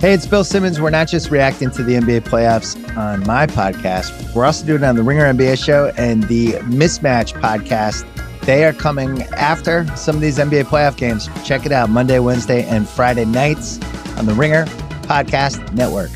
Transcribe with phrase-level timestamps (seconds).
[0.00, 0.80] Hey, it's Bill Simmons.
[0.80, 4.86] We're not just reacting to the NBA playoffs on my podcast, we're also doing it
[4.86, 8.06] on the Ringer NBA show and the Mismatch podcast.
[8.42, 11.28] They are coming after some of these NBA playoff games.
[11.44, 13.80] Check it out Monday, Wednesday, and Friday nights
[14.16, 14.66] on the Ringer
[15.02, 16.10] Podcast Network.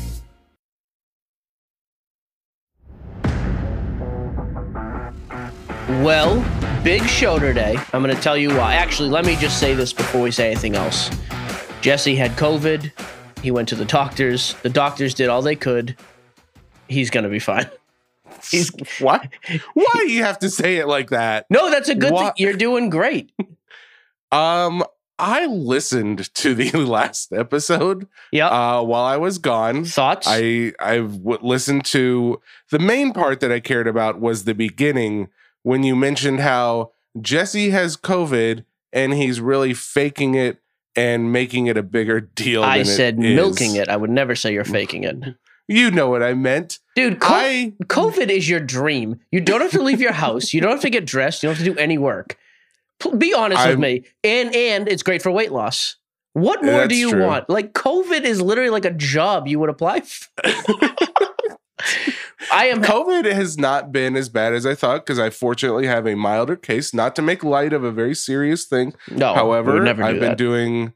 [6.01, 6.41] Well,
[6.85, 7.75] big show today.
[7.91, 8.75] I'm going to tell you why.
[8.75, 11.09] Actually, let me just say this before we say anything else.
[11.81, 12.89] Jesse had COVID.
[13.43, 14.55] He went to the doctors.
[14.63, 15.95] The doctors did all they could.
[16.87, 17.69] He's going to be fine.
[18.51, 19.27] He's What?
[19.73, 21.45] Why do you have to say it like that?
[21.49, 22.31] No, that's a good thing.
[22.37, 23.31] You're doing great.
[24.31, 24.83] Um,
[25.19, 28.51] I listened to the last episode Yep.
[28.51, 29.85] uh, while I was gone.
[29.85, 30.25] Thoughts?
[30.27, 35.27] I I w- listened to the main part that I cared about was the beginning
[35.61, 40.62] when you mentioned how Jesse has COVID and he's really faking it
[40.95, 42.63] and making it a bigger deal.
[42.63, 43.35] I than said it is.
[43.35, 43.89] milking it.
[43.89, 45.17] I would never say you're faking it.
[45.67, 46.79] You know what I meant.
[46.95, 49.19] Dude, co- I COVID is your dream.
[49.31, 50.53] You don't have to leave your house.
[50.53, 51.41] You don't have to get dressed.
[51.41, 52.37] You don't have to do any work.
[53.17, 54.03] Be honest with I'm- me.
[54.23, 55.95] And and it's great for weight loss.
[56.33, 57.23] What more do you true.
[57.25, 57.49] want?
[57.49, 60.27] Like COVID is literally like a job you would apply for.
[62.53, 66.05] I am COVID has not been as bad as I thought because I fortunately have
[66.07, 66.93] a milder case.
[66.93, 68.93] Not to make light of a very serious thing.
[69.09, 69.33] no.
[69.33, 70.93] However, I've been doing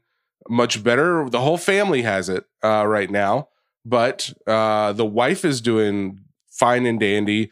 [0.48, 1.28] much better.
[1.28, 3.48] The whole family has it uh, right now,
[3.84, 6.20] but uh, the wife is doing
[6.50, 7.50] fine and dandy.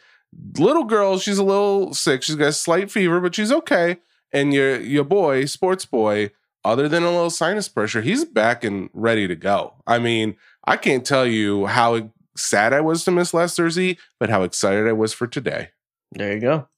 [0.58, 2.22] Little girl, she's a little sick.
[2.22, 3.98] She's got a slight fever, but she's okay.
[4.32, 6.30] And your your boy, sports boy,
[6.64, 9.74] other than a little sinus pressure, he's back and ready to go.
[9.86, 14.30] I mean, I can't tell you how sad I was to miss last Thursday, but
[14.30, 15.70] how excited I was for today.
[16.12, 16.68] There you go.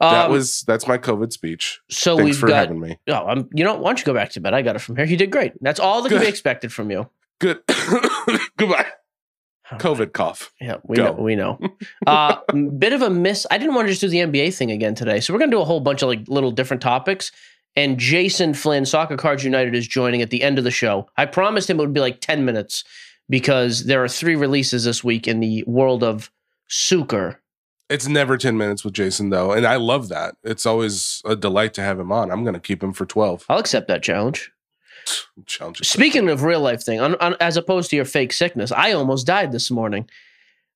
[0.00, 1.80] that Um, was that's my COVID speech.
[1.90, 2.66] so Thanks we've for got.
[2.68, 2.98] having me.
[3.08, 4.54] Oh, I'm, you know, why don't you go back to bed?
[4.54, 5.04] I got it from here.
[5.04, 5.52] You did great.
[5.60, 7.08] That's all that can be expected from you.
[7.40, 7.60] Good.
[8.56, 8.86] Goodbye.
[9.72, 10.52] Oh, COVID cough.
[10.60, 11.04] Yeah, we Go.
[11.04, 11.12] know.
[11.12, 11.58] We know.
[12.06, 12.36] Uh,
[12.78, 13.46] bit of a miss.
[13.50, 15.60] I didn't want to just do the NBA thing again today, so we're gonna do
[15.60, 17.30] a whole bunch of like little different topics.
[17.76, 21.08] And Jason Flynn, Soccer Cards United, is joining at the end of the show.
[21.16, 22.82] I promised him it would be like ten minutes
[23.30, 26.30] because there are three releases this week in the world of
[26.68, 27.40] soccer.
[27.88, 29.52] It's never 10 minutes with Jason, though.
[29.52, 30.34] And I love that.
[30.44, 32.30] It's always a delight to have him on.
[32.30, 33.46] I'm going to keep him for 12.
[33.48, 34.52] I'll accept that challenge.
[35.46, 35.84] Challenge.
[35.84, 39.26] Speaking of real life thing, on, on, as opposed to your fake sickness, I almost
[39.26, 40.08] died this morning.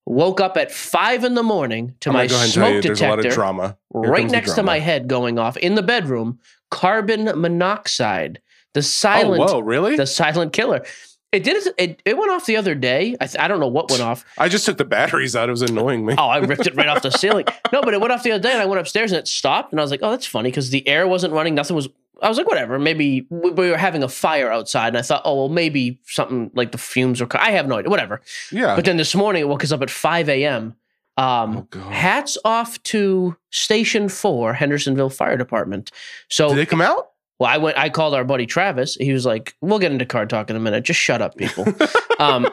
[0.06, 2.74] Woke up at five in the morning to I'm my go ahead and tell smoke
[2.74, 3.34] you there's a lot of detector.
[3.34, 3.78] drama.
[3.92, 6.40] Here right next to my head going off in the bedroom
[6.70, 8.40] carbon monoxide
[8.74, 9.96] the oh, silent Oh, whoa, really?
[9.96, 10.84] the silent killer
[11.34, 13.90] it did it, it went off the other day I, th- I don't know what
[13.90, 15.48] went off I just took the batteries out.
[15.48, 16.14] It was annoying me.
[16.16, 18.42] oh i ripped it right off the ceiling no but it went off the other
[18.42, 20.50] day and i went upstairs and it stopped and i was like oh that's funny
[20.50, 21.88] because the air wasn't running nothing was
[22.22, 25.22] i was like whatever maybe we, we were having a fire outside and i thought
[25.24, 28.20] oh well maybe something like the fumes were co- i have no idea whatever
[28.52, 28.76] yeah.
[28.76, 30.76] but then this morning it woke us up at 5 a.m
[31.16, 35.92] um, Oh, hats off to Station Four, Hendersonville Fire Department.
[36.28, 37.10] So, Did they come out?
[37.38, 37.76] Well, I went.
[37.76, 38.94] I called our buddy Travis.
[38.94, 40.84] He was like, "We'll get into card talk in a minute.
[40.84, 41.66] Just shut up, people."
[42.18, 42.46] um,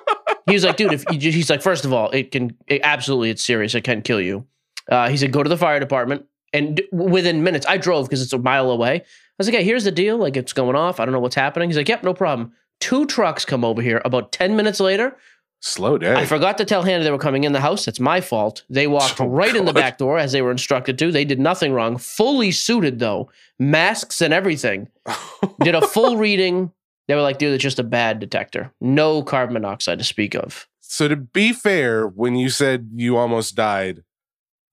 [0.48, 3.30] he was like, "Dude, if you, he's like, first of all, it can it, absolutely,
[3.30, 3.76] it's serious.
[3.76, 4.46] It can kill you."
[4.90, 8.22] Uh, he said, "Go to the fire department." And d- within minutes, I drove because
[8.22, 8.96] it's a mile away.
[8.96, 9.04] I
[9.38, 10.18] was like, "Hey, here's the deal.
[10.18, 11.00] Like, it's going off.
[11.00, 14.02] I don't know what's happening." He's like, "Yep, no problem." Two trucks come over here.
[14.04, 15.16] About ten minutes later,
[15.64, 16.14] Slow day.
[16.16, 17.86] I forgot to tell Hannah they were coming in the house.
[17.86, 18.64] That's my fault.
[18.70, 21.12] They walked Oh, right in the back door as they were instructed to.
[21.12, 21.98] They did nothing wrong.
[21.98, 23.30] Fully suited though,
[23.60, 24.88] masks and everything.
[25.64, 26.72] Did a full reading.
[27.08, 28.72] They were like, dude, it's just a bad detector.
[28.82, 30.68] No carbon monoxide to speak of.
[30.80, 34.04] so, to be fair, when you said you almost died,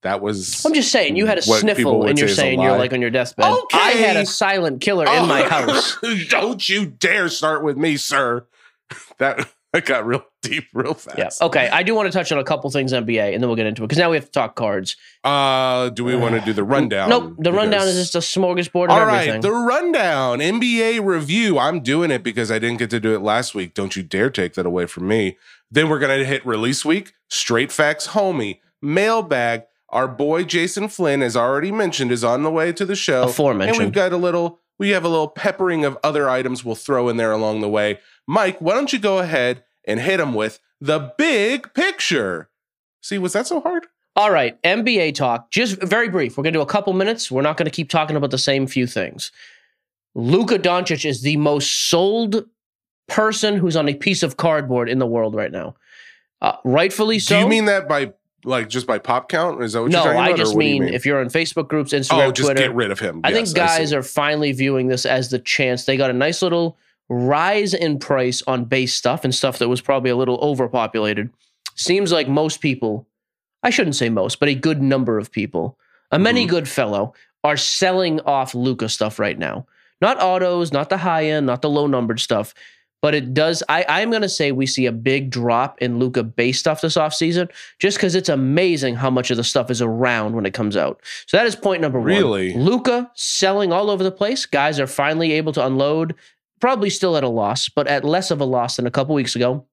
[0.01, 0.65] that was.
[0.65, 3.09] I'm just saying, you had a sniffle and you're say saying you're like on your
[3.11, 3.45] deathbed.
[3.45, 3.77] Okay.
[3.77, 5.97] I had a silent killer in my Oh, house.
[6.29, 8.45] Don't you dare start with me, sir.
[9.17, 11.39] That, that got real deep real fast.
[11.41, 11.47] Yeah.
[11.47, 11.69] Okay.
[11.69, 13.83] I do want to touch on a couple things NBA and then we'll get into
[13.83, 14.95] it because now we have to talk cards.
[15.23, 17.09] Uh, do we want to do the rundown?
[17.09, 17.35] Nope.
[17.37, 19.41] The rundown is just a smorgasbord of All everything.
[19.41, 21.59] the rundown NBA review.
[21.59, 23.73] I'm doing it because I didn't get to do it last week.
[23.73, 25.37] Don't you dare take that away from me.
[25.69, 29.63] Then we're gonna hit release week, straight facts, homie, mailbag.
[29.89, 33.23] Our boy Jason Flynn, as already mentioned, is on the way to the show.
[33.69, 37.09] And we've got a little, we have a little peppering of other items we'll throw
[37.09, 37.99] in there along the way.
[38.27, 42.49] Mike, why don't you go ahead and hit him with the big picture?
[43.01, 43.87] See, was that so hard?
[44.15, 45.49] All right, NBA talk.
[45.51, 46.37] Just very brief.
[46.37, 47.31] We're going to do a couple minutes.
[47.31, 49.31] We're not going to keep talking about the same few things.
[50.15, 52.45] Luka Doncic is the most sold
[53.07, 55.75] person who's on a piece of cardboard in the world right now.
[56.41, 57.35] Uh, rightfully so.
[57.35, 58.13] Do you mean that by
[58.43, 59.61] like just by pop count?
[59.63, 60.33] Is that what no, you're talking I about?
[60.39, 62.61] or just you mean, if you're on Facebook groups, Instagram, oh, just Twitter.
[62.63, 63.21] get rid of him.
[63.23, 63.95] I Yes, think guys see.
[63.95, 65.85] are finally viewing this as the chance.
[65.85, 66.77] They got a nice little
[67.09, 71.29] rise in price on base stuff and stuff that was probably a little overpopulated
[71.75, 73.07] seems like most people,
[73.63, 75.77] I shouldn't say most, but a good number of people,
[76.11, 76.49] a many Mhm.
[76.49, 77.13] good fellow,
[77.43, 79.65] are selling off Luka stuff right now.
[80.01, 82.53] Not autos, not the high end, not the low numbered stuff,
[83.01, 83.63] but it does.
[83.69, 86.95] I, I'm going to say we see a big drop in Luka base stuff this
[86.97, 90.75] offseason just because it's amazing how much of the stuff is around when it comes
[90.75, 91.01] out.
[91.25, 92.07] So that is point number one.
[92.07, 92.53] Really?
[92.55, 94.45] Luka selling all over the place.
[94.45, 96.13] Guys are finally able to unload,
[96.59, 99.35] probably still at a loss, but at less of a loss than a couple weeks
[99.35, 99.65] ago.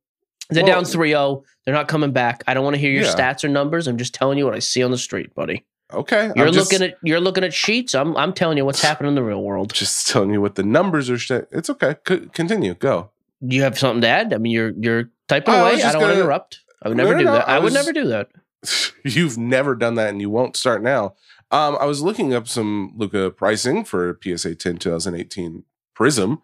[0.50, 1.42] They're Well- down 3 0.
[1.64, 2.44] They're not coming back.
[2.46, 3.14] I don't want to hear your Yeah.
[3.14, 3.88] stats or numbers.
[3.88, 5.64] I'm just telling you what I see on the street, buddy.
[5.92, 6.30] Okay.
[6.36, 7.94] You're I'm just, looking at you're looking at sheets.
[7.94, 9.72] I'm I'm telling you what's happening in the real world.
[9.72, 11.18] just telling you what the numbers are.
[11.18, 11.96] Sh- it's okay.
[12.06, 12.74] C- continue.
[12.74, 13.10] Go.
[13.46, 14.32] Do you have something to add?
[14.32, 15.82] I mean, you're you're typing I away.
[15.82, 16.60] I don't want to interrupt.
[16.82, 17.48] I would never no, do no, that.
[17.48, 18.28] I I, would never do that.
[19.04, 21.14] You've never done that and you won't start now.
[21.50, 25.62] Um, I was looking up some Luka pricing for PSA 10 2018
[25.96, 26.40] Prizm.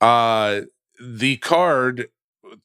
[0.00, 0.62] Uh,
[1.00, 2.08] the card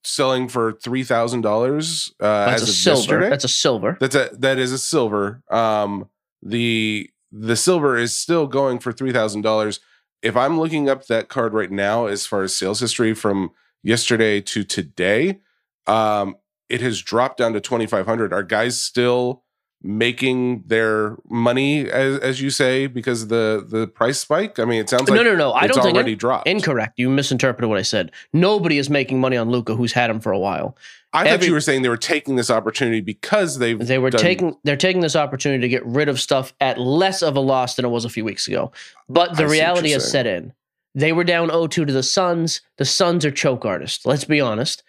[0.03, 2.99] selling for $3,000 uh, That's as a silver.
[2.99, 3.29] yesterday.
[3.29, 3.97] That's a silver.
[3.99, 5.43] That's a that is a silver.
[5.49, 6.09] Um,
[6.41, 9.79] the the silver is still going for three thousand dollars.
[10.21, 13.51] If I'm looking up that card right now, as far as sales history from
[13.83, 15.39] yesterday to today,
[15.87, 16.35] um,
[16.69, 18.33] it has dropped down to twenty five hundred.
[18.33, 19.43] Are guys still
[19.83, 24.59] making their money, as as you say, because of the the price spike?
[24.59, 25.51] I mean, it sounds like no, no, no.
[25.51, 26.47] I it's don't think already dropped.
[26.47, 26.99] incorrect.
[26.99, 28.11] You misinterpreted what I said.
[28.33, 30.77] Nobody is making money on Luka who's had him for a while.
[31.13, 34.21] I thought you were saying they were taking this opportunity because they've They were done-
[34.21, 37.75] taking they're taking this opportunity to get rid of stuff at less of a loss
[37.75, 38.71] than it was a few weeks ago.
[39.09, 40.53] But the I reality has set in.
[40.95, 42.61] They were down 0-2 to the Suns.
[42.77, 44.05] The Suns are choke artists.
[44.05, 44.83] Let's be honest.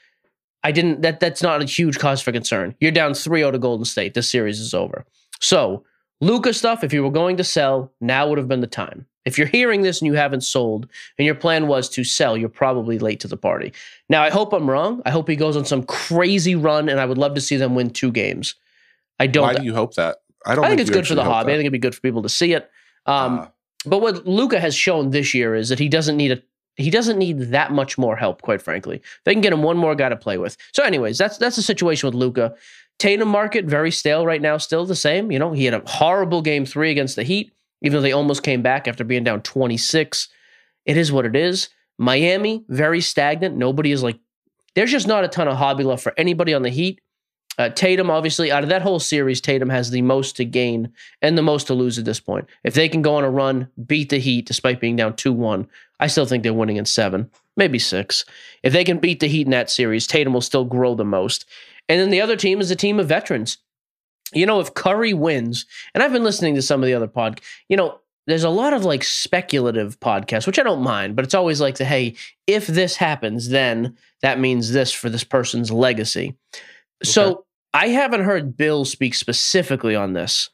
[0.65, 2.75] I didn't that that's not a huge cause for concern.
[2.81, 4.15] You're down 3-0 to Golden State.
[4.15, 5.05] This series is over.
[5.41, 5.85] So,
[6.21, 9.07] Luka stuff, if you were going to sell, now would have been the time.
[9.25, 10.89] If you're hearing this and you haven't sold
[11.19, 13.73] and your plan was to sell, you're probably late to the party.
[14.09, 15.01] Now, I hope I'm wrong.
[15.05, 17.75] I hope he goes on some crazy run and I would love to see them
[17.75, 18.55] win two games.
[19.21, 20.19] I don't Why do you hope that?
[20.45, 20.65] I don't.
[20.65, 21.53] I think it's good for the hobby.
[21.53, 22.69] I think it'd be good for people to see it.
[23.07, 23.51] Um, Ah.
[23.87, 26.43] but what Luka has shown this year is that he doesn't need a
[26.77, 29.03] he doesn't need that much more help, quite frankly.
[29.25, 30.57] They can get him one more guy to play with.
[30.73, 32.55] So, anyways, that's that's the situation with Luka.
[32.99, 35.33] Tatum market very stale right now, still the same.
[35.33, 37.53] You know, he had a horrible game three against the Heat,
[37.83, 40.29] even though they almost came back after being down 26.
[40.87, 41.69] It is what it is.
[41.99, 43.57] Miami, very stagnant.
[43.57, 44.19] Nobody is like,
[44.75, 47.01] there's just not a ton of hobby love for anybody on the Heat.
[47.59, 51.37] Uh, Tatum, obviously, out of that whole series, Tatum has the most to gain and
[51.37, 52.47] the most to lose at this point.
[52.65, 55.69] If they can go on a run, beat the Heat despite being down 2 1,
[56.01, 58.25] I still think they're winning in seven, maybe six.
[58.63, 61.45] If they can beat the Heat in that series, Tatum will still grow the most.
[61.89, 63.59] And then the other team is a team of veterans.
[64.33, 67.43] You know, if Curry wins, and I've been listening to some of the other pod,
[67.69, 71.35] you know, there's a lot of like speculative podcasts, which I don't mind, but it's
[71.35, 72.15] always like the hey,
[72.47, 76.37] if this happens, then that means this for this person's legacy.
[77.05, 77.45] So
[77.75, 80.51] I haven't heard Bill speak specifically on this,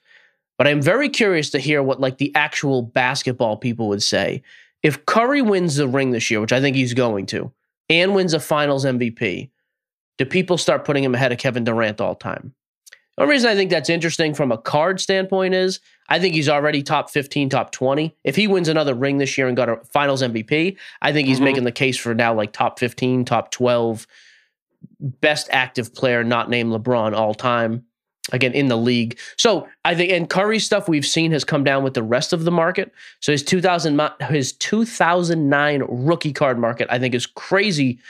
[0.56, 4.42] but I'm very curious to hear what like the actual basketball people would say.
[4.82, 7.52] If Curry wins the ring this year, which I think he's going to,
[7.90, 9.50] and wins a finals MVP,
[10.18, 12.54] do people start putting him ahead of Kevin Durant all time?
[13.16, 16.48] The only reason I think that's interesting from a card standpoint is I think he's
[16.48, 18.16] already top 15, top 20.
[18.22, 21.40] If he wins another ring this year and got a finals MVP, I think he's
[21.40, 21.44] Mhm.
[21.44, 24.06] making the case for now like top 15, top 12,
[25.00, 27.84] best active player not named LeBron all time.
[28.30, 29.18] Again, in the league.
[29.38, 32.44] So I think, and Curry stuff we've seen has come down with the rest of
[32.44, 32.92] the market.
[33.20, 38.00] So his 2000, his 2009 rookie card market, I think is crazy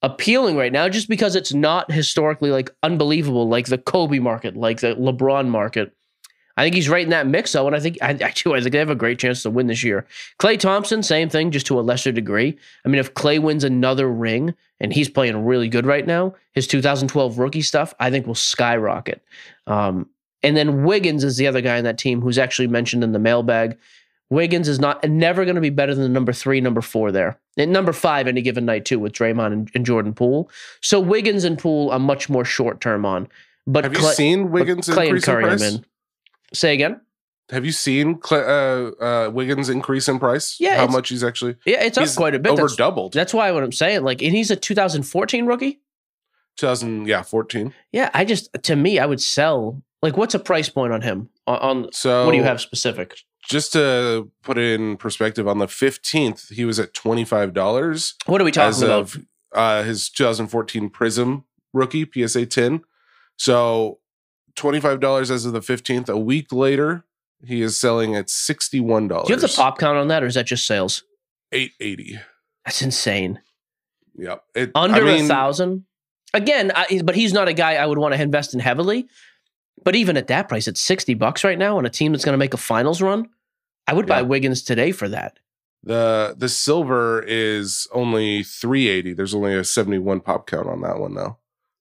[0.00, 4.80] appealing right now just because it's not historically like unbelievable like the Kobe market, like
[4.80, 5.92] the LeBron market.
[6.58, 8.72] I think he's right in that mix though, and I think I actually I think
[8.72, 10.06] they have a great chance to win this year.
[10.40, 12.58] Klay Thompson, same thing, just to a lesser degree.
[12.84, 16.66] I mean, if Klay wins another ring and he's playing really good right now, his
[16.66, 19.22] 2012 rookie stuff I think will skyrocket.
[19.68, 20.08] Um,
[20.42, 23.18] and then Wiggins is the other guy in that team who's actually mentioned in the
[23.18, 23.78] mailbag.
[24.30, 27.38] Wiggins is not never going to be better than the number three, number four there,
[27.56, 30.50] and number five any given night too with Draymond and, and Jordan Poole.
[30.80, 33.28] So Wiggins and Poole are much more short term on.
[33.66, 35.84] But Have you Klay- seen Wiggins Klay and Curry, I'm in.
[36.54, 37.00] Say again.
[37.50, 40.56] Have you seen uh, uh, Wiggins increase in price?
[40.60, 42.52] Yeah, how much he's actually Yeah, it's up quite a bit.
[42.52, 43.14] over That's, doubled.
[43.14, 44.02] that's why what I'm saying.
[44.04, 45.80] Like, and he's a 2014 rookie.
[46.58, 47.72] 2000, yeah, 14.
[47.92, 49.82] Yeah, I just to me, I would sell.
[50.02, 51.30] Like, what's a price point on him?
[51.46, 53.16] On, on So what do you have specific?
[53.48, 58.14] Just to put it in perspective, on the 15th, he was at twenty five dollars
[58.26, 59.00] What are we talking as about?
[59.00, 59.16] of
[59.54, 62.82] uh, his 2014 Prizm rookie PSA 10.
[63.36, 64.00] So
[64.58, 66.08] twenty five dollars as of the 15th.
[66.08, 67.04] A week later,
[67.44, 69.28] he is selling at sixty one dollars.
[69.28, 71.04] Do you have the pop count on that, or is that just sales?
[71.52, 72.18] eight eighty.
[72.64, 73.40] That's insane.
[74.16, 74.42] Yep.
[74.54, 75.84] It, under I mean, a thousand.
[76.34, 79.08] Again, I, but he's not a guy I would want to invest in heavily.
[79.84, 82.34] But even at that price, it's sixty bucks right now on a team that's going
[82.34, 83.28] to make a finals run.
[83.86, 84.26] I would buy Yeah.
[84.26, 85.38] Wiggins today for that.
[85.84, 89.14] The the silver is only 380.
[89.14, 91.38] There's only a 71 pop count on that one though.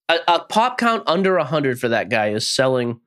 [0.10, 3.00] A, a pop count under hundred for that guy is selling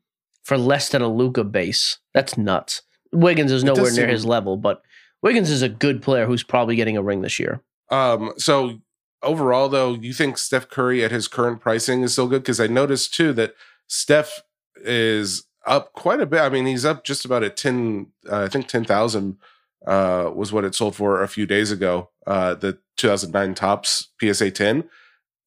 [0.43, 1.99] for less than a Luka base.
[2.15, 2.83] That's nuts.
[3.13, 4.83] Wiggins is nowhere near his level, but
[5.23, 7.63] Wiggins is a good player who's probably getting a ring this year.
[7.91, 8.81] Um, so
[9.23, 12.43] overall, though, you think Steph Curry at his current pricing is still good?
[12.43, 13.55] Because I noticed too that
[13.87, 14.43] Steph
[14.77, 16.41] is up quite a bit.
[16.41, 18.09] I mean, he's up just about at ten.
[18.31, 19.39] Uh, I think ten thousand
[19.87, 22.11] uh, was what it sold for a few days ago.
[22.27, 24.85] Uh, the 2009 Topps PSA 10.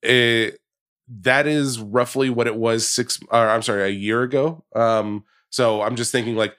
[0.01, 0.59] It,
[1.07, 3.19] that is roughly what it was six.
[3.29, 4.63] Or I'm sorry, a year ago.
[4.75, 6.55] Um, so I'm just thinking like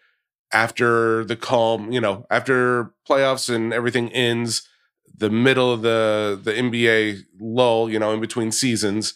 [0.52, 4.68] after the calm, you know, after playoffs and everything ends
[5.16, 9.14] the middle of the the NBA lull, you know, in between seasons,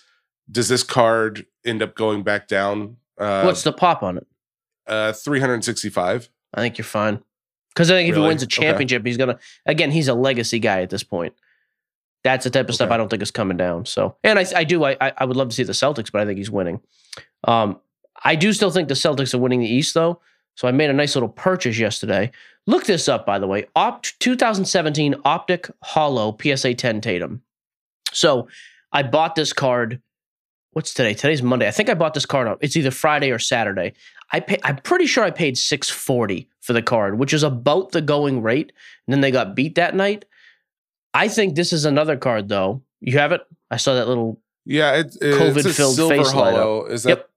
[0.50, 2.96] does this card end up going back down?
[3.18, 4.26] Uh, What's the pop on it?
[4.86, 6.28] uh 365?
[6.54, 7.22] I think you're fine.
[7.74, 8.62] Because I think if he wins a Okay.
[8.66, 11.34] championship, he's gonna again, he's a legacy guy at this point.
[12.24, 13.86] That's the type of stuff I don't think is coming down.
[13.86, 16.20] So and I I do I I I would love to see the Celtics, but
[16.20, 16.80] I think he's winning.
[17.44, 17.78] Um
[18.24, 20.20] I do still think the Celtics are winning the East though.
[20.56, 22.32] So I made a nice little purchase yesterday.
[22.66, 23.66] Look this up, by the way.
[23.76, 27.42] Opt 2017 Optic Holo PSA 10 Tatum.
[28.12, 28.48] So
[28.92, 30.02] I bought this card.
[30.72, 31.14] What's today?
[31.14, 31.68] Today's Monday.
[31.68, 32.56] I think I bought this card on.
[32.60, 33.94] It's either Friday or Saturday.
[34.32, 38.02] I pay, I'm pretty sure I paid 640 for the card, which is about the
[38.02, 38.72] going rate.
[39.06, 40.24] And then they got beat that night.
[41.14, 42.82] I think this is another card though.
[43.00, 43.40] You have it?
[43.70, 46.84] I saw that little Yeah, it, it's a COVID-filled silver face hollow.
[46.86, 47.30] Is that Yep.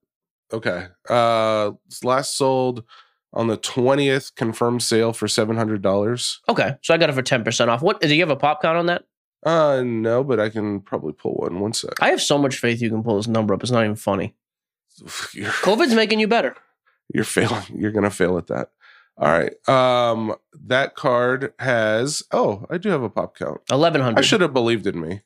[0.54, 0.86] okay?
[1.08, 2.84] Uh, it's last sold
[3.32, 6.40] on the 20th, confirmed sale for seven hundred dollars.
[6.48, 6.76] Okay.
[6.82, 7.80] So I got it for 10% off.
[7.82, 9.04] What do you have a pop count on that?
[9.44, 11.58] Uh, no, but I can probably pull one.
[11.58, 11.94] One sec.
[12.00, 13.62] I have so much faith you can pull this number up.
[13.62, 14.34] It's not even funny.
[15.02, 16.54] COVID's making you better.
[17.12, 17.62] you're failing.
[17.74, 18.70] You're gonna fail at that.
[19.18, 19.68] All right.
[19.68, 20.34] Um,
[20.66, 22.22] that card has.
[22.32, 23.60] Oh, I do have a pop count.
[23.68, 24.18] 1100.
[24.18, 25.20] I should have believed in me.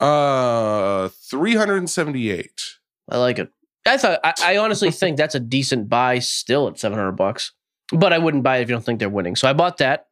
[0.00, 2.78] Uh, three hundred and seventy-eight.
[3.08, 3.52] I like it.
[3.86, 7.52] I thought I, I honestly think that's a decent buy still at 700 bucks.
[7.92, 9.36] But I wouldn't buy it if you don't think they're winning.
[9.36, 10.08] So I bought that.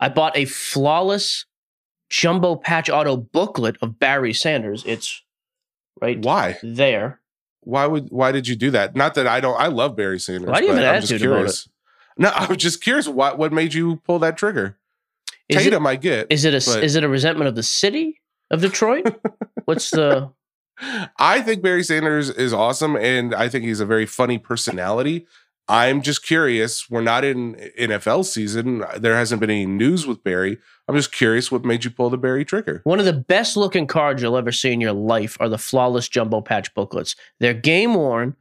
[0.00, 1.46] I bought a flawless
[2.08, 4.82] jumbo patch auto booklet of Barry Sanders.
[4.86, 5.22] It's
[6.00, 6.58] right Why?
[6.62, 7.20] there.
[7.62, 8.10] Why would?
[8.10, 8.96] Why did you do that?
[8.96, 9.58] Not that I don't.
[9.60, 10.50] I love Barry Sanders.
[10.50, 11.68] Why do you have an I'm just curious.
[12.16, 13.06] No, I was just curious.
[13.08, 14.76] What what made you pull that trigger?
[15.48, 16.28] Is it, Tatum, I get.
[16.30, 19.20] is it a but- is it a resentment of the city of Detroit?
[19.64, 20.30] What's the
[21.18, 25.26] I think Barry Sanders is awesome, and I think he's a very funny personality.
[25.70, 26.90] I'm just curious.
[26.90, 28.84] We're not in NFL season.
[28.98, 30.58] There hasn't been any news with Barry.
[30.88, 32.80] I'm just curious what made you pull the Barry trigger.
[32.84, 36.08] One of the best looking cards you'll ever see in your life are the flawless
[36.08, 37.14] jumbo patch booklets.
[37.38, 38.34] They're game worn.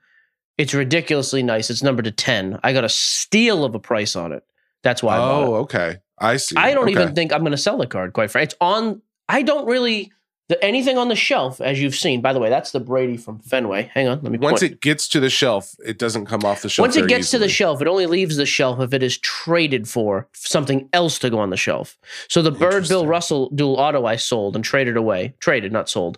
[0.57, 1.69] It's ridiculously nice.
[1.69, 2.59] It's numbered to 10.
[2.63, 4.43] I got a steal of a price on it.
[4.81, 5.47] That's why I bought it.
[5.47, 5.97] oh, okay.
[6.17, 6.55] I see.
[6.57, 6.99] I don't Okay.
[7.01, 8.45] even think I'm going to sell the card, quite frankly.
[8.45, 10.11] It's on, I don't really,
[10.49, 12.21] the, anything on the shelf, as you've seen.
[12.21, 13.89] By the way, that's the Brady from Fenway.
[13.93, 14.71] Hang on, let me Once point.
[14.73, 16.83] it gets to the shelf, it doesn't come off the shelf.
[16.83, 19.87] Once it gets to the shelf, it only leaves the shelf if it is traded
[19.87, 21.97] for something else to go on the shelf.
[22.27, 26.17] So the Bird Bill Russell dual auto I sold and traded away, traded, not sold.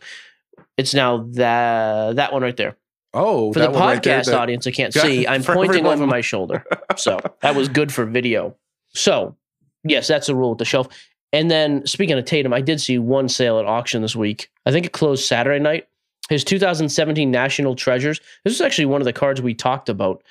[0.77, 2.77] It's now that that one right there.
[3.13, 5.27] Oh, For the one right there, podcast that- audience, I can't see.
[5.27, 5.93] I'm pointing everyone.
[5.95, 6.63] over my shoulder.
[6.95, 8.55] So that was good for video.
[8.93, 9.35] So,
[9.83, 10.87] yes, that's the rule with the shelf.
[11.33, 14.49] And then speaking of Tatum, I did see one sale at auction this week.
[14.65, 15.87] I think it closed Saturday night.
[16.29, 18.21] His 2017 National Treasures.
[18.43, 20.23] This is actually one of the cards we talked about.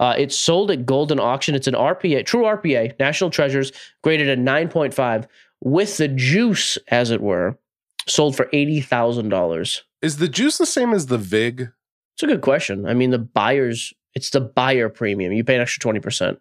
[0.00, 1.54] Uh, it's sold at Goldin Auction.
[1.54, 3.72] It's an RPA, true RPA, National Treasures,
[4.02, 5.26] graded at 9.5
[5.60, 7.58] with the juice, as it were,
[8.06, 9.80] sold for $80,000.
[10.00, 11.72] Is the juice the same as the Vig?
[12.14, 12.86] It's a good question.
[12.86, 15.32] I mean, the buyers, it's the buyer premium.
[15.32, 16.38] You pay an extra 20%.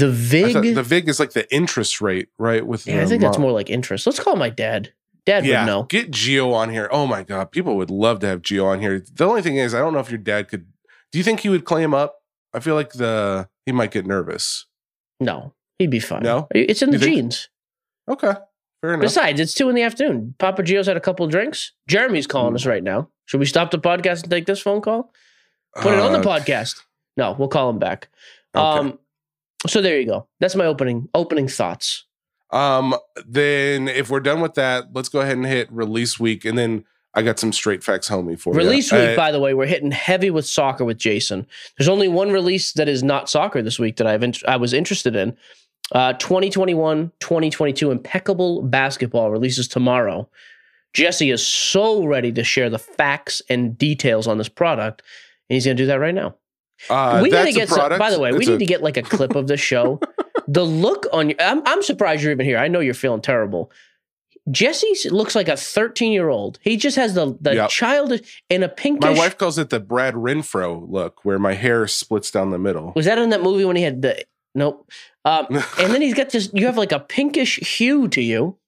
[0.00, 2.66] The VIG, the Vig is like the interest rate, right?
[2.66, 4.06] With yeah, I think that's more like interest.
[4.06, 4.92] Let's call my dad.
[5.24, 5.82] Dad yeah, would know.
[5.84, 6.88] get Gio on here.
[6.90, 9.02] Oh my god, people would love to have Gio on here.
[9.12, 10.66] The only thing is, I don't know if your dad could.
[11.12, 12.16] Do you think he would claim up?
[12.52, 14.66] I feel like the he might get nervous.
[15.20, 16.22] No, he'd be fine.
[16.22, 16.48] No?
[16.52, 17.48] It's in the think- genes.
[18.10, 18.32] Okay,
[18.82, 19.02] fair enough.
[19.02, 20.34] Besides, it's two in the afternoon.
[20.38, 21.70] Papa Gio's had a couple of drinks.
[21.88, 22.56] Jeremy's calling Hmm.
[22.56, 23.08] us right now.
[23.26, 25.12] Should we stop the podcast and take this phone call?
[25.76, 26.82] Put it on the Uh, podcast.
[27.16, 28.08] No, we'll call him back.
[28.54, 28.78] okay.
[28.80, 28.98] Um,
[29.66, 30.26] so there you go.
[30.40, 32.04] That's my opening opening thoughts.
[32.50, 32.94] Um,
[33.26, 36.84] then if we're done with that, let's go ahead and hit release week, and then
[37.14, 38.98] I got some straight facts homie for Release you.
[38.98, 41.46] week, Uh, by the way, we're hitting heavy with soccer with Jason.
[41.78, 44.72] There's only one release that is not soccer this week that I've int- I was
[44.72, 45.36] interested in.
[45.92, 50.28] Uh, 2021 2022 impeccable basketball releases tomorrow.
[50.92, 55.02] Jesse is so ready to share the facts and details on this product,
[55.50, 56.36] and he's going to do that right now.
[56.90, 57.68] Uh, we need to get.
[57.68, 60.00] Some, by the way, we need a- to get like a clip of the show.
[60.48, 61.36] the look on you.
[61.38, 62.58] I'm, I'm surprised you're even here.
[62.58, 63.70] I know you're feeling terrible.
[64.50, 66.58] Jesse looks like a 13 year old.
[66.60, 67.70] He just has the the Yep.
[67.70, 69.00] childish and a pinkish.
[69.10, 72.92] My wife calls it the Brad Renfro look, where my hair splits down the middle.
[72.94, 74.22] was that in that movie when he had the
[74.54, 74.90] nope.
[75.24, 75.46] Um,
[75.78, 76.50] and then he's got this.
[76.52, 78.58] You have like a pinkish hue to you,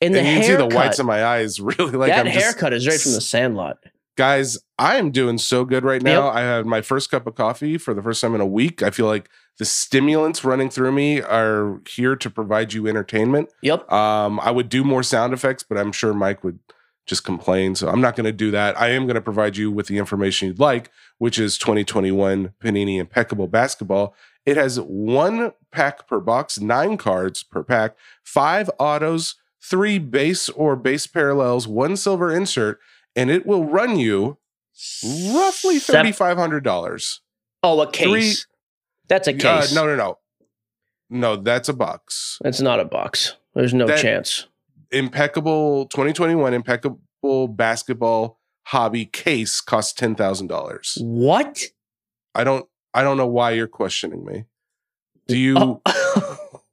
[0.00, 1.60] and the and you can see the whites in my eyes.
[1.60, 3.78] Really, like that I'm just haircut is right from the Sandlot.
[4.18, 4.58] Guys.
[4.80, 6.26] I am doing so good right now.
[6.26, 6.34] Yep.
[6.34, 8.82] I had my first cup of coffee for the first time in a week.
[8.82, 13.48] I feel like the stimulants running through me are here to provide you entertainment.
[13.62, 13.90] Yep.
[13.90, 16.58] Um, I would do more sound effects, but I'm sure Mike would
[17.06, 17.76] just complain.
[17.76, 18.78] So I'm not going to do that.
[18.78, 22.98] I am going to provide you with the information you'd like, which is 2021 Panini
[22.98, 24.16] Impeccable Basketball.
[24.44, 30.74] It has one pack per box, nine cards per pack, five autos, three base or
[30.74, 32.80] base parallels, one silver insert,
[33.18, 34.38] and it will run you
[35.34, 37.20] roughly $3,500.
[37.62, 38.04] Oh, a case.
[38.06, 38.34] Three-
[39.08, 39.74] That's a Uh, case.
[39.74, 40.18] no, no, no.
[41.10, 42.38] No, that's a box.
[42.42, 43.36] That's not a box.
[43.54, 44.46] There's no That- chance.
[44.90, 50.96] impeccable 2021 impeccable basketball hobby case costs ten thousand dollars.
[51.00, 51.62] What?
[52.34, 54.44] I don't I don't know why you're questioning me.
[55.26, 55.82] Do you Oh.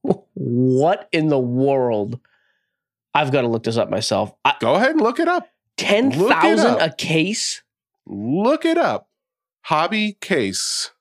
[0.33, 2.19] what in the world?
[3.13, 4.33] I've got to look this up myself.
[4.43, 5.47] I, go ahead and look it up?
[5.77, 7.61] Ten it thousand a case.
[8.05, 9.09] Look it up.
[9.63, 10.91] Hobby case.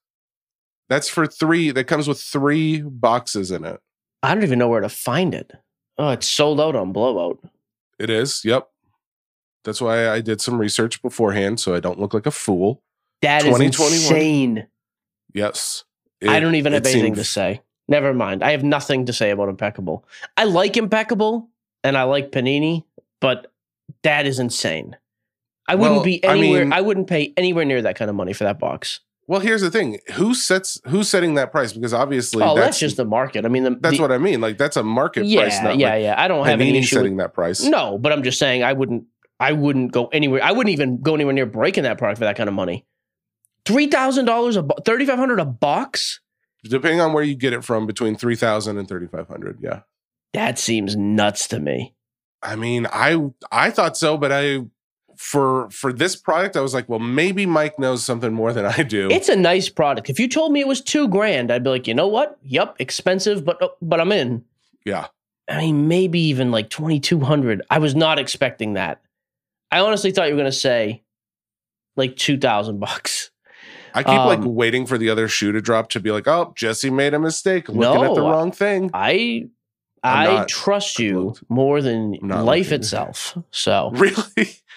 [0.89, 1.71] That's for three.
[1.71, 3.81] That comes with three boxes in it.
[4.23, 5.53] I don't even know where to find it.
[5.99, 7.39] Oh, it's sold out on Blowout.
[7.99, 8.45] It is.
[8.45, 8.69] Yep.
[9.65, 12.83] That's why I did some research beforehand, so I don't look like a fool.
[13.23, 13.93] That is 2021.
[13.95, 14.67] insane.
[15.33, 15.85] Yes.
[16.27, 17.61] I don't even have anything seems- to say.
[17.87, 18.43] Never mind.
[18.43, 20.07] I have nothing to say about Impeccable.
[20.39, 21.51] I like Impeccable
[21.83, 22.85] and I like Panini,
[23.21, 23.53] but
[24.03, 24.97] that is insane.
[25.67, 26.63] I wouldn't Well, be anywhere.
[26.63, 29.01] I, mean- wouldn't pay anywhere near that kind of money for that box.
[29.27, 31.73] Well, here's the thing: who sets who's setting that price?
[31.73, 33.47] Because obviously, oh, that's, that's, just the market.
[33.47, 34.43] I mean, the, that's the- what I mean.
[34.43, 36.15] Like that's a market yeah, price, not yeah, like yeah.
[36.19, 36.97] I don't have any issue.
[36.97, 37.63] With, setting that price.
[37.63, 39.05] no, but I'm just saying I wouldn't.
[39.41, 40.45] I wouldn't go anywhere.
[40.45, 42.85] I wouldn't even go anywhere near breaking that product for that kind of money.
[43.65, 46.21] Three thousand dollars a bo- thirty five hundred a box.
[46.63, 49.59] Depending on where you get it from, between three thousand and thirty five hundred.
[49.63, 49.81] Yeah,
[50.35, 51.95] That seems nuts to me.
[52.45, 54.61] I mean, I I thought so, but I
[55.17, 58.83] for for this product, I was like, well, maybe Mike knows something more than I
[58.83, 59.09] do.
[59.11, 60.11] It's a nice product.
[60.11, 62.39] If you told me it was two grand, I'd be like, you know what?
[62.43, 64.45] Yep, expensive, but uh, but I'm in.
[64.85, 65.07] yeah,
[65.49, 67.63] I mean, maybe even like twenty two hundred.
[67.71, 69.01] I was not expecting that.
[69.71, 71.03] I honestly thought you were gonna say
[71.97, 73.31] like two thousand bucks.
[73.97, 76.53] I keep like Um, waiting for the other shoe to drop to be like, oh,
[76.57, 78.91] Jesse made a mistake, looking at the wrong thing.
[78.93, 79.49] I
[80.05, 82.75] I'm I not trust you more than life looking.
[82.75, 83.39] itself.
[83.51, 84.15] So Really,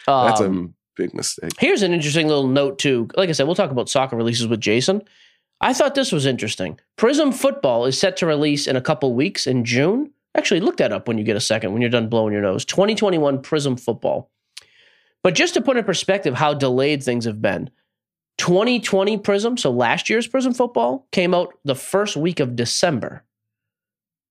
[0.07, 1.51] that's um, a big mistake.
[1.59, 3.09] Here's an interesting little note too.
[3.17, 5.01] Like I said, we'll talk about soccer releases with Jason.
[5.59, 6.79] I thought this was interesting.
[6.97, 10.11] Prizm Football is set to release in a couple weeks in June.
[10.35, 12.63] Actually, look that up when you get a second, when you're done blowing your nose.
[12.63, 14.29] 2021 Prizm Football.
[15.23, 17.69] But just to put in perspective how delayed things have been,
[18.37, 23.23] 2020 Prizm, so last year's Prizm Football, came out the first week of December.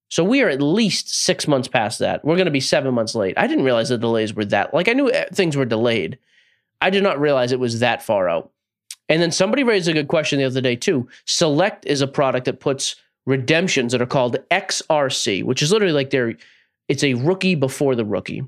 [0.09, 2.23] So we are at least six months past that.
[2.23, 3.37] We're going to be seven months late.
[3.37, 4.73] I didn't realize the delays were that.
[4.73, 6.17] Like I knew eh, things were delayed.
[6.81, 8.51] I did not realize it was that far out.
[9.09, 11.07] And then somebody raised a good question the other day too.
[11.25, 16.09] Select is a product that puts redemptions that are called XRC, which is literally like
[16.09, 16.35] their
[16.87, 18.43] it's a rookie before the rookie.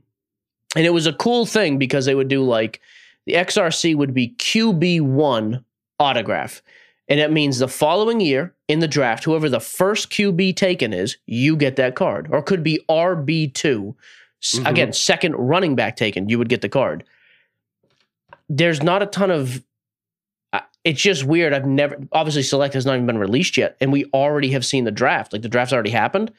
[0.75, 2.79] And it was a cool thing because they would do like
[3.25, 5.63] the XRC would be QB1
[5.99, 6.61] autograph.
[7.09, 11.17] And it means the following year in the draft, whoever the first QB taken is,
[11.25, 12.27] you get that card.
[12.31, 13.95] Or it could be RB2.
[14.43, 14.69] S- Mhm.
[14.69, 17.03] Again, second running back taken, you would get the card.
[18.47, 19.63] There's not a ton of.
[20.53, 21.53] uh, It's just weird.
[21.53, 21.97] I've never.
[22.11, 23.75] Obviously, Select has not even been released yet.
[23.81, 25.33] And we already have seen the draft.
[25.33, 26.31] Like the draft's already happened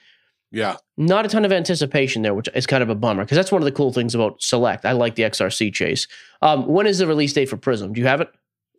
[0.52, 3.52] Yeah, not a ton of anticipation there, which is kind of a bummer because that's
[3.52, 4.84] one of the cool things about Select.
[4.84, 6.08] I like the XRC chase.
[6.42, 7.92] Um, when is the release date for Prizm?
[7.92, 8.28] Do you have it?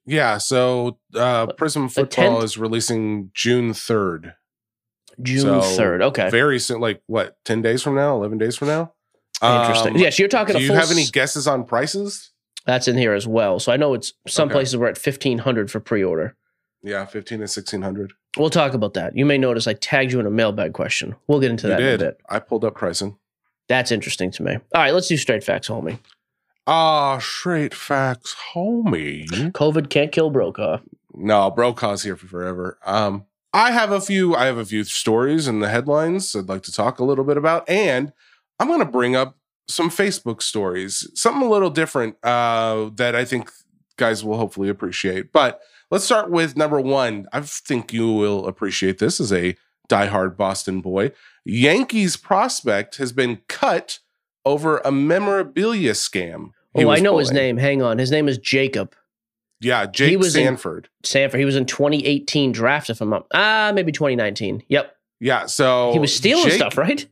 [0.06, 0.38] Yeah.
[0.38, 4.34] So uh, Prizm Football is releasing June third.
[5.22, 6.02] June So, third.
[6.02, 6.80] Okay, very soon.
[6.80, 7.38] Like what?
[7.46, 8.16] Ten days from now?
[8.16, 8.94] Eleven days from now?
[9.44, 9.96] interesting.
[9.96, 10.56] Um, yes, you're talking.
[10.56, 12.32] Do you have any guesses on prices?
[12.66, 13.60] That's in here as well.
[13.60, 14.54] So I know it's some Okay.
[14.54, 16.36] places we're at fifteen hundred for pre-order.
[16.84, 18.14] Yeah, fifteen to sixteen hundred.
[18.38, 19.16] We'll talk about that.
[19.18, 21.16] You may notice I tagged you in a mailbag question.
[21.28, 22.18] We'll get into You that in a bit.
[22.30, 23.18] I pulled up pricing.
[23.68, 24.54] That's interesting to me.
[24.54, 26.00] All right, let's do straight facts, homie.
[26.68, 29.26] Ah, straight facts, homie.
[29.52, 30.80] COVID can't kill Brokaw.
[31.14, 32.78] No, Brokaw's here for forever.
[32.86, 34.36] Um, I have a few.
[34.36, 37.38] I have a few stories in the headlines I'd like to talk a little bit
[37.38, 38.14] about, and
[38.60, 43.26] I'm going to bring up some Facebook stories, something a little different uh, that I
[43.26, 43.52] think
[43.98, 45.32] guys will hopefully appreciate.
[45.32, 47.28] But let's start with number one.
[47.34, 49.56] I think you will appreciate this as a
[49.90, 51.12] diehard Boston boy.
[51.44, 54.00] Yankees prospect has been cut
[54.46, 56.52] over a memorabilia scam.
[56.76, 57.58] Oh, I know his name.
[57.58, 57.98] Hang on.
[57.98, 58.96] His name is Jacob
[59.60, 60.90] Yeah, Jake was in- Sanford.
[61.04, 61.40] Sanford.
[61.40, 63.28] He was in 2018 draft, if I'm up.
[63.34, 64.64] Ah, maybe 2019.
[64.70, 64.96] Yep.
[65.20, 67.06] yeah, so he was stealing Jake- stuff, right?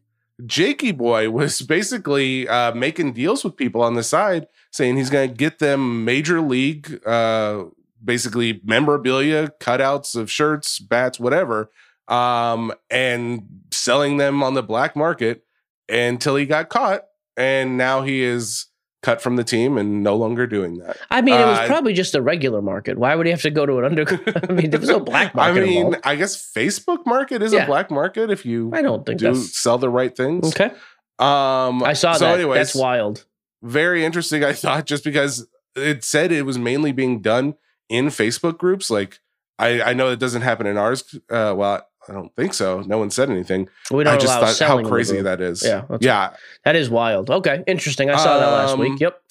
[0.46, 5.30] Jakey boy was basically uh, making deals with people on the side, saying he's going
[5.30, 7.66] to get them major league, uh,
[8.02, 11.70] basically memorabilia, cutouts of shirts, bats, whatever,
[12.08, 15.44] um, and selling them on the black market
[15.90, 17.04] until he got caught,
[17.40, 18.68] and now he is
[19.02, 20.98] cut from the team and no longer doing that.
[21.10, 22.98] I mean, it was Uh, probably just a regular market.
[22.98, 24.04] Why would he have to go to an under?
[24.50, 25.62] I mean, there was no black market.
[25.64, 26.06] I mean, involved.
[26.06, 27.64] I guess Facebook market is Yeah.
[27.64, 30.50] a black market if you I don't think do that's sell the right things.
[30.50, 30.76] okay.
[31.18, 32.40] Um, I saw so that.
[32.40, 33.26] Anyways, that's wild.
[33.64, 34.44] very interesting.
[34.44, 37.56] I thought just because it said it was mainly being done
[37.90, 38.90] in Facebook groups.
[38.90, 39.20] Like
[39.58, 41.04] I, I know it doesn't happen in ours.
[41.30, 42.82] Uh, well, I don't think so.
[42.82, 43.70] No one said anything.
[43.92, 45.64] We don't I just thought how selling in the crazy that is.
[45.64, 46.36] Yeah, yeah.
[46.66, 47.30] That is wild.
[47.30, 48.10] Okay, interesting.
[48.10, 49.00] I saw that last Um, week.
[49.00, 49.22] Yep.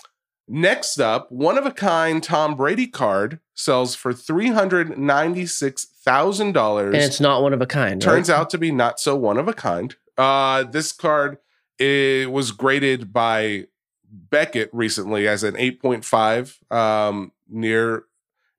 [0.51, 5.85] Next up, one of a kind Tom Brady card sells for three hundred ninety six
[5.85, 6.95] thousand And dollars.
[6.95, 8.01] And it's not one of a kind.
[8.01, 8.39] Turns right?
[8.39, 9.95] out to be not so one of a kind.
[10.17, 11.39] Uh, this card
[11.79, 13.67] it was graded by
[14.11, 18.05] Beckett recently as an 8.5 um, near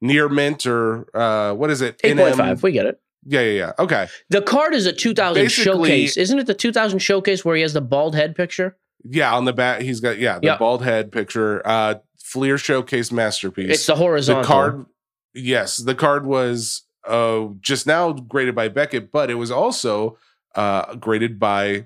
[0.01, 1.97] near mint or uh, what is it?
[1.99, 2.35] 8.5.
[2.35, 2.61] NM?
[2.61, 3.01] We get it.
[3.31, 3.71] Yeah, yeah, yeah.
[3.77, 4.07] Okay.
[4.29, 6.47] The card is a 2000 Basically- showcase, isn't it?
[6.47, 8.75] The 2000 showcase where he has the bald head picture.
[9.03, 10.59] Yeah, on the back he's got yeah, the Yep.
[10.59, 11.61] bald head picture.
[11.65, 13.71] Uh Fleer showcase masterpiece.
[13.71, 14.41] It's the horizontal.
[14.43, 14.85] the card
[15.33, 20.17] yes the card was uh just now graded by beckett but it was also
[20.55, 21.85] uh graded by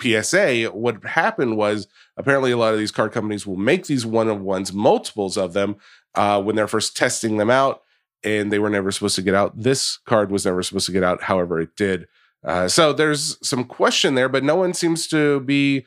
[0.00, 4.28] psa what happened was apparently a lot of these card companies will make these one
[4.28, 5.76] of ones multiples of them
[6.14, 7.81] uh when they're first testing them out
[8.24, 11.02] and they were never supposed to get out this card was never supposed to get
[11.02, 12.06] out however it did
[12.44, 15.84] uh, so there's some question there but no one seems to be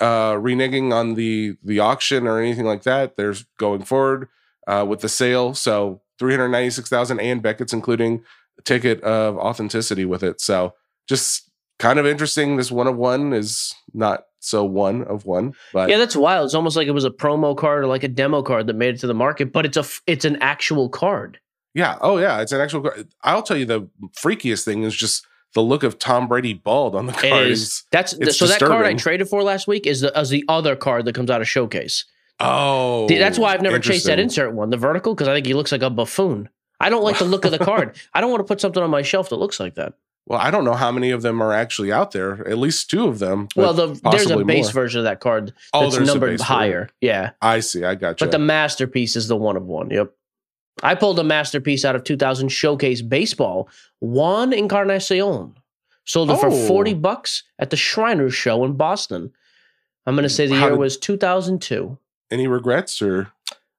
[0.00, 4.28] uh reneging on the the auction or anything like that there's going forward
[4.68, 5.54] uh, with the sale.
[5.54, 8.22] So 396,000 and Beckett's including
[8.64, 10.40] ticket of authenticity with it.
[10.40, 10.74] So
[11.08, 12.56] just kind of interesting.
[12.56, 16.44] This one of one is not so one of one, but Yeah, that's wild.
[16.44, 18.94] It's almost like it was a promo card or like a demo card that made
[18.94, 21.40] it to the market, but it's a it's an actual card.
[21.78, 21.96] Yeah.
[22.00, 22.40] Oh yeah.
[22.40, 22.90] It's an actual.
[23.22, 23.88] I'll tell you the
[24.22, 27.46] freakiest thing is just the look of Tom Brady bald on the card.
[27.46, 27.62] is.
[27.62, 30.44] is- That's it's so that card I traded for last week is the is the
[30.48, 32.04] other card that comes out of showcase.
[32.40, 35.46] oh, That's why I've oh, never chased that insert one, the vertical, because I think
[35.46, 36.48] he looks like a buffoon.
[36.80, 37.96] I don't like the look of the card.
[38.14, 39.94] I don't want to put something on my shelf that looks like that.
[40.26, 42.46] Well, I don't know how many of them are actually out there.
[42.46, 43.48] At least two of them.
[43.56, 44.72] well, the, there's a base more.
[44.82, 46.40] version of that card oh, that's a numbered it.
[46.42, 46.90] higher.
[47.00, 47.30] Yeah.
[47.40, 47.82] I see.
[47.82, 48.26] I got you.
[48.26, 49.88] But the masterpiece is the one of one.
[49.88, 50.12] Yep.
[50.82, 53.68] I pulled a masterpiece out of 2000 Showcase Baseball,
[54.00, 55.54] Juan Encarnacion.
[56.04, 56.66] Sold it for Oh.
[56.66, 59.30] 40 bucks at the Shriners Show in Boston.
[60.06, 61.98] I'm going to say the How year did- was 2002.
[62.30, 63.32] Any regrets or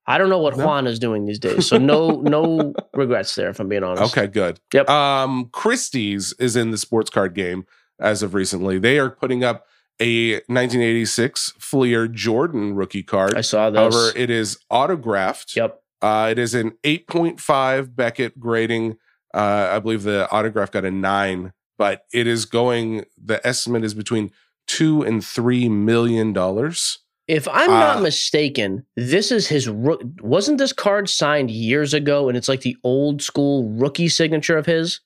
[0.06, 0.66] I don't know what No?
[0.66, 1.68] Juan is doing these days.
[1.68, 4.16] So no no regrets there if I'm being honest.
[4.18, 4.60] Okay, good.
[4.74, 4.90] Yep.
[4.90, 7.66] Um, Christie's is in the sports card game
[8.00, 8.80] as of recently.
[8.80, 9.66] They are putting up
[10.00, 13.36] a 1986 Fleer Jordan rookie card.
[13.36, 13.80] I saw this.
[13.80, 15.56] However, it is autographed.
[15.56, 15.79] yep.
[16.02, 18.98] Uh, it is an 8.5 Beckett grading.
[19.34, 23.06] Uh, I believe the autograph got a nine, but it is going.
[23.22, 24.32] The estimate is between
[24.68, 27.00] two and three million dollars.
[27.28, 32.36] If I'm Uh, not mistaken, this is his wasn't this card signed years ago and
[32.36, 35.00] it's like the old school rookie signature of his?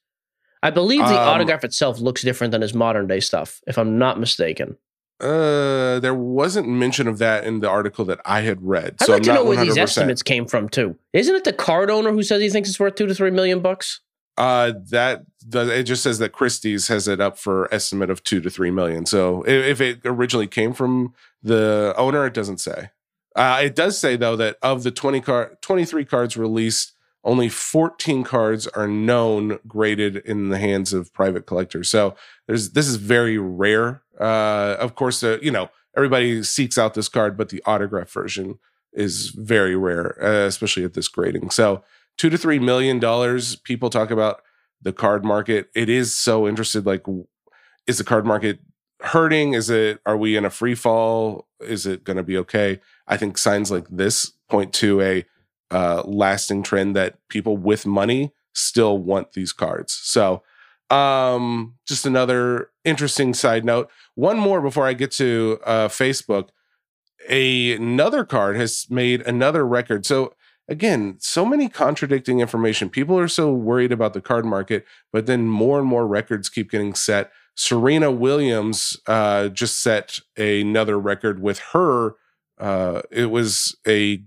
[0.62, 3.98] I believe the Um, autograph itself looks different than his modern day stuff, if I'm
[3.98, 4.78] not mistaken.
[5.20, 8.96] Uh, there wasn't mention of that in the article that I had read.
[9.00, 9.78] I'd so like I'm to know where these 100%.
[9.82, 10.96] estimates came from too.
[11.12, 13.60] Isn't it the card owner who says he thinks it's worth two to three million
[13.60, 14.00] bucks?
[14.36, 18.40] Uh, that does it just says that Christie's has it up for estimate of two
[18.40, 19.06] to three million.
[19.06, 22.90] So i- if it originally came from the owner, it doesn't say.
[23.36, 26.93] Uh, it does say though that of the twenty card, twenty three cards released,
[27.24, 31.90] only fourteen cards are known graded in the hands of private collectors.
[31.90, 32.14] So
[32.46, 34.02] there's this is very rare.
[34.20, 38.58] Uh, of course, uh, you know everybody seeks out this card, but the autograph version
[38.92, 41.50] is very rare, uh, especially at this grading.
[41.50, 41.82] So
[42.16, 43.56] two to three million dollars.
[43.56, 44.42] People talk about
[44.82, 45.70] the card market.
[45.74, 46.86] It is so interested.
[46.86, 47.04] Like,
[47.86, 48.60] is the card market
[49.00, 49.54] hurting?
[49.54, 50.00] Is it?
[50.06, 51.48] Are we in a free fall?
[51.60, 52.80] Is it going to be okay?
[53.08, 55.24] I think signs like this point to a
[55.74, 59.92] uh, lasting trend that people with money still want these cards.
[60.02, 60.42] So,
[60.90, 63.90] um, just another interesting side note.
[64.14, 66.48] One more before I get to uh, Facebook.
[67.28, 70.06] a, another card has made another record.
[70.06, 70.34] So
[70.68, 72.90] again, so many contradicting information.
[72.90, 76.70] People are so worried about the card market, but then more and more records keep
[76.70, 77.30] getting set.
[77.56, 82.16] Serena Williams uh, just set another record with her.
[82.58, 84.22] Uh, it was a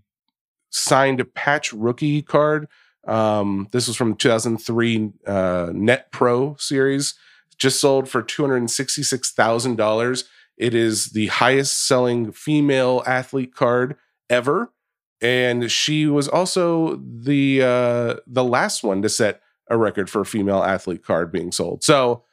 [0.69, 2.67] signed a patch rookie card.
[3.07, 7.15] Um, this was from 2003 uh, Net Pro series,
[7.57, 10.23] just sold for $266,000.
[10.57, 13.95] It is the highest selling female athlete card
[14.29, 14.73] ever.
[15.21, 20.25] And she was also the uh, the last one to set a record for a
[20.25, 21.83] female athlete card being sold.
[21.83, 22.23] So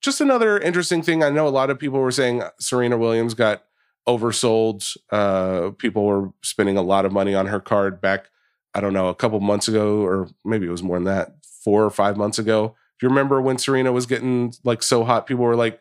[0.00, 1.22] just another interesting thing.
[1.22, 3.64] I know a lot of people were saying Serena Williams got
[4.06, 4.96] oversold.
[5.10, 8.26] Uh, people were spending a lot of money on her card back,
[8.74, 11.84] I don't know, a couple months ago, or maybe it was more than that, four
[11.84, 12.74] or five months ago.
[13.00, 15.26] Do you remember when Serena was getting like so hot?
[15.26, 15.80] People were like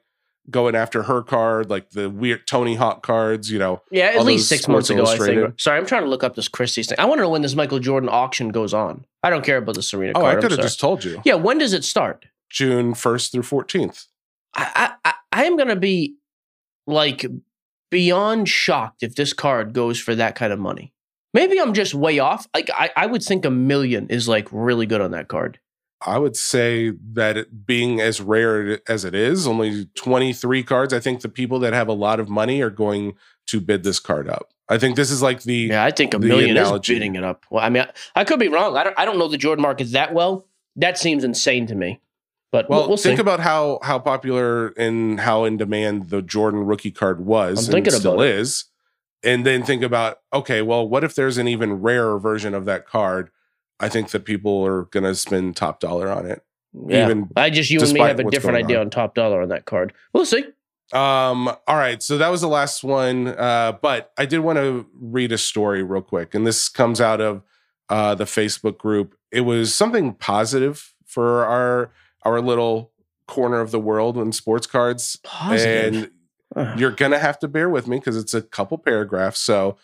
[0.50, 3.82] going after her card, like the weird Tony Hawk cards, you know.
[3.92, 5.60] Yeah, at least six months ago, I think.
[5.60, 6.98] Sorry, I'm trying to look up this Christie's thing.
[7.00, 9.06] I want to know when this Michael Jordan auction goes on.
[9.24, 10.38] I don't care about the Serena Oh, card.
[10.38, 11.22] I could have just told you.
[11.26, 12.26] Yeah, when does it start?
[12.50, 14.06] June 1st through 14th.
[14.56, 14.72] I,
[15.04, 16.16] I, I- I am going to be
[16.88, 17.24] like
[17.90, 20.94] beyond shocked if this card goes for that kind of money.
[21.34, 22.48] Maybe I'm just way off.
[22.54, 25.60] Like I, I would think a million is like really good on that card.
[26.06, 31.00] I would say that it being as rare as it is, only 23 cards, I
[31.00, 33.16] think the people that have a lot of money are going
[33.48, 34.54] to bid this card up.
[34.70, 36.94] I think this is like the Yeah, I think a million analogy.
[36.94, 37.46] is bidding it up.
[37.50, 38.78] Well, I mean, I, I could be wrong.
[38.78, 39.00] I don't.
[39.00, 40.46] I don't know the Jordan market that well.
[40.76, 42.00] That seems insane to me.
[42.58, 43.22] But well, we'll, we'll think see.
[43.22, 47.92] about how how popular and how in demand the Jordan rookie card was I'm and
[47.92, 48.36] still about it.
[48.36, 48.66] is.
[49.24, 52.88] And then think about okay, well, what if there's an even rarer version of that
[52.88, 53.30] card?
[53.80, 56.44] I think that people are going to spend top dollar on it.
[56.74, 57.06] yeah.
[57.06, 58.86] even I just you and me have a different idea on.
[58.86, 59.94] on top dollar on that card.
[60.14, 60.46] We'll see.
[60.94, 63.28] Um, all right, so that was the last one.
[63.28, 67.22] Uh, but I did want to read a story real quick, and this comes out
[67.22, 67.44] of
[67.90, 69.16] uh the Facebook group.
[69.32, 71.92] It was something positive for our
[72.24, 72.92] our little
[73.28, 75.18] corner of the world in sports cards.
[75.24, 76.12] Positive.
[76.56, 79.40] And you're gonna have to bear with me because it's a couple paragraphs.
[79.40, 79.78] So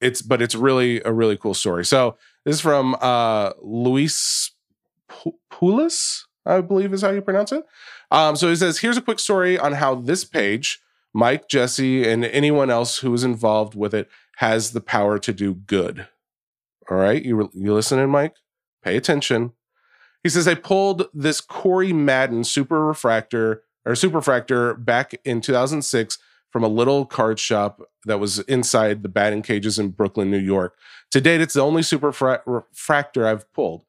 [0.00, 1.84] it's but it's really a really cool story.
[1.84, 4.52] So this is from uh Luis
[5.50, 7.64] Poulis, I believe is how you pronounce it.
[8.10, 10.80] Um, so he says, here's a quick story on how this page,
[11.12, 15.54] Mike, Jesse, and anyone else who is involved with it has the power to do
[15.54, 16.06] good.
[16.90, 18.36] All right, you you listening, Mike?
[18.82, 19.52] Pay attention.
[20.24, 26.18] He says I pulled this Corey Madden super refractor or superfractor back in 2006
[26.50, 30.76] from a little card shop that was inside the batting cages in Brooklyn, New York.
[31.10, 33.84] To date, it's the only super fra- refractor I've pulled.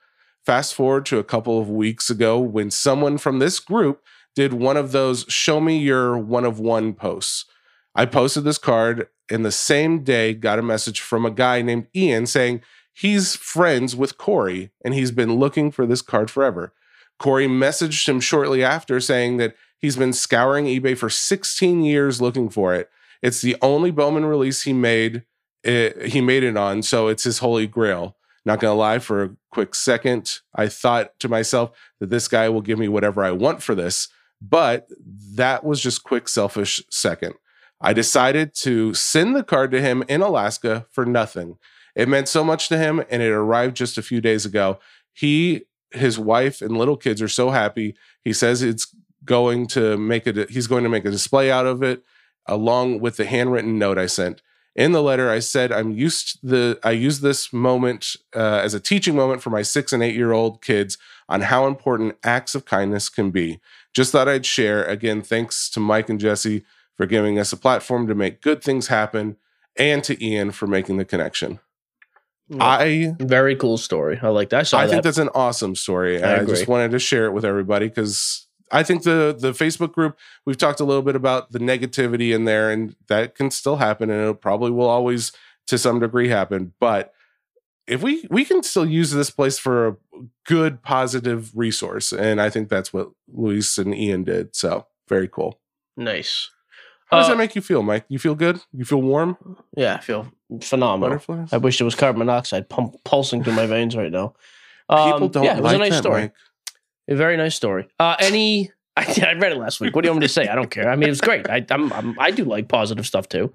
[0.46, 4.04] Fast forward to a couple of weeks ago when someone from this group
[4.36, 7.46] did one of those show me your one of one posts.
[7.96, 11.88] I posted this card and the same day got a message from a guy named
[11.96, 12.62] Ian saying
[12.96, 16.74] he's friends with Corey and he's been looking for this card forever.
[17.20, 22.50] Corey messaged him shortly after saying that he's been scouring eBay for 16 years looking
[22.50, 22.90] for it.
[23.22, 25.24] It's the only Bowman release he made.
[25.64, 28.16] eh, he made it on, so it's his holy grail.
[28.46, 32.62] Not gonna lie, for a quick second, I thought to myself that this guy will
[32.62, 34.08] give me whatever I want for this,
[34.40, 34.88] but
[35.36, 37.34] that was just quick selfish second.
[37.82, 41.58] I decided to send the card to him in Alaska for nothing.
[41.96, 44.80] It meant so much to him, and it arrived just a few days ago.
[45.14, 47.96] He, his wife, and little kids are so happy.
[48.24, 50.50] He says it's going to make it.
[50.50, 52.04] He's going to make a display out of it,
[52.46, 54.42] along with the handwritten note I sent.
[54.76, 58.80] In the letter, I said I'm used the I use this moment uh, as a
[58.80, 60.98] teaching moment for my six and eight year old kids
[61.30, 63.62] on how important acts of kindness can be.
[63.94, 64.84] Just thought I'd share.
[64.84, 66.66] Again, thanks to Mike and Jesse
[66.98, 69.38] for giving us a platform to make good things happen,
[69.78, 71.60] and to Ian for making the connection.
[72.60, 74.20] I Very cool story.
[74.22, 74.60] I like that.
[74.60, 74.92] I saw I that.
[74.92, 76.22] think that's an awesome story.
[76.22, 79.94] I I, just wanted to share it with everybody because I think the the Facebook
[79.94, 83.78] group we've talked a little bit about the negativity in there, and that can still
[83.78, 85.32] happen, and it probably will always
[85.68, 86.74] to some degree happen.
[86.80, 87.12] But
[87.88, 89.96] if we we can still use this place for a
[90.46, 94.56] good positive resource, and I think that's what Luis and Ian did.
[94.56, 95.60] So very cool.
[95.98, 96.50] nice.
[97.12, 98.06] How does Uh, that make you feel, Mike?
[98.10, 98.60] You feel good?
[98.74, 99.38] You feel warm?
[99.78, 100.32] Yeah, I feel
[100.62, 101.10] phenomenal.
[101.18, 101.54] Butterflies?
[101.54, 104.34] I wish there was carbon monoxide pump, pulsing through my veins right now.
[104.90, 106.22] People Um, don't yeah, it was like a nice that, story.
[106.24, 106.34] Mike.
[107.08, 107.88] A very nice story.
[108.00, 108.72] Uh, any?
[108.98, 109.96] I, I read it last week.
[109.96, 110.48] What do you want me to say?
[110.48, 110.90] I don't care.
[110.90, 111.50] I mean, it was great.
[111.50, 113.54] I, I'm, I'm I do like positive stuff too.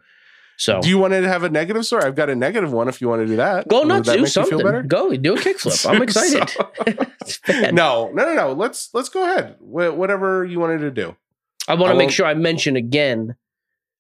[0.59, 2.03] So Do you want to have a negative story?
[2.05, 3.67] I've got a negative one if you want to do that.
[3.67, 4.59] go nuts, that do something.
[4.59, 4.83] better?
[4.83, 5.89] Go do a kickflip.
[5.91, 6.51] I'm excited.
[7.23, 7.41] It's
[7.73, 8.53] no, no, no, no.
[8.53, 9.57] Let's let's go ahead.
[9.61, 11.17] Wh- whatever you wanted to do.
[11.69, 13.37] I want to make sure I mention again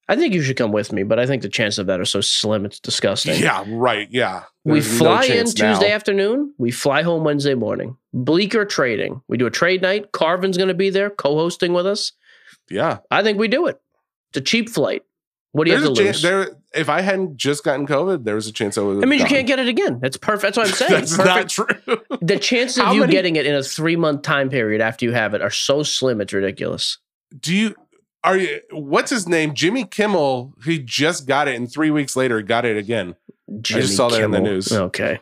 [0.09, 2.05] I think you should come with me, but I think the chances of that are
[2.05, 2.65] so slim.
[2.65, 3.41] It's disgusting.
[3.41, 4.09] Yeah, right.
[4.11, 4.43] Yeah.
[4.65, 5.73] We There's no fly in chance now.
[5.75, 6.53] Tuesday afternoon.
[6.59, 7.97] We fly home Wednesday morning.
[8.13, 9.23] Bleecker Trading.
[9.29, 10.11] We do a trade night.
[10.13, 12.13] Carvin's going to be there co-hosting with us.
[12.69, 12.99] Yeah.
[13.11, 13.81] I think we do it.
[14.31, 15.03] It's a cheap flight.
[15.53, 16.23] What do you There's have to chance, lose?
[16.23, 19.03] there, if I hadn't just gotten COVID, there was a chance I would.
[19.03, 19.99] I mean, you can't get it again.
[20.01, 20.55] That's perfect.
[20.55, 20.93] That's what I'm saying.
[20.93, 21.89] That's perfect.
[21.89, 22.19] not true.
[22.23, 25.05] the chances of How you many- getting it in a three month time period after
[25.05, 26.21] you have it are so slim.
[26.21, 26.99] It's ridiculous.
[27.41, 27.75] Do you?
[28.23, 28.61] Are you?
[28.71, 29.55] What's his name?
[29.55, 30.55] Jimmy Kimmel.
[30.65, 33.17] He just got it, and three weeks later got it again.
[33.61, 34.71] Jimmy saw that in the news.
[34.73, 35.19] Okay.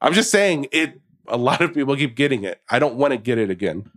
[0.00, 1.00] I'm just saying it.
[1.26, 2.60] A lot of people keep getting it.
[2.70, 3.90] I don't want to get it again.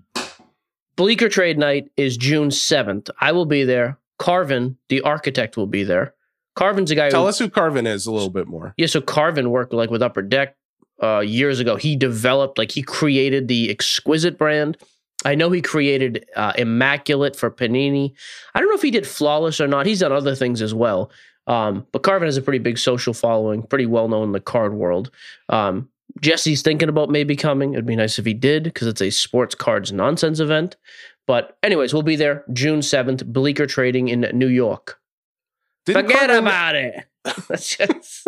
[0.95, 3.09] Bleecker trade night is June 7th.
[3.19, 3.99] I will be there.
[4.17, 6.15] Carvin, the architect, will be there.
[6.55, 8.73] Carvin's a guy Tell who us who Carvin is a little bit more.
[8.77, 10.55] Yeah, so Carvin worked like with Upper Deck
[11.03, 11.75] uh, years ago.
[11.75, 14.77] He developed, like, he created the Exquisite brand.
[15.25, 18.13] I know he created uh, Immaculate for Panini.
[18.53, 19.85] I don't know if he did Flawless or not.
[19.85, 21.11] He's done other things as well.
[21.47, 24.73] Um, but Carvin has a pretty big social following, pretty well known in the card
[24.73, 25.09] world.
[25.49, 25.89] Um,
[26.21, 27.73] Jesse's thinking about maybe coming.
[27.73, 30.75] It'd be nice if he did because it's a sports cards nonsense event.
[31.25, 34.99] But, anyways, we'll be there June 7th, Bleecker Trading in New York.
[35.85, 37.05] Didn't Forget Carvin- about it.
[37.47, 38.27] That's just,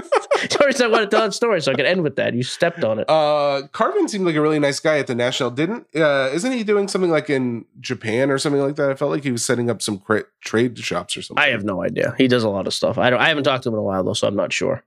[0.51, 2.33] sorry, so I want to tell that story so I could end with that.
[2.33, 3.09] You stepped on it.
[3.09, 5.51] Uh, Carvin seemed like a really nice guy at the national.
[5.51, 5.88] Didn't?
[5.95, 8.89] Uh, isn't he doing something like in Japan or something like that?
[8.89, 11.43] I felt like he was setting up some cra- trade shops or something.
[11.43, 12.15] I have no idea.
[12.17, 12.97] He does a lot of stuff.
[12.97, 13.19] I don't.
[13.19, 14.83] I haven't talked to him in a while though, so I'm not sure.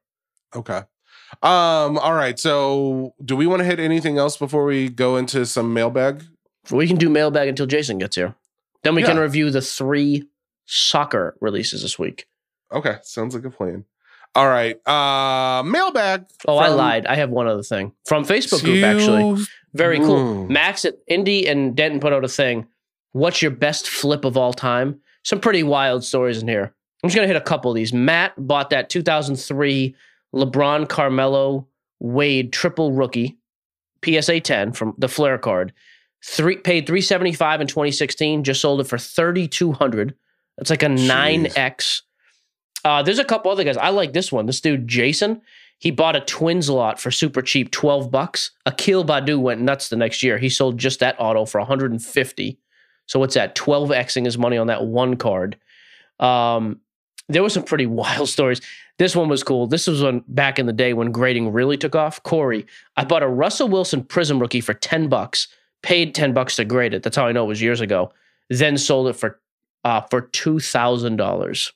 [0.55, 0.83] Okay.
[1.43, 1.99] Um.
[1.99, 2.39] All right.
[2.39, 6.25] So, do we want to hit anything else before we go into some mailbag?
[6.71, 8.35] We can do mailbag until Jason gets here.
[8.83, 10.29] Then we can review the three
[10.67, 12.27] soccer releases this week.
[12.73, 12.97] Okay.
[13.03, 13.85] Sounds like a plan.
[14.35, 14.77] All right.
[14.89, 16.27] Uh, mailbag.
[16.47, 17.07] Oh, I lied.
[17.07, 19.45] I have one other thing from Facebook group actually.
[19.75, 20.47] Very cool.
[20.49, 22.67] Max at Indy and Denton put out a thing.
[23.13, 25.01] What's your best flip of all time?
[25.23, 26.75] Some pretty wild stories in here.
[27.03, 27.93] I'm just gonna hit a couple of these.
[27.93, 29.95] Matt bought that 2003
[30.35, 31.67] LeBron Carmelo
[32.01, 33.39] Wade triple rookie
[34.05, 35.73] PSA 10 from the Flair card.
[36.25, 38.45] Three paid 375 in 2016.
[38.45, 40.15] Just sold it for 3,200.
[40.57, 42.03] That's like a nine x.
[42.85, 43.77] Uh, there's a couple other guys.
[43.77, 44.47] I like this one.
[44.47, 45.43] This dude Jason.
[45.79, 48.53] He bought a Twins lot for super cheap, 12 bucks.
[48.67, 50.39] Akil Baddoo went nuts the next year.
[50.39, 52.59] He sold just that auto for 150.
[53.07, 53.57] So what's that?
[53.57, 55.59] 12xing his money on that one card.
[56.21, 56.81] Um,
[57.29, 58.61] there were some pretty wild stories.
[58.99, 59.67] This one was cool.
[59.67, 62.23] This was when back in the day when grading really took off.
[62.23, 62.65] Corey,
[62.97, 65.49] I bought a Russell Wilson Prizm rookie for 10 bucks,
[65.83, 67.03] paid 10 bucks to grade it.
[67.03, 68.13] That's how I know it was years ago.
[68.51, 69.41] Then sold it for
[69.85, 71.73] uh, for $2,000.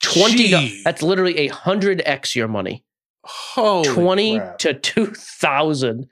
[0.00, 0.82] 20 Gee.
[0.84, 2.84] that's literally a 100x your money.
[3.24, 4.58] Holy 20 crap.
[4.58, 6.06] to 2000 um,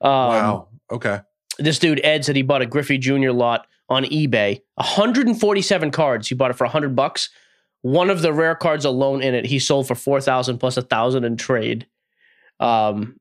[0.00, 0.68] wow.
[0.92, 1.20] Okay.
[1.58, 6.36] this dude ed said he bought a griffey jr lot on ebay 147 cards he
[6.36, 7.30] bought it for 100 bucks
[7.80, 11.24] one of the rare cards alone in it he sold for 4000 plus a thousand
[11.24, 11.88] in trade
[12.60, 13.18] um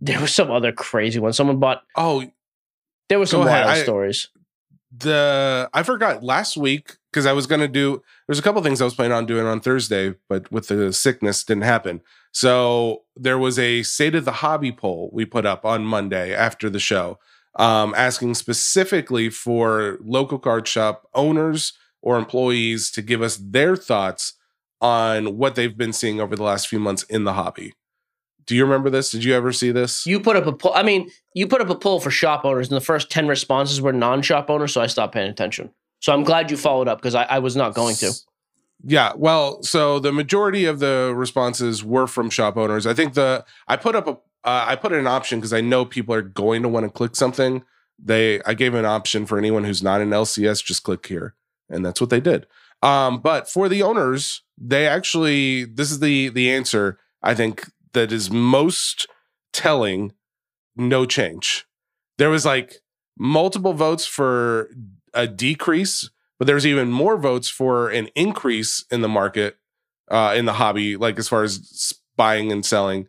[0.00, 2.24] there was some other crazy one someone bought Oh,
[3.08, 4.28] there were some wild I- stories
[4.96, 8.02] the I forgot last week because I was gonna do.
[8.26, 11.44] There's a couple things I was planning on doing on Thursday, but with the sickness
[11.44, 12.00] didn't happen.
[12.32, 16.70] So there was a state of the hobby poll we put up on Monday after
[16.70, 17.18] the show,
[17.58, 24.34] um, asking specifically for local card shop owners or employees to give us their thoughts
[24.80, 27.72] on what they've been seeing over the last few months in the hobby.
[28.46, 29.10] Do you remember this?
[29.10, 30.06] Did you ever see this?
[30.06, 32.68] you put up a poll i mean you put up a poll for shop owners
[32.68, 36.22] and the first 10 responses were non-shop owners so i stopped paying attention so i'm
[36.22, 38.12] glad you followed up because I, I was not going to
[38.84, 42.84] Yeah, well, so the majority of the responses were from shop owners.
[42.84, 45.60] I think the I put up a uh, I put in an option because I
[45.60, 47.62] know people are going to want to click something.
[47.96, 51.34] They I gave an option for anyone who's not in LCS, just click here,
[51.70, 52.46] and that's what they did.
[52.82, 58.12] Um, but for the owners, they actually this is the the answer I think that
[58.12, 59.06] is most
[59.52, 60.12] telling.
[60.74, 61.66] No change.
[62.16, 62.76] There was like
[63.18, 64.70] multiple votes for
[65.12, 66.08] a decrease
[66.42, 69.58] but there's even more votes for an increase in the market
[70.10, 73.06] uh, in the hobby, like as far as buying and selling.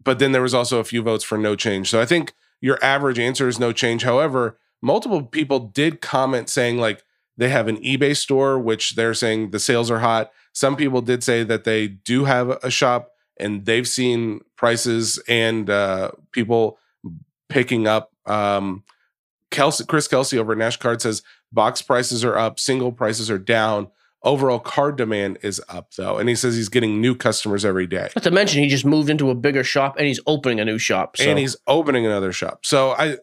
[0.00, 1.90] But then there was also a few votes for no change.
[1.90, 4.04] So I think your average answer is no change.
[4.04, 7.02] However, multiple people did comment saying like
[7.36, 10.30] they have an eBay store, which they're saying the sales are hot.
[10.52, 13.10] Some people did say that they do have a shop
[13.40, 16.78] and they've seen prices and uh, people
[17.48, 18.12] picking up.
[18.26, 18.84] Um,
[19.50, 21.22] Kelsey, Chris Kelsey over at Nash Card says
[21.52, 23.88] box prices are up, single prices are down.
[24.22, 26.18] Overall card demand is up though.
[26.18, 28.08] And he says he's getting new customers every day.
[28.16, 30.78] Not to mention, he just moved into a bigger shop and he's opening a new
[30.78, 31.16] shop.
[31.16, 32.66] So And he's opening another shop.
[32.66, 33.18] So I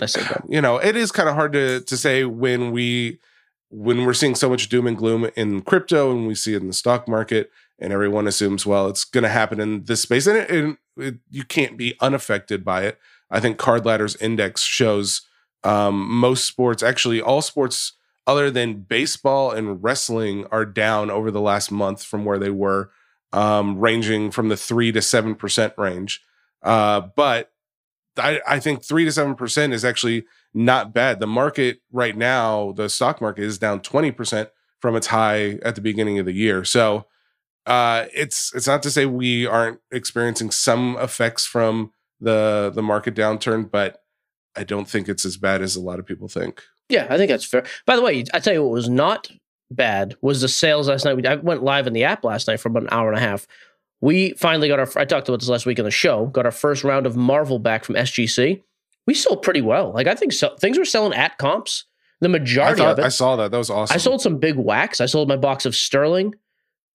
[0.00, 0.44] I said that.
[0.48, 3.20] you know, it is kind of hard to to say when we
[3.68, 6.66] when we're seeing so much doom and gloom in crypto and we see it in
[6.66, 7.50] the stock market
[7.82, 11.16] and everyone assumes well it's going to happen in this space and, it, and it,
[11.30, 12.98] you can't be unaffected by it
[13.30, 15.22] i think card ladder's index shows
[15.64, 17.92] um, most sports actually all sports
[18.26, 22.90] other than baseball and wrestling are down over the last month from where they were
[23.32, 26.22] um, ranging from the 3 to 7% range
[26.62, 27.52] uh, but
[28.16, 30.24] I, I think 3 to 7% is actually
[30.54, 31.20] not bad.
[31.20, 35.80] The market right now, the stock market is down 20% from its high at the
[35.80, 36.64] beginning of the year.
[36.64, 37.06] So
[37.66, 43.14] uh, it's it's not to say we aren't experiencing some effects from the the market
[43.14, 44.02] downturn, but
[44.56, 46.62] I don't think it's as bad as a lot of people think.
[46.88, 47.64] Yeah, I think that's fair.
[47.86, 49.30] By the way, I tell you what was not
[49.70, 51.26] bad was the sales last night.
[51.26, 53.46] I went live in the app last night for about an hour and a half.
[54.00, 54.88] We finally got our.
[54.96, 56.26] I talked about this last week on the show.
[56.26, 58.62] Got our first round of Marvel back from SGC
[59.06, 59.92] we sold pretty well.
[59.92, 61.84] Like I think so, things were selling at comps.
[62.20, 63.04] The majority thought, of it.
[63.04, 63.50] I saw that.
[63.50, 63.94] That was awesome.
[63.94, 65.00] I sold some big wax.
[65.00, 66.36] I sold my box of Sterling,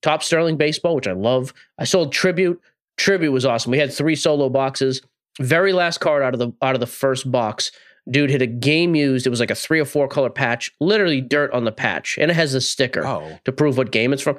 [0.01, 1.53] top Sterling baseball, which I love.
[1.77, 2.61] I sold Tribute.
[2.97, 3.71] Tribute was awesome.
[3.71, 5.01] We had three solo boxes.
[5.39, 7.71] Very last card out of the out of the first box.
[8.09, 9.27] Dude hit a game used.
[9.27, 12.31] It was like a three or four color patch, literally dirt on the patch, and
[12.31, 14.37] it has a sticker Oh, to prove what game it's from.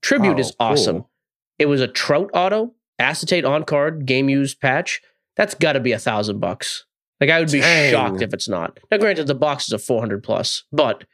[0.00, 0.96] Tribute Oh, is awesome.
[1.00, 1.10] cool.
[1.58, 5.02] It was a Trout auto acetate on card game used patch.
[5.36, 6.84] That's got to be a thousand bucks.
[7.20, 7.90] Like I would be Dang.
[7.92, 8.78] shocked if it's not.
[8.90, 11.04] Now, granted, the box is a four hundred plus, but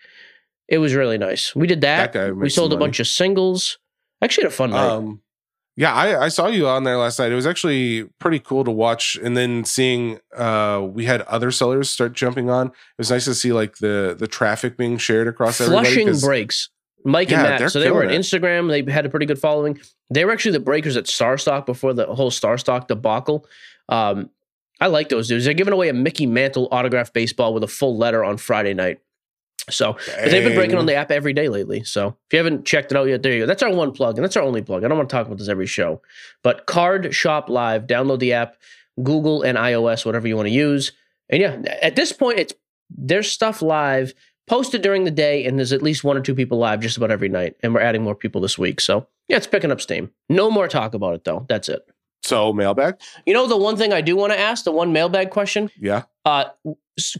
[0.68, 1.54] it was really nice.
[1.56, 2.12] We did that.
[2.12, 2.86] That guy we sold a money.
[2.86, 3.78] bunch of singles.
[4.22, 4.88] Actually, had a fun night.
[4.88, 5.22] Um,
[5.76, 7.30] yeah, I, I saw you on there last night.
[7.30, 11.88] It was actually pretty cool to watch, and then seeing uh, we had other sellers
[11.88, 12.66] start jumping on.
[12.66, 15.94] It was nice to see like the the traffic being shared across everybody.
[15.94, 16.70] Flushing breaks.
[17.04, 17.70] Mike Yeah, and Matt.
[17.70, 18.18] So they were on it.
[18.18, 18.68] Instagram.
[18.84, 19.78] They had a pretty good following.
[20.10, 23.46] They were actually the breakers at Starstock before the whole Starstock debacle.
[23.88, 24.30] Um,
[24.80, 25.44] I like those dudes.
[25.44, 28.98] They're giving away a Mickey Mantle autographed baseball with a full letter on Friday night.
[29.70, 31.84] So but they've been breaking on the app every day lately.
[31.84, 33.46] So if you haven't checked it out yet, there you go.
[33.46, 34.84] That's our one plug, and that's our only plug.
[34.84, 36.02] I don't want to talk about this every show.
[36.42, 38.56] But Card Shop Live, download the app,
[39.02, 40.92] Google and iOS, whatever you want to use.
[41.30, 42.54] And yeah, at this point, it's
[42.90, 44.14] there's stuff live
[44.46, 47.10] posted during the day, and there's at least one or two people live just about
[47.10, 47.54] every night.
[47.62, 48.80] And we're adding more people this week.
[48.80, 50.10] So yeah, it's picking up steam.
[50.30, 51.44] No more talk about it though.
[51.48, 51.82] That's it.
[52.24, 52.96] So mailbag,
[53.26, 55.70] You know the one thing I do want to ask, the one mailbag question?
[55.78, 56.04] yeah.
[56.24, 56.46] Uh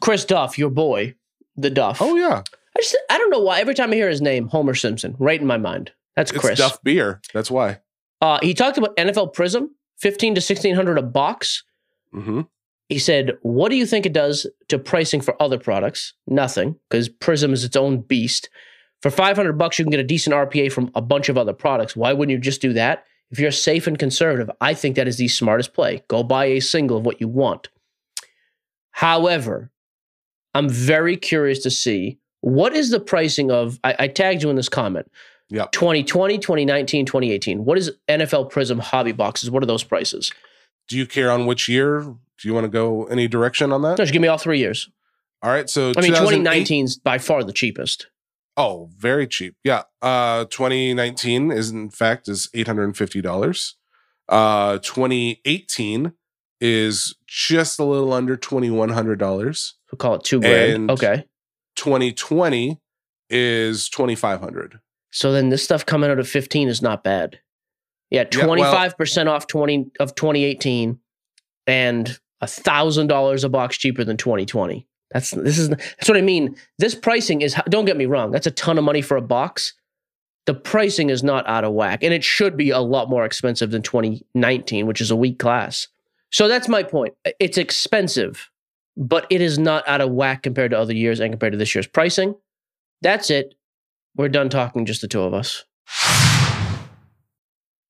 [0.01, 1.15] Chris Duff, your boy,
[1.59, 1.99] the Duff.
[2.01, 2.43] Oh yeah,
[2.77, 3.61] I just I don't know why.
[3.61, 5.93] Every time I hear his name, Homer Simpson, right in my mind.
[6.17, 6.59] That's it's Chris.
[6.59, 7.21] Duff beer.
[7.35, 7.81] That's why.
[8.21, 11.65] Uh, he talked about NFL Prizm, fifteen to sixteen hundred a box.
[12.13, 12.43] hmm
[12.89, 16.15] He said, "What do you think it does to pricing for other products?
[16.27, 18.49] Nothing, because Prizm is its own beast.
[19.03, 21.53] For five hundred bucks, you can get a decent RPA from a bunch of other
[21.53, 21.95] products.
[21.95, 23.05] Why wouldn't you just do that?
[23.31, 26.03] If you're safe and conservative, I think that is the smartest play.
[26.09, 27.69] Go buy a single of what you want.
[28.91, 29.71] However,
[30.55, 33.79] I'm very curious to see what is the pricing of.
[33.85, 35.11] I, I tagged you in this comment.
[35.51, 35.73] Yep.
[35.73, 37.65] 2020, 2019, 2018.
[37.65, 39.51] What is NFL Prizm hobby boxes?
[39.51, 40.31] What are those prices?
[40.89, 42.01] Do you care on which year?
[42.03, 43.91] Do you want to go any direction on that?
[43.91, 44.91] No, just give me all three years.
[45.43, 45.69] All right.
[45.69, 48.09] So I mean, 2019 is by far the cheapest.
[48.57, 49.55] Oh, very cheap.
[49.65, 49.85] Yeah.
[50.03, 53.75] Uh 2019 is in fact is $850.
[54.29, 56.13] Uh 2018
[56.61, 59.73] is just a little under $2100.
[59.91, 60.73] We'll call it two grand.
[60.73, 61.25] And- okay.
[61.77, 62.79] 2020
[63.31, 64.81] is 2500.
[65.11, 67.39] So then this stuff coming out of 15 is not bad.
[68.11, 70.99] Yeah, Yeah, well- 25% off 20 of 2018
[71.67, 74.87] and a thousand dollars a box cheaper than 2020.
[75.11, 76.55] That's this is that's what I mean.
[76.79, 79.73] This pricing is don't get me wrong, that's a ton of money for a box.
[80.47, 83.71] The pricing is not out of whack, and it should be a lot more expensive
[83.71, 85.89] than 2019, which is a weak class.
[86.31, 87.15] So that's my point.
[87.39, 88.51] It's expensive,
[88.99, 91.75] but it is not out of whack compared to other years and compared to this
[91.75, 92.35] year's pricing.
[93.01, 93.55] That's it.
[94.17, 95.65] We're done talking, just the two of us.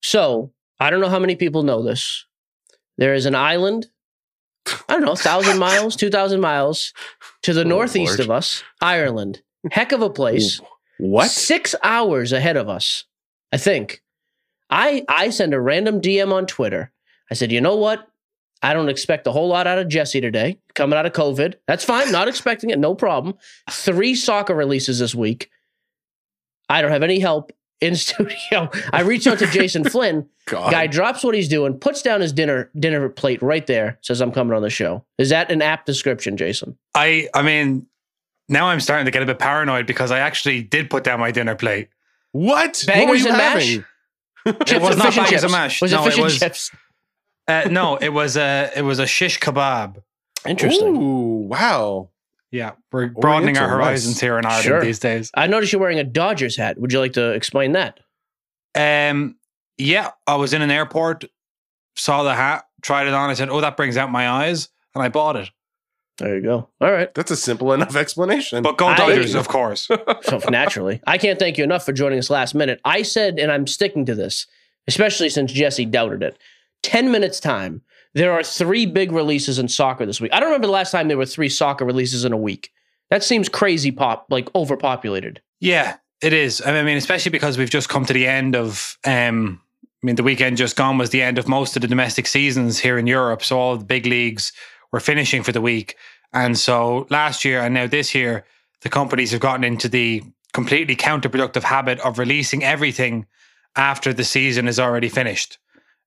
[0.02, 2.24] So I don't know how many people know this.
[2.98, 3.86] There is an island,
[4.88, 6.92] I don't know, thousand miles, two thousand miles
[7.42, 8.20] to the Oh, northeast Lord.
[8.20, 9.42] of us, Ireland.
[9.70, 10.60] Heck of a place.
[10.98, 11.30] What?
[11.30, 13.04] Six hours ahead of us,
[13.52, 14.02] I think.
[14.70, 16.92] I I send a random DM on Twitter.
[17.30, 18.07] I said, you know what?
[18.62, 21.54] I don't expect a whole lot out of Jesse today, coming out of COVID.
[21.66, 22.10] That's fine.
[22.10, 22.78] Not expecting it.
[22.78, 23.34] No problem.
[23.70, 25.50] Three soccer releases this week.
[26.68, 28.68] I don't have any help in studio.
[28.92, 30.28] I reach out to Jason Flynn.
[30.46, 30.72] God.
[30.72, 34.32] Guy drops what he's doing, puts down his dinner dinner plate right there, says, I'm
[34.32, 35.04] coming on the show.
[35.18, 36.76] Is that an apt description, Jason?
[36.94, 37.86] I I mean,
[38.48, 41.30] now I'm starting to get a bit paranoid because I actually did put down my
[41.30, 41.90] dinner plate.
[42.32, 42.82] what?
[42.86, 43.68] Bangers what were you and mash?
[43.68, 43.84] having?
[44.64, 45.42] Chips was not fish and bangers chips.
[45.44, 45.82] and mash.
[45.82, 46.70] Was No, it it fish and was- chips?
[47.48, 50.02] Uh, no, it was a it was a shish kebab.
[50.46, 50.96] Interesting.
[50.96, 52.10] Ooh, wow.
[52.50, 54.20] Yeah, we're broadening our horizons nice.
[54.20, 54.80] here in Ireland Sure.
[54.82, 55.30] these days.
[55.34, 56.78] I noticed you're wearing a Dodgers hat.
[56.78, 58.00] Would you like to explain that?
[58.74, 59.36] Um,
[59.76, 61.24] yeah, I was in an airport,
[61.96, 63.28] saw the hat, tried it on.
[63.30, 65.50] I said, "Oh, that brings out my eyes," and I bought it.
[66.18, 66.68] There you go.
[66.80, 67.12] All right.
[67.14, 68.62] That's a simple enough explanation.
[68.62, 69.88] But go I- Dodgers, of course.
[70.22, 72.80] So naturally, I can't thank you enough for joining us last minute.
[72.84, 74.46] I said, and I'm sticking to this,
[74.88, 76.36] especially since Jesse doubted it.
[76.82, 77.82] 10 minutes time.
[78.14, 80.32] There are three big releases in soccer this week.
[80.32, 82.72] I don't remember the last time there were three soccer releases in a week.
[83.10, 85.40] That seems crazy pop, like overpopulated.
[85.60, 86.62] Yeah, it is.
[86.64, 88.98] I mean, especially because we've just come to the end of.
[89.04, 89.60] Um,
[90.02, 92.78] I mean, the weekend just gone was the end of most of the domestic seasons
[92.78, 93.42] here in Europe.
[93.42, 94.52] So all the big leagues
[94.92, 95.96] were finishing for the week,
[96.32, 98.44] and so last year and now this year,
[98.82, 100.22] the companies have gotten into the
[100.52, 103.26] completely counterproductive habit of releasing everything
[103.76, 105.58] after the season is already finished.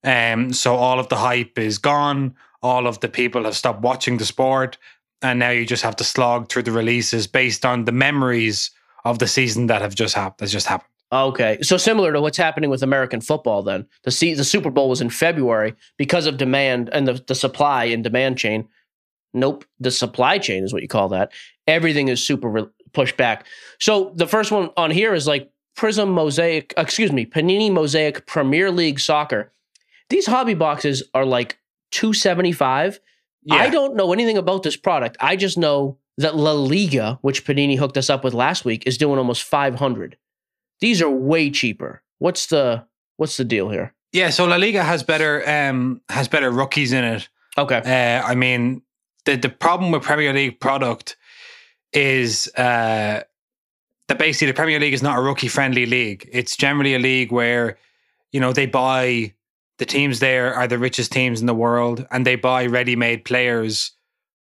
[0.04, 2.36] Um, so all of the hype is gone.
[2.62, 4.78] All of the people have stopped watching the sport,
[5.22, 8.72] and now you just have to slog through the releases based on the memories
[9.04, 10.36] of the season that have just happened.
[10.39, 10.88] That's just happened.
[11.14, 14.88] Okay, so similar to what's happening with American football, then the se- the Super Bowl
[14.88, 18.68] was in February because of demand and the, the supply and demand chain.
[19.34, 21.32] Nope, the supply chain is what you call that.
[21.68, 23.45] Everything is super re- pushed back.
[23.80, 28.72] So the first one on here is like Prizm Mosaic, excuse me, Panini Mosaic Premier
[28.72, 29.52] League Soccer.
[30.12, 31.57] These hobby boxes are like
[31.89, 32.99] two seventy five.
[33.49, 35.18] I don't know anything about this product.
[35.20, 38.97] I just know that La Liga, which Panini hooked us up with last week, is
[38.97, 40.18] doing almost 500.
[40.80, 42.03] These are way cheaper.
[42.20, 42.86] What's the
[43.16, 43.95] what's the deal here?
[44.12, 47.30] Yeah, so La Liga has better um has better rookies in it.
[47.57, 47.78] Okay.
[47.78, 48.82] Uh, I mean,
[49.24, 51.16] the the problem with Premier League product
[51.93, 53.22] is uh,
[54.07, 56.28] that basically the Premier League is not a rookie friendly league.
[56.34, 57.78] It's generally a league where
[58.34, 59.34] you know they buy
[59.82, 63.25] the teams there are the richest teams in the world, and they buy ready made
[63.25, 63.93] players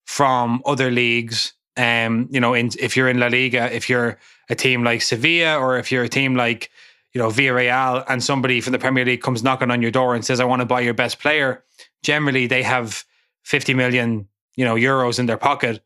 [0.04, 1.54] from other leagues.
[1.78, 4.18] Um, you know, in, if you're in La Liga, if you're
[4.50, 6.70] a team like Sevilla, or if you're a team like
[7.14, 10.22] you know Villarreal, and somebody from the Premier League comes knocking on your door and
[10.22, 11.64] says, "I want to buy your best player,"
[12.02, 13.04] generally they have
[13.44, 15.82] 50 million you know euros in their pocket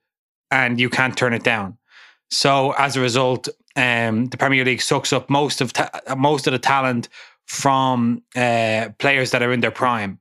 [0.50, 1.78] and you can't turn it down
[2.28, 6.52] so as a result um the premier league sucks up most of ta- most of
[6.52, 7.09] the talent
[7.47, 10.18] from uh players that are in their prime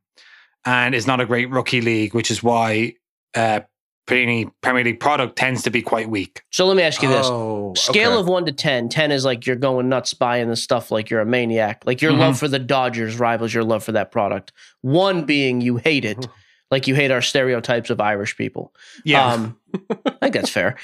[0.65, 2.93] and is not a great rookie league which is why
[3.35, 3.61] uh
[4.05, 6.41] Panini Premier League product tends to be quite weak.
[6.51, 7.25] So let me ask you this.
[7.29, 8.19] Oh, Scale okay.
[8.19, 8.89] of 1 to 10.
[8.89, 11.83] 10 is like you're going nuts buying this stuff like you're a maniac.
[11.85, 12.19] Like your Mhm.
[12.19, 14.51] love for the Dodgers rivals your love for that product.
[14.81, 16.27] 1 being you hate it.
[16.69, 18.73] Like you hate our stereotypes of Irish people.
[19.05, 19.57] Yeah, Um,
[20.05, 20.75] I think that's fair.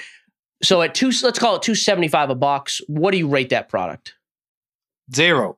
[0.64, 2.80] So at two, let's call it 275 a box.
[2.88, 4.14] What do you rate that product?
[5.14, 5.58] zero.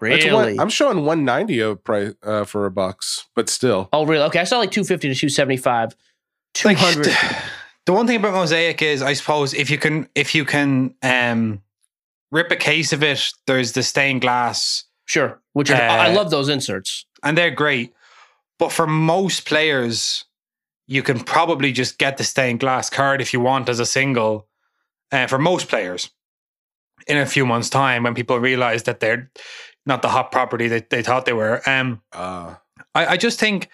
[0.00, 0.32] That's Really?
[0.54, 3.88] one- I'm showing 190 a price uh, for a bucks, but still.
[3.92, 4.24] Oh, really?
[4.24, 5.94] Okay, I saw like 250 to 275.
[6.64, 7.06] Like, 200.
[7.86, 11.60] the one thing about mosaic is i suppose if you can if you can um
[12.30, 15.40] rip a case of it there's the stained glass sure.
[15.52, 17.06] Which are, I Uh, love those inserts.
[17.24, 17.92] and they're great
[18.58, 20.24] but for most players
[20.86, 24.46] you can probably just get the stained glass card if you want as a single
[25.12, 26.10] uh, for most players
[27.08, 29.30] in a few months time when people realize that they're
[29.86, 31.60] not the hot property that they thought they were.
[31.68, 32.54] Um Uh,
[32.94, 33.68] I, I just think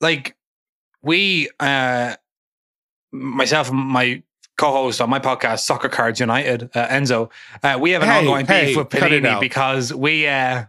[0.00, 0.36] like
[1.02, 2.16] we uh
[3.12, 4.22] myself and my
[4.56, 7.30] co-host on my podcast soccer cards united uh, enzo
[7.62, 10.64] uh, we have an Hey, ongoing hey, beef with panini because we uh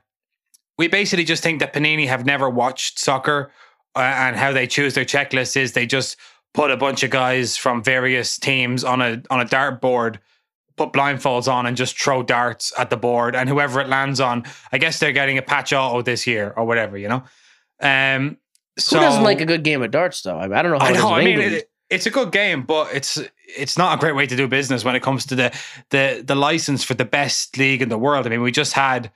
[0.78, 3.52] we basically just think that panini have never watched soccer
[3.96, 6.16] uh, and how they choose their checklist is they just
[6.54, 10.20] put a bunch of guys from various teams on a on a dart board
[10.78, 14.44] put blindfolds on and just throw darts at the board and whoever it lands on
[14.72, 17.24] i guess they're getting a patch auto this year or whatever you know
[17.82, 18.38] um
[18.78, 20.38] so Who doesn't like a good game of darts, though?
[20.38, 21.10] I, mean, I don't know how I it is know.
[21.10, 24.36] I mean, it, it's a good game, but it's it's not a great way to
[24.36, 25.60] do business when it comes to the
[25.90, 28.26] the the license for the best league in the world.
[28.26, 29.12] I mean, we just had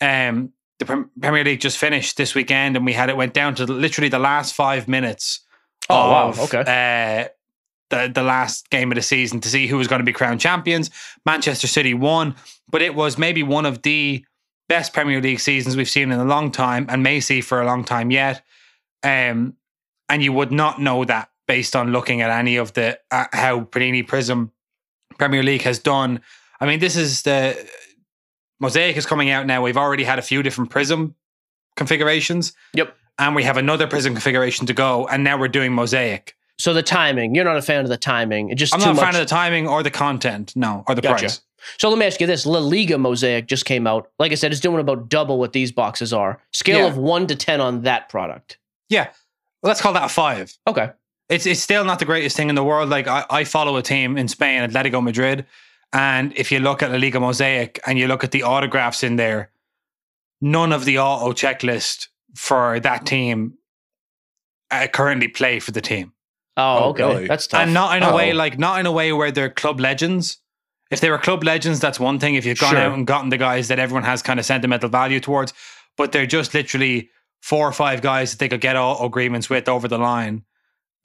[0.00, 3.64] um the Premier League just finished this weekend, and we had it went down to
[3.64, 5.40] literally the last five minutes.
[5.88, 6.34] Oh, wow.
[6.36, 6.60] Okay.
[6.66, 7.28] Uh,
[7.90, 10.40] the the last game of the season to see who was going to be crowned
[10.40, 10.90] champions.
[11.24, 12.34] Manchester City won,
[12.70, 14.24] but it was maybe one of the
[14.68, 17.66] best Premier League seasons we've seen in a long time, and may see for a
[17.66, 18.42] long time yet.
[19.02, 19.54] Um,
[20.08, 23.60] and you would not know that based on looking at any of the uh, how
[23.60, 24.50] Panini Prizm
[25.18, 26.20] Premier League has done.
[26.60, 27.56] I mean, this is the
[28.60, 29.62] Mosaic is coming out now.
[29.62, 31.14] We've already had a few different Prizm
[31.76, 32.52] configurations.
[32.74, 32.96] Yep.
[33.18, 36.36] And we have another Prizm configuration to go, and now we're doing Mosaic.
[36.58, 38.48] So the timing, you're not a fan of the timing.
[38.50, 39.04] It just I'm too not a much.
[39.04, 41.20] fan of the timing or the content, no, or the Gotcha.
[41.26, 41.40] price.
[41.78, 44.10] so let me ask you this: La Liga Mosaic just came out.
[44.18, 46.40] Like I said, it's doing about double what these boxes are.
[46.52, 46.86] Scale Yeah.
[46.86, 48.56] of one to ten on that product.
[48.88, 49.08] Yeah,
[49.62, 50.56] let's call that a five.
[50.66, 50.90] Okay.
[51.28, 52.88] It's it's still not the greatest thing in the world.
[52.88, 55.44] Like I, I follow a team in Spain, Atletico Madrid,
[55.92, 59.16] and if you look at La Liga Mosaic and you look at the autographs in
[59.16, 59.50] there,
[60.40, 63.54] none of the auto checklist for that team
[64.70, 66.12] uh, currently play for the team.
[66.56, 67.02] Oh, Oh, okay.
[67.04, 67.26] really?
[67.26, 67.60] That's tough.
[67.60, 68.36] And not in a way Oh.
[68.36, 70.38] like not in a way where they're club legends.
[70.90, 72.36] If they were club legends, that's one thing.
[72.36, 72.80] If you've gone Sure.
[72.80, 75.52] out and gotten the guys that everyone has kind of sentimental value towards,
[75.96, 77.10] but they're just literally
[77.42, 80.44] four or five guys that they could get all agreements with over the line,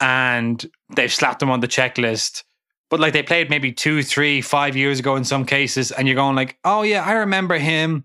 [0.00, 2.44] and they've slapped them on the checklist.
[2.90, 6.14] But like they played maybe two, three, five years ago in some cases, and you're
[6.14, 8.04] going like, oh yeah, I remember him.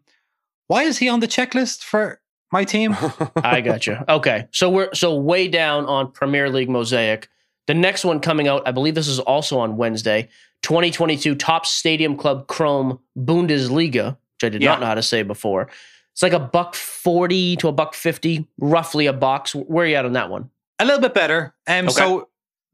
[0.68, 2.22] Why is he on the checklist for
[2.52, 2.96] my team?
[3.36, 3.98] I got you.
[4.08, 7.30] Okay, so we're so way down on Premier League Mosaic.
[7.68, 10.30] The next one coming out, I believe this is also on Wednesday.
[10.64, 14.72] 2022 Topps Stadium Club Chrome Bundesliga, which I did Yeah.
[14.72, 15.70] not know how to say before.
[16.14, 19.54] It's like a buck forty to a buck fifty, roughly a box.
[19.54, 20.50] Where are you at on that one?
[20.80, 21.54] A little bit better.
[21.68, 21.94] Um, Okay.
[21.94, 22.30] So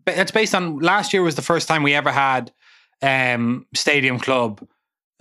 [0.08, 2.52] it's based on last year was the first time we ever had
[3.02, 4.66] um, Stadium Club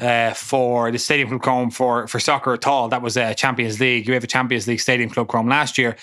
[0.01, 2.89] uh, for the Stadium Club Chrome for for soccer at all.
[2.89, 4.07] That was a Champions League.
[4.07, 5.97] You have a Champions League Stadium Club Chrome last year,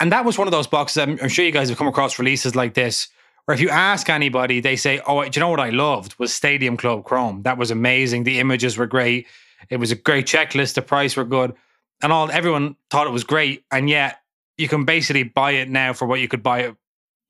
[0.00, 0.98] and that was one of those boxes.
[0.98, 3.08] I'm, I'm sure you guys have come across releases like this.
[3.44, 6.32] Where if you ask anybody, they say, "Oh, do you know what I loved was
[6.32, 7.42] Stadium Club Chrome.
[7.42, 8.24] That was amazing.
[8.24, 9.26] The images were great.
[9.68, 10.74] It was a great checklist.
[10.74, 11.54] The price were good,
[12.02, 12.30] and all.
[12.30, 14.20] Everyone thought it was great, and yet
[14.56, 16.76] you can basically buy it now for what you could buy it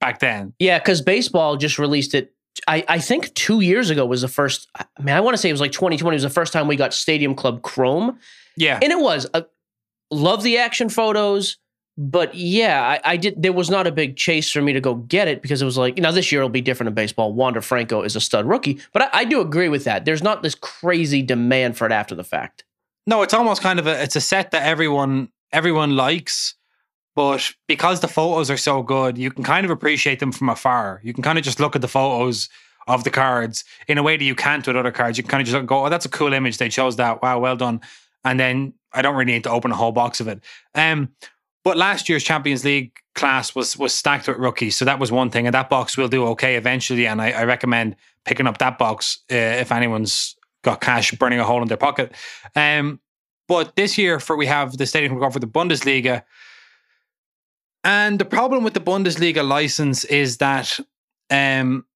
[0.00, 0.54] back then.
[0.58, 2.32] Yeah, because baseball just released it.
[2.68, 4.68] I, I think two years ago was the first.
[4.76, 6.76] I mean, I want to say it was like 2020 was the first time we
[6.76, 8.18] got Stadium Club Chrome,
[8.56, 9.26] Yeah, and it was.
[9.34, 9.42] Uh,
[10.10, 11.56] love the action photos,
[11.96, 13.40] but yeah, I, I did.
[13.40, 15.78] There was not a big chase for me to go get it because it was
[15.78, 17.32] like, you know, this year will be different in baseball.
[17.32, 20.04] Wander Franco is a stud rookie, but I, I do agree with that.
[20.04, 22.64] There's not this crazy demand for it after the fact.
[23.06, 26.56] no, it's almost kind of a it's a set that everyone everyone likes,
[27.14, 31.00] but because the photos are so good, you can kind of appreciate them from afar.
[31.04, 32.48] You can kind of just look at the photos
[32.88, 35.16] of the cards in a way that you can't with other cards.
[35.16, 36.58] You can kind of just go, "Oh, that's a cool image.
[36.58, 37.22] They chose that.
[37.22, 37.80] Wow, well done."
[38.24, 40.42] And then I don't really need to open a whole box of it.
[40.74, 41.10] Um,
[41.64, 45.30] but last year's Champions League class was was stacked with rookies, so that was one
[45.30, 47.06] thing, and that box will do okay eventually.
[47.06, 51.44] And I, I recommend picking up that box uh, if anyone's got cash burning a
[51.44, 52.12] hole in their pocket.
[52.54, 53.00] Um,
[53.48, 56.22] but this year, for we have the stadium go for the Bundesliga,
[57.82, 60.78] and the problem with the Bundesliga license is that
[61.30, 61.86] um,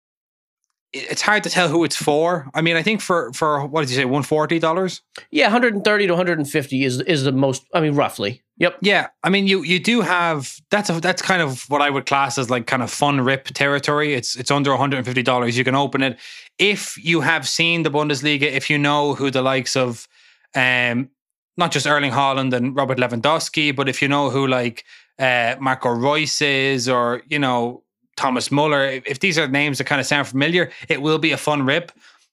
[0.92, 2.48] it's hard to tell who it's for.
[2.54, 5.02] I mean, I think for for what did you say, one forty dollars?
[5.30, 7.66] Yeah, 130 to 150 is is the most.
[7.74, 8.42] I mean, roughly.
[8.56, 8.78] Yep.
[8.80, 12.06] Yeah, I mean, you you do have that's a, that's kind of what I would
[12.06, 14.14] class as like kind of fun rip territory.
[14.14, 15.58] It's it's under one hundred and fifty dollars.
[15.58, 16.18] You can open it
[16.58, 18.42] if you have seen the Bundesliga.
[18.42, 20.08] If you know who the likes of,
[20.54, 21.10] um,
[21.56, 24.84] not just Erling Haaland and Robert Lewandowski, but if you know who like
[25.18, 27.84] uh, Marco Reus is, or you know
[28.18, 28.84] Thomas Muller.
[29.06, 31.92] If, these are names that kind of sound familiar, it will be a fun rip.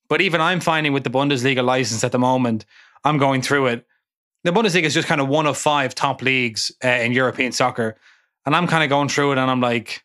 [0.09, 2.65] But even I'm finding with the Bundesliga license at the moment,
[3.03, 3.85] I'm going through it
[4.45, 7.97] the Bundesliga is just kind of one of five top leagues uh, in European soccer.
[8.45, 10.03] And I'm kind of going through it and I'm like,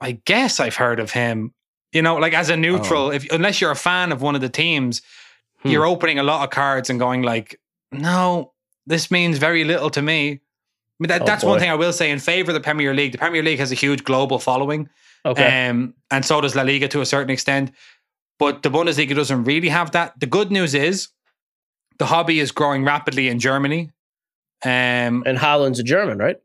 [0.00, 1.52] I guess I've heard of him.
[1.92, 4.48] You know, like as a neutral, if unless you're a fan of one of the
[4.48, 5.02] teams,
[5.62, 5.68] Hmm.
[5.68, 7.60] you're opening a lot of cards and going like,
[7.92, 8.52] no,
[8.86, 10.30] this means very little to me.
[10.32, 10.40] I
[10.98, 13.12] mean, that, Oh, that's one thing I will say in favor of the Premier League.
[13.12, 14.88] The Premier League has a huge global following,
[15.26, 15.68] Okay.
[15.68, 17.72] um, and so does La Liga to a certain extent.
[18.38, 20.18] But the Bundesliga doesn't really have that.
[20.20, 21.08] The good news is
[21.98, 23.90] the hobby is growing rapidly in Germany.
[24.64, 26.36] Um, and Haaland's a German, right?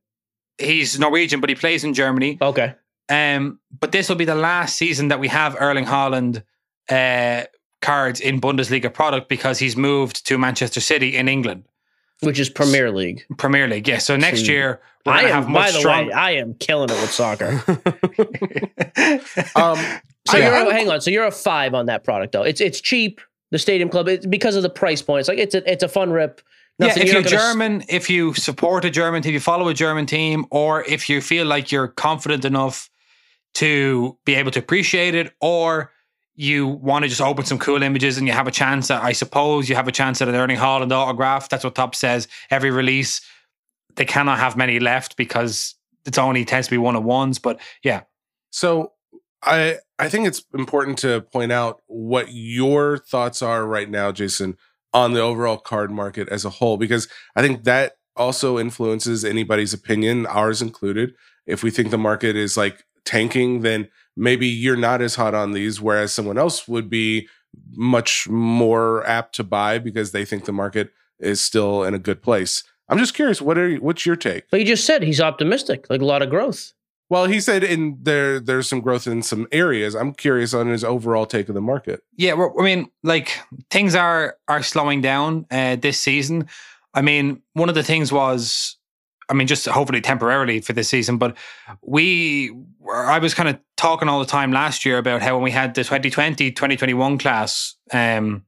[0.62, 2.38] he's Norwegian, but he plays in Germany.
[2.42, 2.76] Okay.
[3.10, 6.44] Um, but this will be the last season that we have Erling Haaland
[6.90, 7.44] uh,
[7.82, 11.66] cards in Bundesliga product because he's moved to Manchester City in England,
[12.22, 13.26] Which is Premier League.
[13.38, 13.88] Premier League.
[13.88, 13.98] Yeah.
[13.98, 16.08] So next See, year we're I gonna am, have by much the strong.
[16.08, 17.64] way, I am killing it with soccer.
[19.56, 19.78] um,
[20.28, 21.02] So I- you're I- a, hang on.
[21.02, 22.44] So you're a five on that product though.
[22.44, 23.22] It's it's cheap.
[23.52, 25.22] The Stadium Club it's because of the price point.
[25.22, 26.42] It's like it's a it's a fun rip.
[26.80, 29.40] Yeah, if you're you're not gonna s- German, if you support a German team, you
[29.40, 32.90] follow a German team, or if you feel like you're confident enough
[33.56, 35.92] to be able to appreciate it, or
[36.42, 39.12] you want to just open some cool images and you have a chance at, I
[39.12, 41.50] suppose, you have a chance at an Erling Haaland autograph.
[41.50, 42.28] That's what Topps says.
[42.50, 43.22] Every release,
[43.96, 45.76] they cannot have many left because
[46.06, 47.38] it's only tends to be one of ones.
[47.38, 48.02] But yeah,
[48.50, 48.94] So
[49.44, 54.58] I I think it's important to point out what your thoughts are right now, Jason,
[54.94, 59.74] on the overall card market as a whole, because I think that also influences anybody's
[59.74, 61.14] opinion, ours included.
[61.46, 65.52] If we think the market is like tanking, then maybe you're not as hot on
[65.52, 67.28] these, whereas someone else would be
[67.72, 72.22] much more apt to buy because they think the market is still in a good
[72.22, 72.64] place.
[72.90, 74.50] I'm just curious, what are you, what's your take?
[74.50, 76.74] But you just said he's optimistic, like a lot of growth.
[77.10, 79.96] Well, he said in there there's some growth in some areas.
[79.96, 82.02] I'm curious on his overall take of the market.
[82.16, 83.38] Yeah, well, I mean, like
[83.70, 86.48] things are are slowing down uh, this season.
[86.94, 88.78] I mean, one of the things was,
[89.30, 91.38] I mean, just hopefully temporarily for this season, but
[91.82, 92.52] we,
[92.94, 95.74] I was kind of talking all the time last year about how when we had
[95.74, 98.44] the 2020 2021 class, um,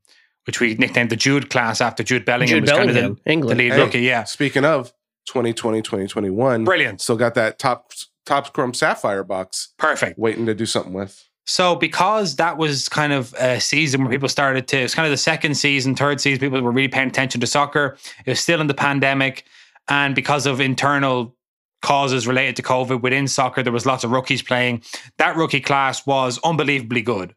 [0.46, 3.22] which we nicknamed the Jude class after Jude Bellingham Jude was kind of Bellingham, the,
[3.24, 3.58] the England.
[3.60, 3.80] lead Hey.
[3.80, 4.00] rookie.
[4.02, 4.92] Yeah, Speaking of
[5.28, 7.92] 2020, 2021, brilliant, still got that top
[8.26, 10.18] Topps chrome sapphire box perfect.
[10.18, 11.28] waiting to do something with.
[11.46, 15.12] So because that was kind of a season where people started to, it's kind of
[15.12, 17.98] the second season, third season, people were really paying attention to soccer.
[18.26, 19.44] It was still in the pandemic.
[19.90, 21.36] And because of internal
[21.82, 24.82] causes related to COVID within soccer, there was lots of rookies playing.
[25.18, 27.36] That rookie class was unbelievably good.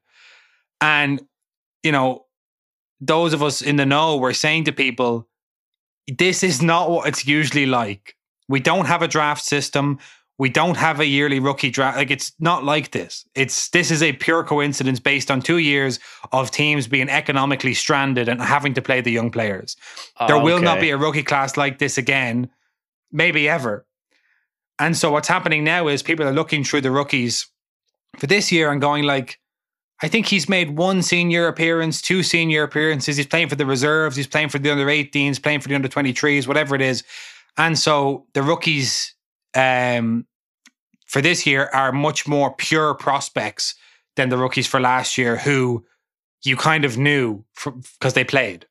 [0.81, 1.23] And,
[1.83, 2.27] you know,
[3.01, 5.29] those of us in the know were saying to people,
[6.07, 8.17] this is not what it's usually like.
[8.49, 9.99] We don't have a draft system.
[10.39, 11.97] We don't have a yearly rookie draft.
[11.97, 13.27] Like it's not like this.
[13.35, 15.99] It's this is a pure coincidence based on two years
[16.33, 19.77] of teams being economically stranded and having to play the young players.
[20.27, 22.51] There will not be a rookie class like this again,
[23.11, 23.87] maybe ever.
[24.79, 27.47] And so what's happening now is people are looking through the rookies
[28.19, 29.39] for this year and going like,
[30.03, 33.17] I think he's made one senior appearance, two senior appearances.
[33.17, 34.17] He's playing for the reserves.
[34.17, 37.03] He's playing for the under 18s, playing for the under 23s, whatever it is.
[37.57, 39.15] And so the rookies
[39.57, 40.27] um,
[41.07, 43.75] for this year are much more pure prospects
[44.17, 45.85] than the rookies for last year, who
[46.45, 47.45] you kind of knew
[47.99, 48.67] because they played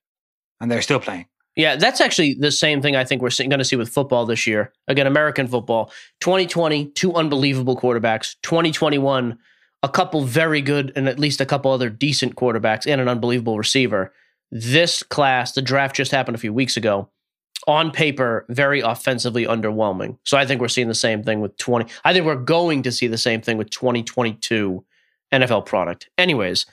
[0.60, 1.26] and they're still playing.
[1.56, 4.46] Yeah, that's actually the same thing I think we're going to see with football this
[4.46, 4.74] year.
[4.88, 5.90] Again, American football.
[6.20, 8.36] 2020, two unbelievable quarterbacks.
[8.44, 9.38] 2021,
[9.82, 13.58] a couple very good and at least a couple other decent quarterbacks and an unbelievable
[13.58, 14.14] receiver.
[14.52, 17.10] This class, the draft just happened a few weeks ago.
[17.68, 20.18] On paper, very offensively underwhelming.
[20.24, 21.92] So I think we're seeing the same thing with 20.
[22.04, 24.84] I think we're going to see the same thing with 2022
[25.34, 26.10] NFL product.
[26.18, 26.66] Anyways,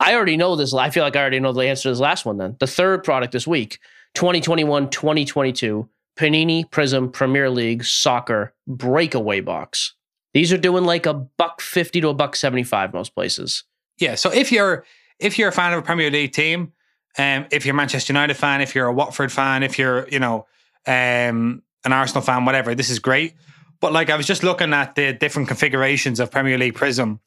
[0.00, 0.74] I already know this.
[0.74, 2.56] I feel like I already know the answer to this last one then.
[2.58, 3.78] The third product this week
[4.14, 9.94] 2021 2022 Panini Prizm Premier League Soccer Breakaway Box.
[10.32, 13.64] These are doing like a buck 50 to a buck 75 most places.
[13.98, 14.16] Yeah.
[14.16, 14.84] So if you're
[15.20, 16.72] if you're a fan of a Premier League team,
[17.18, 20.46] um, if you're Manchester United fan, if you're a Watford fan, if you're you know
[20.86, 23.34] um, an Arsenal fan, whatever, this is great.
[23.80, 27.20] But like I was just looking at the different configurations of Premier League Prizm,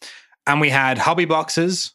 [0.46, 1.94] and we had hobby boxes,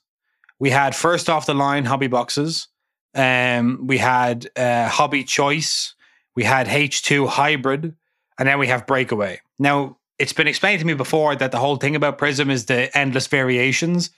[0.58, 2.68] we had first off the line hobby boxes,
[3.14, 5.94] um, we had uh, hobby choice,
[6.34, 7.94] we had H2 hybrid,
[8.38, 9.40] and then we have breakaway.
[9.58, 12.96] Now it's been explained to me before that the whole thing about Prizm is the
[12.96, 14.10] endless variations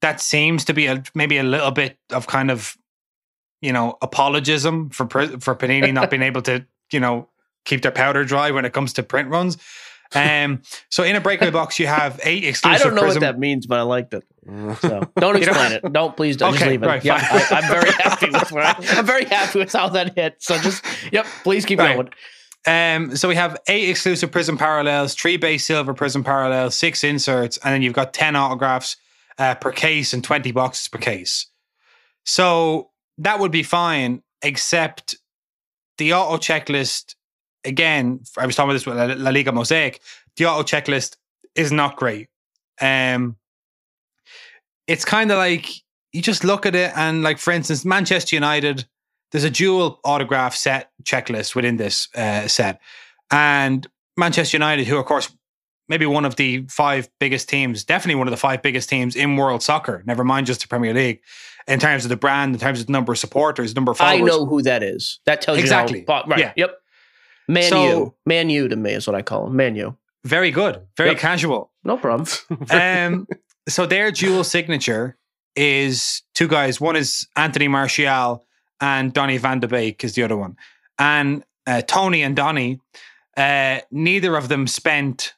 [0.00, 2.76] that seems to be a, maybe a little bit of kind of
[3.60, 7.28] you know apologism for for Panini not being able to you know
[7.64, 9.58] keep their powder dry when it comes to print runs.
[10.12, 12.80] Um, so in a breakaway box you have eight exclusive.
[12.80, 14.24] I don't know Prizm- what that means, but I liked it.
[14.80, 15.92] So don't explain it.
[15.92, 16.86] Don't please don't just Okay, leave it.
[16.86, 17.14] right, yeah.
[17.50, 20.36] I, am very happy with where I, I'm very happy with how that hit.
[20.42, 21.94] So just yep, please keep Right.
[21.94, 22.10] going.
[22.66, 27.58] Um, so we have eight exclusive Prizm parallels, three base silver Prizm parallels, six inserts,
[27.58, 28.96] and then you've got ten autographs
[29.40, 31.46] uh, per case and twenty boxes per case.
[32.24, 35.16] So that would be fine, except
[35.98, 37.16] the auto checklist.
[37.64, 40.00] Again, I was talking about this with La- La Liga Mosaic.
[40.36, 41.16] The auto checklist
[41.54, 42.28] is not great.
[42.80, 43.36] Um,
[44.86, 45.66] it's kind of like
[46.12, 48.86] you just look at it and, like, for instance, Manchester United
[49.30, 52.80] there's a dual autograph set checklist within this uh, set.
[53.30, 53.86] And
[54.16, 55.30] Manchester United, who, of course,
[55.90, 59.36] maybe one of the five biggest teams, definitely one of the five biggest teams in
[59.36, 61.20] world soccer, never mind just the Premier League,
[61.68, 64.16] in terms of the brand, in terms of the number of supporters, number of I
[64.18, 65.20] know who that is.
[65.26, 65.98] That tells Exactly.
[65.98, 66.30] you exactly.
[66.30, 66.40] Right.
[66.40, 66.52] Yeah.
[66.56, 66.76] Yep.
[67.48, 68.14] Man So- U.
[68.24, 69.56] Man U to me is what I call him.
[69.56, 69.96] Man U.
[70.24, 71.18] Very good, very Yep.
[71.18, 71.72] casual.
[71.84, 72.26] No problem.
[72.70, 73.26] Um,
[73.68, 75.16] so their dual signature
[75.56, 76.80] is two guys.
[76.80, 78.46] One is Anthony Martial
[78.80, 80.56] and Donny van de Beek is the other one.
[80.98, 82.80] And uh, Tony and Donny,
[83.36, 85.34] uh, neither of them spent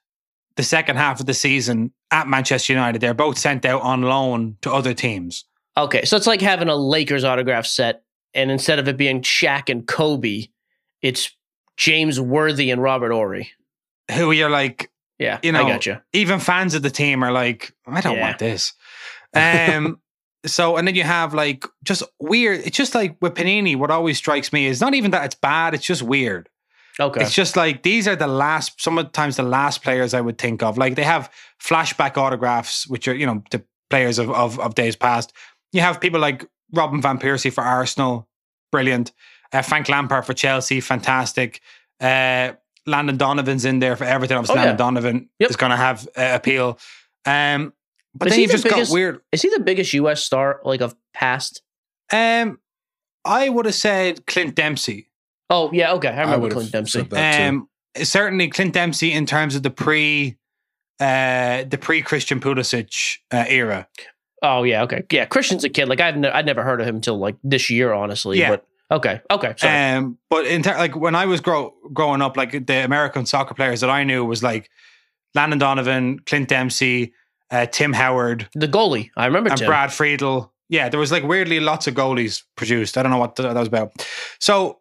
[0.56, 3.00] the second half of the season at Manchester United.
[3.00, 5.44] They're both sent out on loan to other teams.
[5.76, 8.02] Okay, so it's like having a Lakers autograph set,
[8.34, 10.48] and instead of it being Shaq and Kobe,
[11.00, 11.34] it's
[11.76, 13.50] James Worthy and Robert Horry.
[14.14, 15.98] Who you're like, Yeah, You know, I got you.
[16.12, 18.22] even fans of the team are like, I don't Yeah.
[18.22, 18.72] want this.
[19.34, 19.98] Um,
[20.44, 22.60] so and then you have like just weird.
[22.66, 23.76] It's just like with Panini.
[23.76, 25.72] What always strikes me is not even that it's bad.
[25.72, 26.50] It's just weird.
[27.00, 30.62] Okay, It's just like these are the last, sometimes the last players I would think
[30.62, 30.76] of.
[30.76, 31.30] Like they have
[31.62, 35.32] flashback autographs, which are you know the players of of, of days past.
[35.72, 38.28] You have people like Robin van Persie for Arsenal,
[38.70, 39.12] brilliant.
[39.52, 41.60] Uh, Frank Lampard for Chelsea, fantastic.
[42.00, 42.52] Uh,
[42.86, 44.36] Landon Donovan's in there for everything.
[44.36, 44.68] Obviously, Oh, yeah.
[44.70, 45.50] Landon Donovan Yep.
[45.50, 46.78] is going to have uh, appeal.
[47.26, 47.72] Um,
[48.14, 49.20] but Is then he you've the just biggest- got weird.
[49.30, 50.22] Is he the biggest U.S.
[50.24, 51.62] star like of past?
[52.12, 52.58] Um,
[53.24, 55.08] I would have said Clint Dempsey.
[55.52, 56.08] Oh yeah, okay.
[56.08, 56.98] I remember would've Clint Dempsey.
[57.00, 57.42] said that too.
[57.44, 57.68] Um,
[58.02, 60.38] certainly Clint Dempsey in terms of the pre,
[60.98, 63.86] uh, the pre Christian Pulisic uh, era.
[64.42, 65.04] Oh yeah, okay.
[65.10, 65.88] Yeah, Christian's a kid.
[65.88, 68.38] Like I've ne- I'd never heard of him until like this year, honestly.
[68.40, 68.50] Yeah.
[68.50, 69.54] But okay, okay.
[69.58, 69.96] Sorry.
[69.96, 73.54] Um, but in ter- like when I was grow- growing up, like the American soccer
[73.54, 74.70] players that I knew was like
[75.34, 77.12] Landon Donovan, Clint Dempsey,
[77.50, 79.10] uh, Tim Howard, the goalie.
[79.16, 79.66] I remember and Tim.
[79.66, 80.52] Brad Friedel.
[80.68, 82.96] Yeah, there was like weirdly lots of goalies produced.
[82.96, 83.92] I don't know what th- that was about.
[84.40, 84.78] So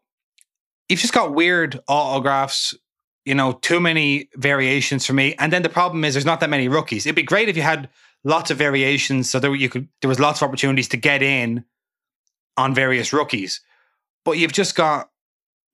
[0.89, 2.75] you've just got weird autographs.
[3.23, 5.36] You know, too many variations for me.
[5.38, 7.05] And then the problem is there's not that many rookies.
[7.05, 7.88] It'd be great if you had
[8.23, 11.63] lots of variations, so there you could there was lots of opportunities to get in
[12.57, 13.61] on various rookies.
[14.25, 15.09] But you've just got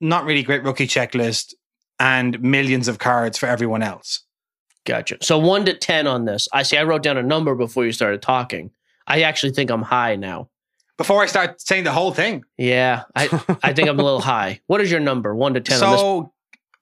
[0.01, 1.53] not really great rookie checklist
[1.99, 4.23] and millions of cards for everyone else.
[4.85, 5.17] Gotcha.
[5.21, 6.47] So one to ten on this.
[6.53, 6.77] I see.
[6.77, 8.71] I wrote down a number before you started talking.
[9.07, 10.49] I actually think I'm high now.
[10.97, 13.25] Before I start saying the whole thing, Yeah, I
[13.63, 14.61] I think I'm a little high.
[14.67, 15.35] What is your number?
[15.35, 16.01] One to ten on this?
[16.01, 16.33] so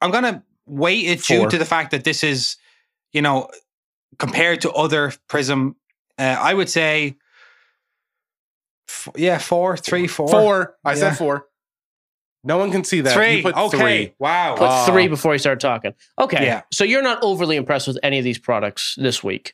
[0.02, 2.56] I'm gonna weight it due to the fact that this is,
[3.12, 3.50] you know,
[4.18, 5.76] compared to other Prizm,
[6.18, 7.18] uh, I would say,
[8.90, 10.76] f- yeah, four, three, four, Four.
[10.84, 10.96] I Yeah.
[10.96, 11.48] said four.
[12.44, 13.14] No one can see that.
[13.14, 13.38] three.
[13.38, 14.14] You put okay, three.
[14.20, 14.56] wow.
[14.56, 14.86] Put Oh.
[14.86, 15.94] three before you start talking.
[16.20, 16.46] Okay.
[16.46, 16.62] Yeah.
[16.72, 19.54] So you're not overly impressed with any of these products this week.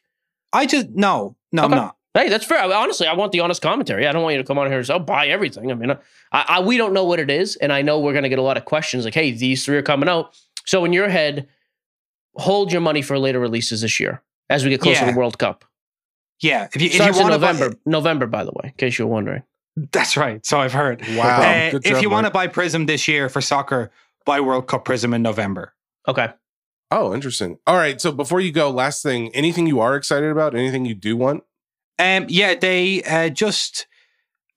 [0.53, 1.95] I just no, no, I'm not.
[2.13, 2.59] Hey, that's fair.
[2.59, 4.05] I- Honestly, I want the honest commentary.
[4.07, 5.91] I don't want you to come on here and say, "Oh, buy everything." I mean,
[5.91, 5.97] I,
[6.47, 8.43] I, we don't know what it is, and I know we're going to get a
[8.43, 11.47] lot of questions like, "Hey, these three are coming out." So in your head,
[12.35, 15.37] hold your money for later releases this year as we get closer to the World
[15.37, 15.63] Cup.
[16.41, 17.77] Yeah, if you, if you Starts in want to buy, November.
[17.85, 19.43] November, by the way, in case you're wondering.
[19.91, 20.45] that's right.
[20.45, 21.01] So I've heard.
[21.15, 21.41] Wow.
[21.41, 23.89] Uh, Good if you want to buy Prizm this year for soccer,
[24.25, 25.73] buy World Cup Prizm in November.
[26.07, 26.29] Okay.
[26.89, 27.57] Oh, interesting.
[27.65, 28.01] All right.
[28.01, 30.55] So before you go, last thing, anything you are excited about?
[30.55, 31.43] Anything you do want?
[31.99, 33.87] Um, yeah, they uh, just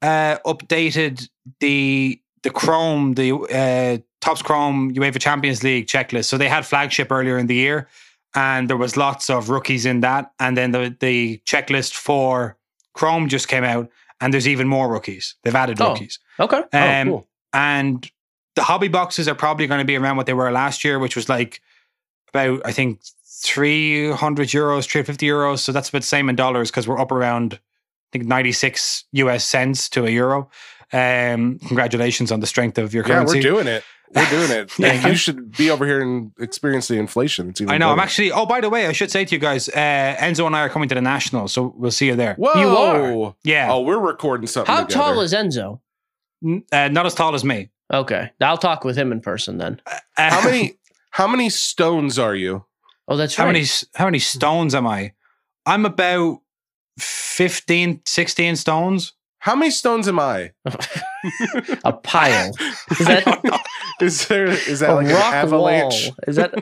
[0.02, 1.28] uh, updated
[1.60, 6.26] the the Chrome, the uh, Topps Chrome UEFA Champions League checklist.
[6.26, 7.88] So they had flagship earlier in the year,
[8.34, 10.32] and there was lots of rookies in that.
[10.40, 12.56] And then the the checklist for
[12.94, 13.88] Chrome just came out,
[14.20, 15.36] and there's even more rookies.
[15.42, 15.90] They've added Oh.
[15.92, 16.18] rookies.
[16.40, 16.62] Okay.
[16.72, 17.28] Um, oh, cool.
[17.52, 18.10] and
[18.56, 21.16] the hobby boxes are probably going to be around what they were last year, which
[21.16, 21.60] was like
[22.32, 23.00] about I think
[23.44, 25.58] three hundred euros, three fifty euros.
[25.60, 27.58] So that's about the same in dollars because we're up around I
[28.12, 30.48] think ninety six US cents to a euro.
[30.92, 33.38] Um, congratulations on the strength of your currency.
[33.40, 33.84] Yeah, we're doing it.
[34.14, 34.70] We're doing it.
[34.70, 35.16] Thank you you.
[35.16, 37.48] should be over here and experience the inflation.
[37.50, 37.90] It's even I know.
[37.90, 38.30] I'm actually.
[38.32, 40.68] Oh, by the way, I should say to you guys, uh, Enzo and I are
[40.68, 42.34] coming to the national, so we'll see you there.
[42.36, 42.60] Whoa.
[42.60, 43.34] You are.
[43.44, 44.72] Yeah, Oh, we're recording something.
[44.72, 44.94] How together.
[45.14, 45.80] tall is Enzo?
[46.44, 47.70] N- uh, not as tall as me.
[47.92, 49.80] Okay, I'll talk with him in person then.
[49.86, 50.78] Uh, how many?
[51.10, 52.64] How many stones are you?
[53.08, 53.52] Oh, that's How right.
[53.52, 53.66] many?
[53.94, 54.22] How many hmm.
[54.22, 55.12] stones am I?
[55.66, 56.40] I'm about
[56.98, 59.12] 15, 16 stones.
[59.38, 60.52] How many stones am I?
[61.84, 62.50] a pile.
[62.98, 63.58] Is I that don't know.
[64.00, 64.46] Is there?
[64.46, 66.06] Is that a like an rock avalanche?
[66.06, 66.16] wall?
[66.26, 66.54] Is that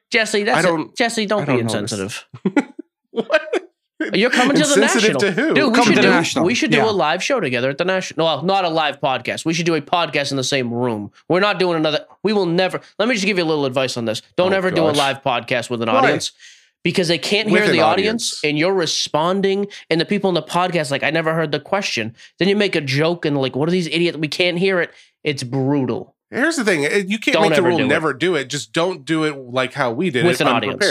[0.10, 0.42] Jesse?
[0.44, 1.26] That's I don't- Jesse.
[1.26, 1.92] Don't, I be don't notice.
[1.92, 2.26] insensitive.
[3.10, 3.63] what?
[4.12, 5.54] You're coming to the national, to who?
[5.54, 5.72] dude.
[5.76, 6.02] We should do.
[6.02, 6.44] national.
[6.44, 6.90] We should do Yeah.
[6.90, 8.26] a live show together at the national.
[8.26, 9.44] Well, not a live podcast.
[9.44, 11.10] We should do a podcast in the same room.
[11.28, 12.04] We're not doing another.
[12.22, 12.80] We will never.
[12.98, 14.20] Let me just give you a little advice on this.
[14.36, 15.94] Don't Oh, ever do a live podcast with an Why?
[15.98, 16.32] audience.
[16.82, 18.40] Because they can't hear the audience, audience.
[18.44, 22.14] and you're responding, and the people in the podcast like, I never heard the question.
[22.38, 24.18] Then you make a joke, and like, what are these idiots?
[24.18, 24.90] We can't hear it.
[25.22, 26.14] It's brutal.
[26.30, 27.88] Here's the thing: you can't Don't make the rule do it.
[27.88, 28.46] never do it.
[28.50, 30.84] Just don't do it like how we did With it, an audience.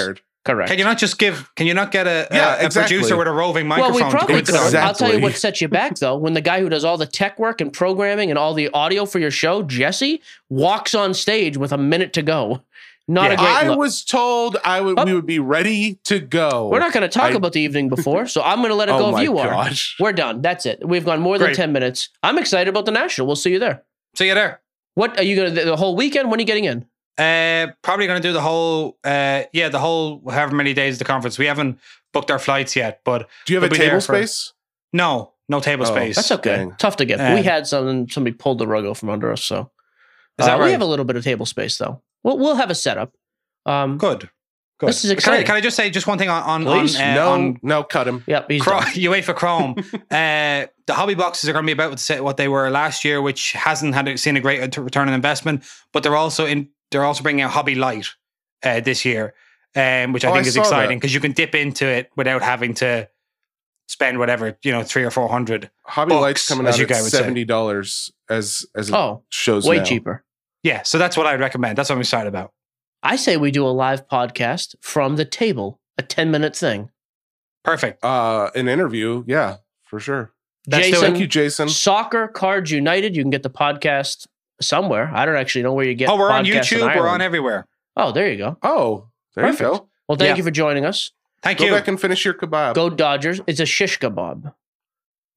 [0.46, 0.68] Unprepared.
[0.68, 0.70] Correct.
[0.70, 1.50] Can you not just give?
[1.56, 2.96] Can you not get a, a- Yeah, a, exactly.
[2.98, 3.94] producer with a roving microphone?
[3.94, 4.20] Well, microphone?
[4.20, 4.66] we probably into could.
[4.66, 4.80] Exactly.
[4.88, 6.16] I'll tell you what sets you back though.
[6.18, 9.06] When the guy who does all the tech work and programming and all the audio
[9.06, 12.62] for your show, Jesse, walks on stage with a minute to go.
[13.06, 13.34] Not Yeah.
[13.34, 13.80] a great I look.
[13.80, 14.98] was told I would.
[14.98, 15.04] Oh.
[15.06, 16.70] We would be ready to go.
[16.70, 18.88] We're not going to talk I- about the evening before, so I'm going to let
[18.88, 19.70] it oh go my if you are.
[20.00, 20.42] We're done.
[20.42, 20.88] That's it.
[20.88, 21.56] We've gone more than Great.
[21.58, 22.10] 10 minutes.
[22.24, 23.28] I'm excited about the national.
[23.28, 23.84] We'll see you there.
[24.16, 24.62] See you there.
[24.96, 26.30] What are you going to the whole weekend?
[26.32, 26.86] When are you getting in?
[27.18, 28.98] Uh, probably going to do the whole.
[29.04, 31.38] Uh, yeah, the whole however many days of the conference.
[31.38, 31.80] We haven't
[32.12, 34.54] booked our flights yet, but Do you have a We'll be there table for- space?
[34.94, 36.16] no, no table Oh, space.
[36.16, 36.56] That's okay.
[36.58, 36.76] Dang.
[36.80, 37.20] Tough to get.
[37.20, 38.10] Uh, we had something.
[38.10, 39.44] Somebody pulled the rug out from under us.
[39.44, 39.70] So
[40.40, 40.66] Is that Uh, right?
[40.66, 42.02] we have a little bit of table space though.
[42.24, 43.12] We'll we'll have a setup.
[43.66, 44.30] Um, Good.
[44.80, 44.90] Good.
[44.90, 45.46] This is Can I, exciting.
[45.46, 46.96] can I just say just one thing on on, Please.
[47.00, 48.24] on, uh, no, on no, cut him.
[48.26, 48.50] Yep.
[48.50, 48.88] He's Cro- done.
[48.94, 49.76] UEFA Chrome.
[50.12, 53.52] uh, the hobby boxes are going to be about what they- were last year, which
[53.54, 55.64] hasn't had seen a great return on investment.
[55.94, 56.70] But they're also in.
[56.94, 58.08] They're also bringing out Hobby Lite
[58.64, 59.34] uh, this year,
[59.76, 62.42] um, which I Oh, think I is exciting because you can dip into it without
[62.42, 63.10] having to
[63.88, 65.70] spend whatever you know three or four hundred.
[65.86, 68.96] Hobby Books, Light's coming as out you at guys would seventy dollars as as it
[68.96, 69.84] Oh, shows way now.
[69.84, 70.24] cheaper.
[70.64, 71.78] Yeah, so that's what I'd recommend.
[71.78, 72.54] That's what I'm excited about.
[73.04, 76.90] I say we do a live podcast from the table, a 10 minute thing.
[77.66, 78.02] Perfect.
[78.02, 80.32] Uh, an interview, yeah, for sure.
[80.68, 81.02] Let's Jason.
[81.02, 81.68] Thank you, Jason.
[81.68, 83.14] Soccer Cards United.
[83.14, 84.28] You can get the podcast
[84.64, 85.12] somewhere.
[85.14, 86.10] I don't actually know where you get.
[86.10, 86.96] oh, we're on YouTube.
[86.96, 87.68] We're on everywhere.
[87.96, 88.58] Oh, there you go.
[88.64, 89.62] Oh, there Perfect.
[89.62, 89.90] you go.
[90.08, 90.36] Well, thank Yeah.
[90.38, 91.12] you for joining us.
[91.44, 91.72] Thank Go you.
[91.72, 92.74] back and finish your kebab.
[92.74, 93.42] Go Dodgers.
[93.48, 94.54] It's a shish kebab.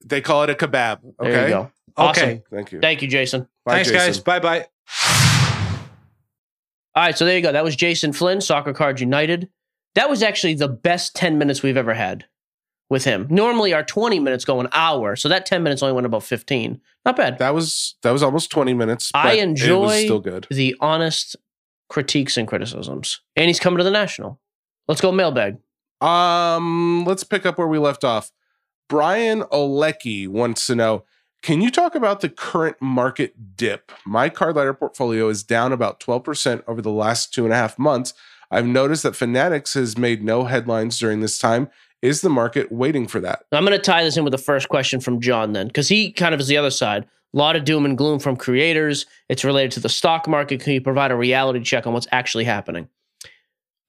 [0.04, 1.00] They call it a kebab.
[1.20, 1.30] Okay.
[1.30, 1.70] There you go.
[1.96, 2.22] Awesome.
[2.22, 2.42] Okay.
[2.52, 2.80] Thank you.
[2.80, 3.48] Thank you, Jason.
[3.64, 4.06] Bye, Thanks, Jason.
[4.06, 4.20] guys.
[4.20, 4.66] Bye bye.
[6.94, 7.52] All right, so there you go.
[7.52, 9.48] That was Jason Flynn, Soccer Cards United.
[9.96, 12.24] That was actually the best 10 minutes we've ever had
[12.88, 13.26] with him.
[13.30, 16.80] Normally our 20 minutes go an hour, so that 10 minutes only went about 15.
[17.04, 17.38] Not bad.
[17.38, 19.12] That was that was almost twenty minutes.
[19.14, 20.48] I but it was enjoy- still good.
[20.50, 21.36] The honest
[21.88, 23.20] critiques and criticisms.
[23.36, 24.40] And he's coming to the National.
[24.88, 25.58] Let's go mailbag.
[26.00, 28.32] Um, let's pick up where we left off.
[28.88, 31.04] Brian Olecki wants to know
[31.42, 33.92] Can you talk about the current market dip?
[34.04, 37.78] My card ladder portfolio is down about 12% over the last two and a half
[37.78, 38.14] months.
[38.50, 41.68] I've noticed that Fanatics has made no headlines during this time.
[42.06, 43.46] Is the market waiting for that?
[43.50, 46.12] I'm going to tie this in with the first question from John then, because he
[46.12, 47.02] kind of is the other side.
[47.02, 49.06] A lot of doom and gloom from creators.
[49.28, 50.60] It's related to the stock market.
[50.60, 52.88] Can you provide a reality check on what's actually happening?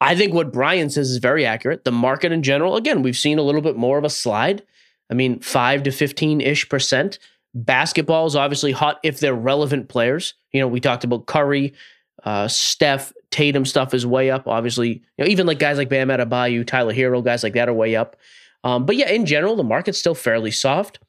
[0.02, 1.84] I think what Brian says is very accurate.
[1.84, 4.64] The market in general, again, we've seen a little bit more of a slide.
[5.12, 7.20] I mean, five to 15 ish percent.
[7.54, 10.34] Basketball is obviously hot if they're relevant players.
[10.54, 11.76] You know, we talked about Curry,
[12.24, 14.48] uh, Steph, Tatum stuff is way up.
[14.48, 17.74] Obviously, you know, even like guys like Bam Adebayo, Tyler Herro, guys like that are
[17.74, 18.16] way up.
[18.64, 21.00] Um, but yeah, in general, the market's still fairly soft.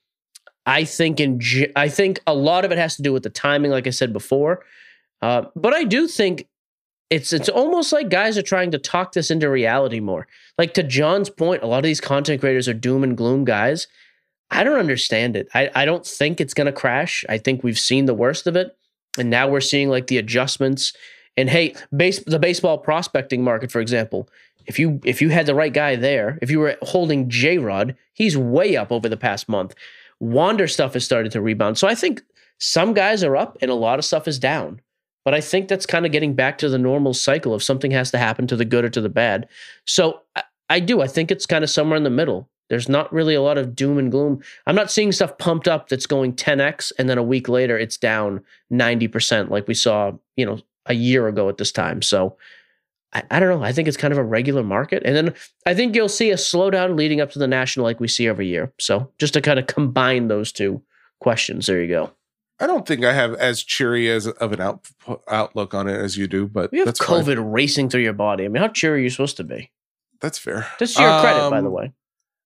[0.66, 3.30] I think in ge- I think a lot of it has to do with the
[3.30, 4.64] timing, like I said before.
[5.22, 6.46] Uh, but I do think
[7.10, 10.26] it's it's almost like guys are trying to talk this into reality more.
[10.58, 13.86] Like to John's point, a lot of these content creators are doom and gloom guys.
[14.50, 15.48] I don't understand it.
[15.54, 17.24] I, I don't think it's gonna crash.
[17.28, 18.76] I think we've seen the worst of it.
[19.18, 20.92] And now we're seeing like the adjustments.
[21.38, 24.28] And hey, base the baseball prospecting market, for example,
[24.66, 27.96] if you if you had the right guy there, if you were holding J Rod,
[28.12, 29.76] he's way up over the past month.
[30.18, 31.78] Wander stuff has started to rebound.
[31.78, 32.22] So I think
[32.58, 34.80] some guys are up and a lot of stuff is down.
[35.24, 38.10] But I think that's kind of getting back to the normal cycle of something has
[38.10, 39.48] to happen to the good or to the bad.
[39.84, 41.02] So I, I do.
[41.02, 42.48] I think it's kind of somewhere in the middle.
[42.68, 44.42] There's not really a lot of doom and gloom.
[44.66, 47.96] I'm not seeing stuff pumped up that's going 10x and then a week later it's
[47.96, 50.58] down 90% like we saw, you know,
[50.88, 52.02] a year ago at this time.
[52.02, 52.36] So
[53.12, 53.64] I, I don't know.
[53.64, 55.02] I think it's kind of a regular market.
[55.04, 55.34] And then
[55.66, 58.48] I think you'll see a slowdown leading up to the national like we see every
[58.48, 58.72] year.
[58.80, 60.82] So just to kind of combine those two
[61.20, 62.10] questions, there you go.
[62.60, 64.84] I don't think I have as cheery as of an out,
[65.28, 67.24] outlook on it as you do, but We have that's fine.
[67.24, 68.44] COVID racing through your body.
[68.44, 69.70] I mean, how cheery are you supposed to be?
[70.20, 70.66] That's fair.
[70.78, 71.92] To your credit, by Um, the way.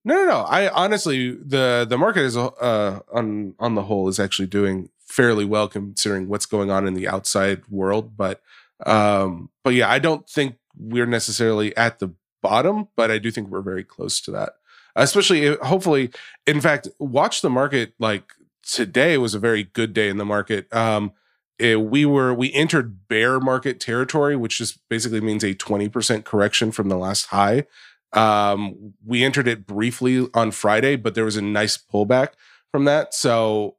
[0.04, 0.36] No, no, no.
[0.40, 5.44] I honestly, the the market is uh, on on the whole is actually doing fairly
[5.44, 8.16] well considering what's going on in the outside world.
[8.16, 8.40] But
[8.86, 13.48] um, but yeah, I don't think we're necessarily at the bottom, but I do think
[13.48, 14.54] we're very close to that.
[14.96, 16.10] Especially, if- hopefully,
[16.46, 17.92] in fact, watch the market.
[17.98, 18.24] Like
[18.62, 20.72] today was a very good day in the market.
[20.74, 21.12] Um,
[21.58, 26.24] it- we were we entered bear market territory, which just basically means a twenty percent
[26.24, 27.66] correction from the last high.
[28.14, 32.28] Um, we entered it briefly on Friday, but there was a nice pullback
[32.70, 33.14] from that.
[33.14, 33.76] So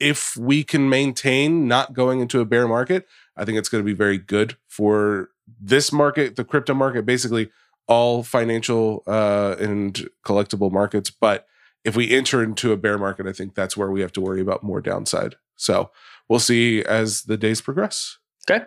[0.00, 3.86] if we can maintain not going into a bear market, I think it's going to
[3.86, 5.30] be very good for
[5.60, 7.50] this market, the crypto market, basically
[7.86, 11.10] all financial uh, and collectible markets.
[11.10, 11.46] But
[11.84, 14.40] if we enter into a bear market, I think that's where we have to worry
[14.40, 15.36] about more downside.
[15.56, 15.90] So
[16.28, 18.18] we'll see as the days progress.
[18.48, 18.66] Okay.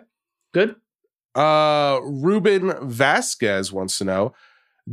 [0.52, 0.76] Good.
[1.34, 4.34] Uh, Ruben Vasquez wants to know: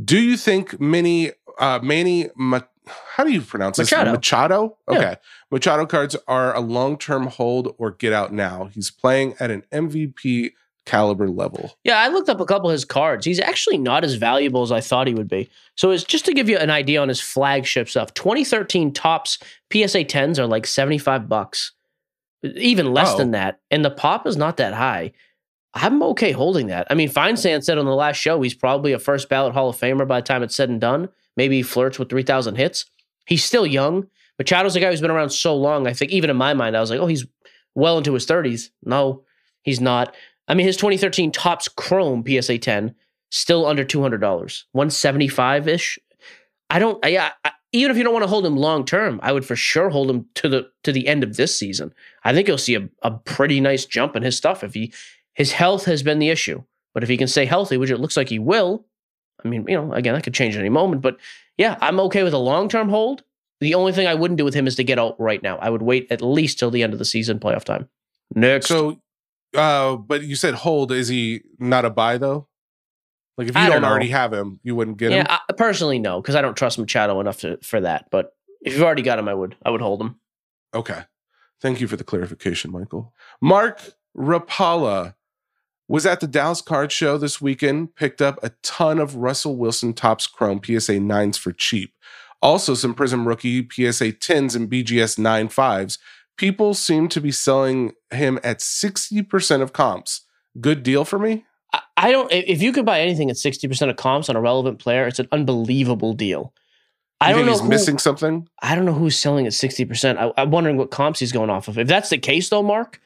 [0.02, 3.90] Do you think many, uh, Manny Ma- how do you pronounce this?
[3.90, 4.12] Machado.
[4.12, 4.78] Machado.
[4.90, 4.96] Yeah.
[4.98, 5.16] Okay,
[5.50, 8.70] Machado cards are a long term hold or get out now.
[8.72, 10.52] He's playing at an MVP
[10.86, 11.76] caliber level.
[11.84, 13.24] Yeah, I looked up a couple of his cards.
[13.26, 15.50] He's actually not as valuable as I thought he would be.
[15.76, 18.14] So it's just to give you an idea on his flagship stuff.
[18.14, 19.38] 2013 Topps
[19.72, 21.72] PSA 10s are like 75 bucks.
[22.42, 23.18] Even less Oh.
[23.18, 23.60] than that.
[23.70, 25.12] And the pop is not that high.
[25.74, 26.86] I'm okay holding that.
[26.90, 29.76] I mean, Feinsand said on the last show he's probably a first ballot Hall of
[29.76, 31.10] Famer by the time it's said and done.
[31.40, 32.84] Maybe flirts with 3,000 hits.
[33.24, 34.06] He's still young.
[34.38, 35.86] Machado's a guy who's been around so long.
[35.86, 37.24] I think even in my mind, I was like, oh, he's
[37.74, 38.68] well into his 30s.
[38.84, 39.24] No,
[39.62, 40.14] he's not.
[40.48, 42.94] I mean, his 2013 Topps Chrome PSA 10
[43.30, 45.98] still under $200, 175 ish.
[46.68, 47.02] I don't.
[47.02, 49.56] I, I, even if you don't want to hold him long term, I would for
[49.56, 51.94] sure hold him to the to the end of this season.
[52.22, 54.92] I think you'll see a, a pretty nice jump in his stuff if he
[55.32, 56.62] his health has been the issue.
[56.92, 58.84] But if he can stay healthy, which it looks like he will,
[59.44, 61.02] I mean, you know, again, that could change at any moment.
[61.02, 61.16] But
[61.56, 63.22] yeah, I'm okay with a long term hold.
[63.60, 65.58] The only thing I wouldn't do with him is to get out right now.
[65.58, 67.88] I would wait at least till the end of the season, playoff time.
[68.34, 69.00] Next, So
[69.54, 70.92] Uh, but you said hold.
[70.92, 72.46] Is he not a buy though?
[73.36, 75.26] Like if you I don't, don't already have him, you wouldn't get yeah, him.
[75.28, 78.06] I, personally, no, because I don't trust Machado enough to, for that.
[78.10, 80.20] But if you've already got him, I would I would hold him.
[80.74, 81.02] Okay.
[81.60, 83.12] Thank you for the clarification, Michael.
[83.42, 83.80] Mark
[84.16, 85.14] Rapala
[85.90, 89.92] was at the Dallas Card Show this weekend, picked up a ton of Russell Wilson
[89.92, 91.92] Topps Chrome PSA 9s for cheap.
[92.40, 95.98] Also, some Prizm Rookie PSA 10s and BGS 9 5s.
[96.36, 100.20] People seem to be selling him at 60% of comps.
[100.60, 101.44] Good deal for me?
[101.96, 102.30] I, don't.
[102.32, 105.20] If you could buy anything at sixty percent of comps on a relevant player, it's
[105.20, 106.52] an unbelievable deal.
[107.20, 108.48] I don't know he's who, missing something?
[108.60, 110.18] I don't know who's selling at sixty percent.
[110.36, 111.78] I'm wondering what comps he's going off of.
[111.78, 113.00] If that's the case, though, Mark,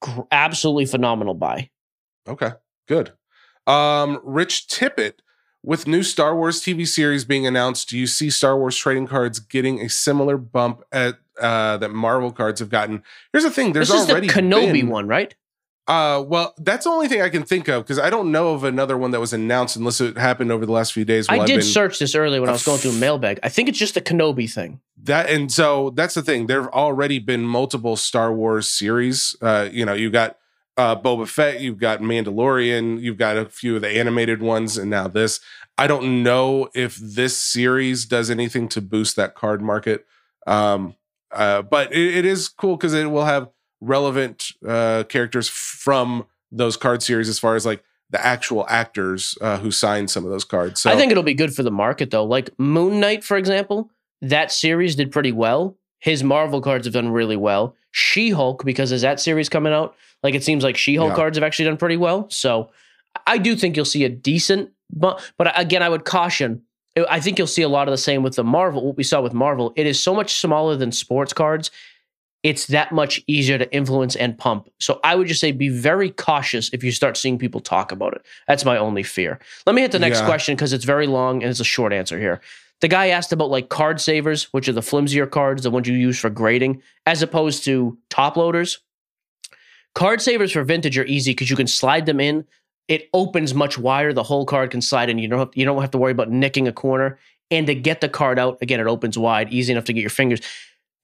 [0.00, 1.70] gr- absolutely phenomenal buy.
[2.28, 2.50] Okay,
[2.86, 3.12] good.
[3.66, 5.14] Um, Rich Tippett,
[5.62, 9.40] with new Star Wars TV series being announced, do you see Star Wars trading cards
[9.40, 13.02] getting a similar bump at uh, that Marvel cards have gotten?
[13.32, 15.34] Here's the thing: there's is the already Kenobi been- one, right?
[15.86, 18.62] Uh, well, that's the only thing I can think of because I don't know of
[18.62, 21.26] another one that was announced unless it happened over the last few days.
[21.28, 23.40] while I I've did search this earlier when I was going through mailbag.
[23.42, 24.80] I think it's just the Kenobi thing.
[25.04, 29.86] that and so that's the thing there've already been multiple star wars series uh you
[29.86, 30.36] know you've got
[30.78, 34.90] uh boba fett you've got mandalorian you've got a few of the animated ones and
[34.90, 35.40] now this
[35.76, 40.06] i don't know if this series does anything to boost that card market
[40.46, 40.94] um
[41.32, 43.50] uh but it, it is cool because it will have
[43.80, 49.58] relevant uh characters from those card series as far as like the actual actors uh,
[49.58, 52.10] who signed some of those cards so I think it'll be good for the market
[52.10, 52.24] though.
[52.24, 53.90] Like Moon Knight, for example,
[54.22, 55.76] that series did pretty well.
[55.98, 57.74] His Marvel cards have done really well.
[57.90, 61.16] She Hulk, because as that series coming out, like it seems like She Hulk Yeah.
[61.16, 62.26] cards have actually done pretty well.
[62.30, 62.70] So
[63.26, 66.62] I do think you'll see a decent, but but again, I would caution.
[67.08, 68.84] I think you'll see a lot of the same with the Marvel.
[68.84, 71.70] What we saw with Marvel, it is so much smaller than sports cards.
[72.44, 74.68] It's that much easier to influence and pump.
[74.78, 78.14] So I would just say be very cautious if you start seeing people talk about
[78.14, 78.22] it.
[78.46, 79.38] That's my only fear.
[79.66, 80.26] Let me hit the next Yeah.
[80.26, 82.40] question because it's very long and it's a short answer here.
[82.80, 85.94] The guy asked about like card savers, which are the flimsier cards, the ones you
[85.94, 88.78] use for grading, as opposed to top loaders.
[89.94, 92.44] Card savers for vintage are easy because you can slide them in.
[92.86, 94.12] It opens much wider.
[94.12, 95.18] The whole card can slide in.
[95.18, 97.18] You don't have, you don't have to worry about nicking a corner.
[97.50, 100.10] And to get the card out, again, it opens wide, easy enough to get your
[100.10, 100.40] fingers.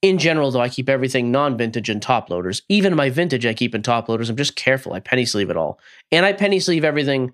[0.02, 2.62] In general, though, I keep everything non-vintage in top loaders.
[2.68, 4.28] Even my vintage, I keep in top loaders.
[4.28, 4.92] I'm just careful.
[4.92, 5.80] I penny sleeve it all,
[6.12, 7.32] and I penny sleeve everything.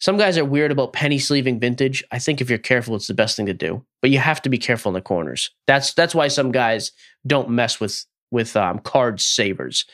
[0.00, 2.04] Some guys are weird about penny sleeving vintage.
[2.12, 3.84] I think if you're careful, it's the best thing to do.
[4.00, 5.50] But you have to be careful in the corners.
[5.66, 6.92] That's that's why some guys
[7.26, 9.84] don't mess with with um, card savers.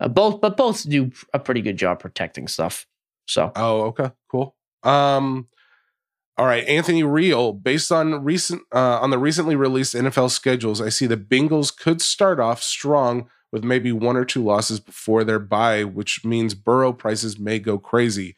[0.00, 2.86] Uh, both, but both do a pretty good job protecting stuff.
[3.26, 4.54] So Oh, okay, cool.
[4.82, 5.48] Um,
[6.36, 7.52] all right, Anthony Real.
[7.52, 12.02] Based on recent uh, on the recently released NFL schedules, I see the Bengals could
[12.02, 16.92] start off strong with maybe one or two losses before their bye, which means Burrow
[16.92, 18.34] prices may go crazy.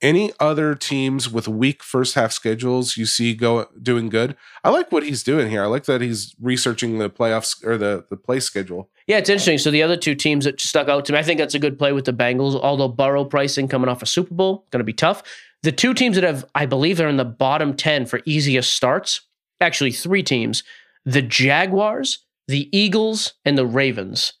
[0.00, 4.36] Any other teams with weak first half schedules you see go doing good?
[4.62, 5.64] I like what he's doing here.
[5.64, 8.90] I like that he's researching the playoffs or the the play schedule.
[9.08, 9.58] Yeah, it's interesting.
[9.58, 11.78] So the other two teams that stuck out to me, I think that's a good
[11.78, 12.54] play with the Bengals.
[12.54, 15.22] Although Burrow pricing coming off a Super Bowl going to be tough.
[15.64, 19.22] The two teams that have, I believe, they're in the bottom ten for easiest starts.
[19.60, 20.62] Actually, three teams:
[21.04, 24.34] the Jaguars, the Eagles, and the Ravens.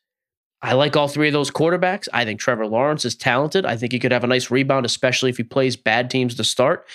[0.60, 2.08] I like all three of those quarterbacks.
[2.12, 3.64] I think Trevor Lawrence is talented.
[3.64, 6.44] I think he could have a nice rebound, especially if he plays bad teams to
[6.44, 6.86] start.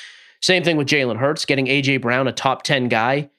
[0.42, 3.30] Same thing with Jalen Hurts, getting AJ Brown, a top 10 guy,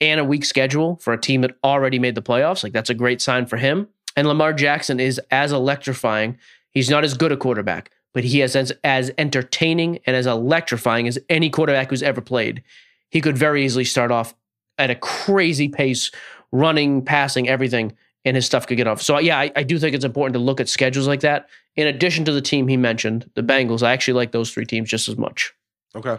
[0.00, 2.62] and a weak schedule for a team that already made the playoffs.
[2.62, 3.88] Like, that's a great sign for him.
[4.16, 6.36] And Lamar Jackson is as electrifying.
[6.72, 11.08] He's not as good a quarterback, but he is as, as entertaining and as electrifying
[11.08, 12.62] as any quarterback who's ever played.
[13.08, 14.34] He could very easily start off
[14.76, 16.10] at a crazy pace,
[16.52, 19.00] running, passing, everything, and his stuff could get off.
[19.02, 21.48] So, yeah, I, I do think it's important to look at schedules like that.
[21.76, 24.90] In addition to the team he mentioned, the Bengals, I actually like those three teams
[24.90, 25.52] just as much.
[25.94, 26.18] Okay.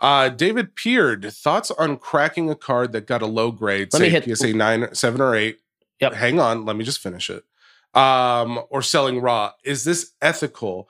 [0.00, 4.10] Uh, David Peard, thoughts on cracking a card that got a low grade, Let me
[4.10, 5.58] say hit- PSA nine, seven, or eight.
[6.00, 6.14] Yep.
[6.14, 7.44] Hang on, let me just finish it.
[7.92, 9.52] Um, or selling raw.
[9.64, 10.88] Is this ethical?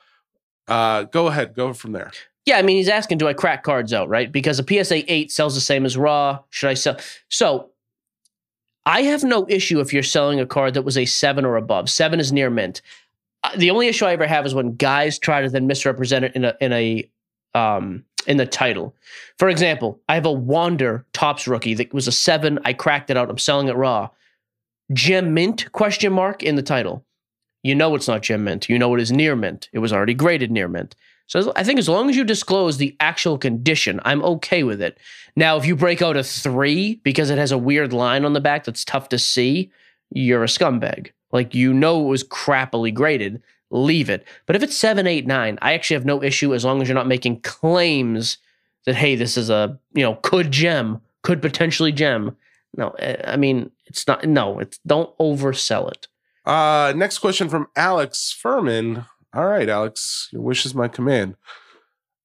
[0.67, 2.11] Uh, go ahead, go from there.
[2.45, 4.31] Yeah, I mean, he's asking, do I crack cards out, right?
[4.31, 6.39] Because a PSA 8 sells the same as Raw.
[6.49, 6.97] Should I sell?
[7.29, 7.70] So
[8.85, 11.89] I have no issue if you're selling a card that was a 7 or above.
[11.89, 12.81] 7 is near mint.
[13.43, 16.35] Uh, the only issue I ever have is when guys try to then misrepresent it
[16.35, 17.09] in a in a
[17.53, 18.95] um in the title.
[19.37, 22.59] For example, I have a Wander Topps rookie that was a 7.
[22.65, 23.29] I cracked it out.
[23.29, 24.09] I'm selling it raw.
[24.93, 27.03] Gem mint question mark in the title.
[27.63, 28.69] You know it's not gem mint.
[28.69, 29.69] You know it is near mint.
[29.71, 30.95] It was already graded near mint.
[31.31, 34.97] So I think as long as you disclose the actual condition, I'm okay with it.
[35.37, 38.41] Now, if you break out a three because it has a weird line on the
[38.41, 39.71] back that's tough to see,
[40.09, 41.11] you're a scumbag.
[41.31, 43.41] Like you know it was crappily graded.
[43.69, 44.27] leave it.
[44.45, 46.95] But if it's seven, eight, nine, I actually have no issue as long as you're
[46.95, 48.37] not making claims
[48.85, 52.35] that hey, this is a you know could gem, could potentially gem.
[52.75, 54.25] No, eh, I mean it's not.
[54.25, 56.09] No, it's don't oversell it.
[56.45, 59.05] Uh, next question from Alex Furman.
[59.33, 61.35] All right, Alex, your wish is my command.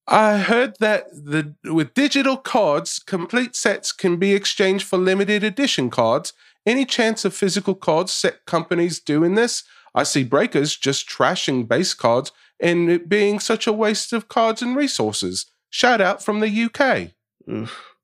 [0.09, 5.91] I heard that the with digital cards, complete sets can be exchanged for limited edition
[5.91, 6.33] cards.
[6.65, 9.65] Any chance of physical cards set companies doing this?
[9.95, 14.63] I see breakers just trashing base cards and it being such a waste of cards
[14.63, 15.47] and resources.
[15.71, 17.13] Shout out from the UK.
[17.51, 17.95] Oof.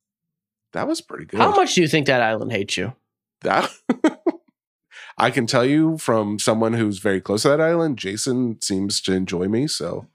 [0.72, 1.40] That was pretty good.
[1.40, 2.94] How much do you think that island hates you?
[3.42, 3.70] That
[5.18, 9.12] I can tell you from someone who's very close to that island, Jason seems to
[9.12, 9.66] enjoy me.
[9.66, 10.06] So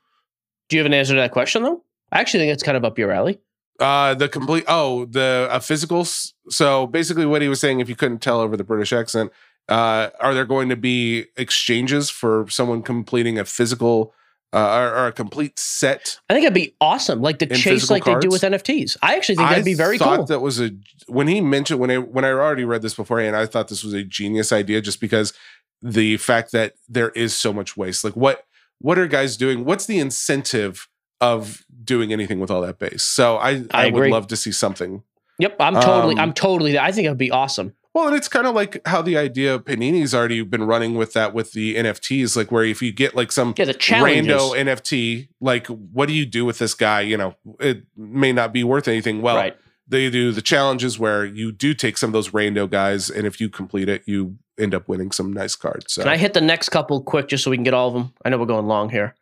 [0.69, 1.84] Do you have an answer to that question though?
[2.11, 3.40] I actually think it's kind of up your alley.
[3.80, 6.34] uh the complete oh, the uh, physicals.
[6.49, 9.32] So basically what he was saying, if you couldn't tell over the British accent,
[9.69, 14.14] uh, are there going to be exchanges for someone completing a physical
[14.53, 16.19] uh, or, or a complete set?
[16.30, 18.98] I think it'd be awesome, like the chase, like they do with NFTs.
[19.02, 20.26] I actually think that'd be very thought cool.
[20.26, 20.72] That was a
[21.07, 23.94] when he mentioned when I when I already read this beforehand, I thought this was
[23.94, 25.34] a genius idea just because
[25.82, 28.03] the fact that there is so much waste.
[28.03, 28.45] Like what
[28.80, 29.65] what are guys doing?
[29.65, 30.88] What's the incentive
[31.19, 33.03] of doing anything with all that base?
[33.03, 35.03] So I I, I would love to see something.
[35.40, 36.80] yep, I'm totally, Um, I'm totally.
[36.80, 37.74] I think it'd be awesome.
[37.98, 41.14] Well, and it's kind of like how the idea of Panini's already been running with
[41.14, 45.65] that with the NFTs, like where if you get like some Yeah, rando NFT, like
[45.65, 47.02] what do you do with this guy?
[47.02, 49.24] You know, it may not be worth anything.
[49.24, 49.57] Well, right.
[49.88, 53.41] they do the challenges where you do take some of those rando guys, and if
[53.41, 55.91] you complete it, you end up winning some nice cards.
[55.91, 57.95] So, Can I hit the next couple quick just so we can get all of
[57.95, 58.14] them?
[58.24, 59.15] I know we're going long here.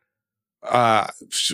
[0.69, 1.07] Uh,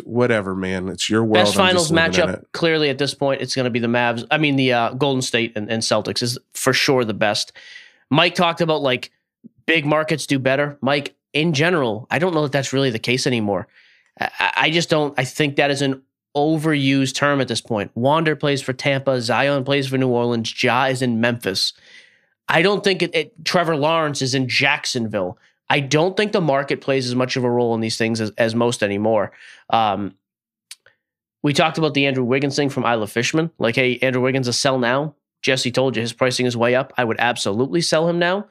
[0.03, 1.45] whatever, man, it's your world.
[1.45, 4.25] Best finals matchup, clearly at this point, it's going to be the Mavs.
[4.31, 7.51] I mean, the uh, Golden State and, and Celtics is for sure the best.
[8.09, 9.11] Mike talked about like
[9.65, 10.77] big markets do better.
[10.81, 13.67] Mike, in general, I don't know that that's really the case anymore.
[14.19, 15.13] I, I- I just don't.
[15.17, 16.01] I think that is an
[16.35, 17.91] overused term at this point.
[17.95, 19.21] Wander plays for Tampa.
[19.21, 20.63] Zion plays for New Orleans.
[20.63, 21.73] Ja is in Memphis.
[22.47, 23.45] I don't think it, it.
[23.45, 25.37] Trevor Lawrence is in Jacksonville.
[25.71, 28.31] I don't think the market plays as much of a role in these things as,
[28.37, 29.31] as most anymore.
[29.69, 30.15] Um,
[31.43, 33.51] we talked about the Andrew Wiggins thing from Isla Fishman.
[33.57, 35.15] Like, hey, Andrew Wiggins a sell now.
[35.41, 36.91] Jesse told you his pricing is way up.
[36.97, 38.47] I would absolutely sell him now.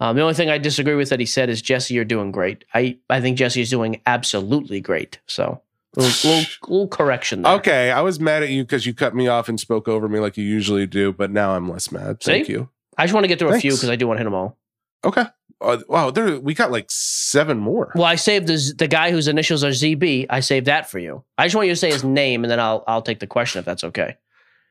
[0.00, 2.64] Um, the only thing I disagree with that he said is Jesse, you're doing great.
[2.74, 5.20] I I think Jesse is doing absolutely great.
[5.26, 5.62] So
[5.94, 7.52] little, little, little correction there.
[7.52, 10.18] Okay, I was mad at you because you cut me off and spoke over me
[10.18, 12.20] like you usually do, but now I'm less mad.
[12.20, 12.52] Thank See?
[12.52, 12.68] you.
[12.98, 14.34] I just want to get through a few because I do want to hit them
[14.34, 14.58] all.
[15.04, 15.24] Okay.
[15.64, 17.90] Uh, wow, there we got like seven more.
[17.94, 20.26] Well, I saved the the guy whose initials are ZB.
[20.30, 21.24] I saved that for you.
[21.38, 23.58] I just want you to say his name, and then I'll I'll take the question
[23.58, 24.16] if that's okay.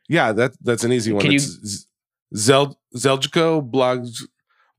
[0.08, 1.22] Yeah, that that's an easy one.
[1.22, 1.88] Can you- it's
[2.36, 4.08] Zel Zeljko Blog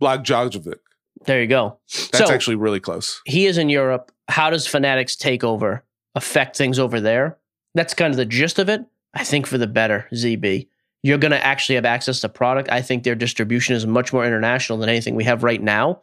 [0.01, 0.79] Blogjovic.
[1.27, 1.79] There you go.
[2.13, 3.21] That's So- actually really close.
[3.25, 4.13] he is in Europe.
[4.29, 5.83] How does Fanatics takeover
[6.15, 7.39] affect things over there?
[7.75, 8.83] That's kind of the gist of it.
[9.15, 10.69] I think for the better, ZB.
[11.05, 12.71] You're going to actually have access to product.
[12.73, 16.01] I think their distribution is much more international than anything we have right now.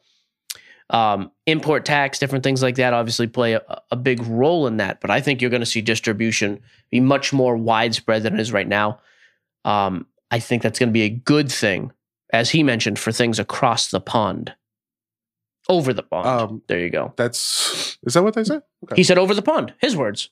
[0.92, 5.02] Um, import tax, different things like that, obviously play a, a big role in that.
[5.02, 6.60] But I think you're going to see distribution
[6.92, 9.00] be much more widespread than it is right now.
[9.66, 11.92] Um, I think that's going to be a good thing,
[12.32, 14.54] as he mentioned, for things across the pond,
[15.68, 16.28] over the pond.
[16.28, 17.12] Um, there you go.
[17.18, 18.62] That's is that what they said?
[18.84, 18.98] Okay.
[18.98, 19.74] He said over the pond.
[19.82, 20.30] His words.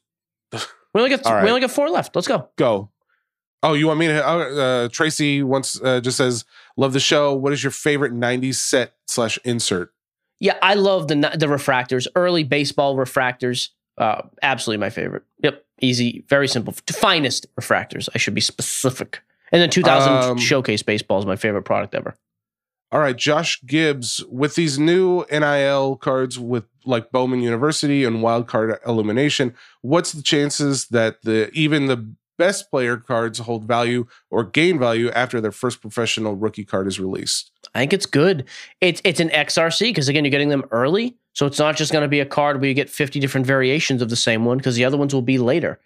[0.91, 1.43] We only got right.
[1.43, 2.15] we only got four left.
[2.15, 2.49] Let's go.
[2.55, 2.89] Go.
[3.61, 4.25] Oh, you want me to?
[4.25, 6.45] Uh, Tracy once uh, just says,
[6.77, 7.33] "Love the show.
[7.33, 9.93] What is your favorite '90s set slash insert?"
[10.39, 13.69] Yeah, I love the the refractors, early baseball refractors.
[13.97, 15.23] Uh, absolutely my favorite.
[15.43, 16.73] Yep, easy, very simple.
[16.89, 18.07] Finest refractors.
[18.15, 19.21] I should be specific.
[19.51, 22.15] And then 2000 Um, showcase baseball is my favorite product ever.
[22.91, 28.77] All right, Josh Gibbs with these new NIL cards with like Bowman University and Wildcard
[28.87, 29.53] Illumination.
[29.81, 32.09] What's the chances that the even the
[32.39, 36.99] best player cards hold value or gain value after their first professional rookie card is
[36.99, 37.51] released?
[37.75, 38.45] I think it's good.
[38.81, 42.01] It's it's an XRC because again, you're getting them early, so it's not just going
[42.01, 44.75] to be a card where you get 50 different variations of the same one because
[44.75, 45.79] the other ones will be later.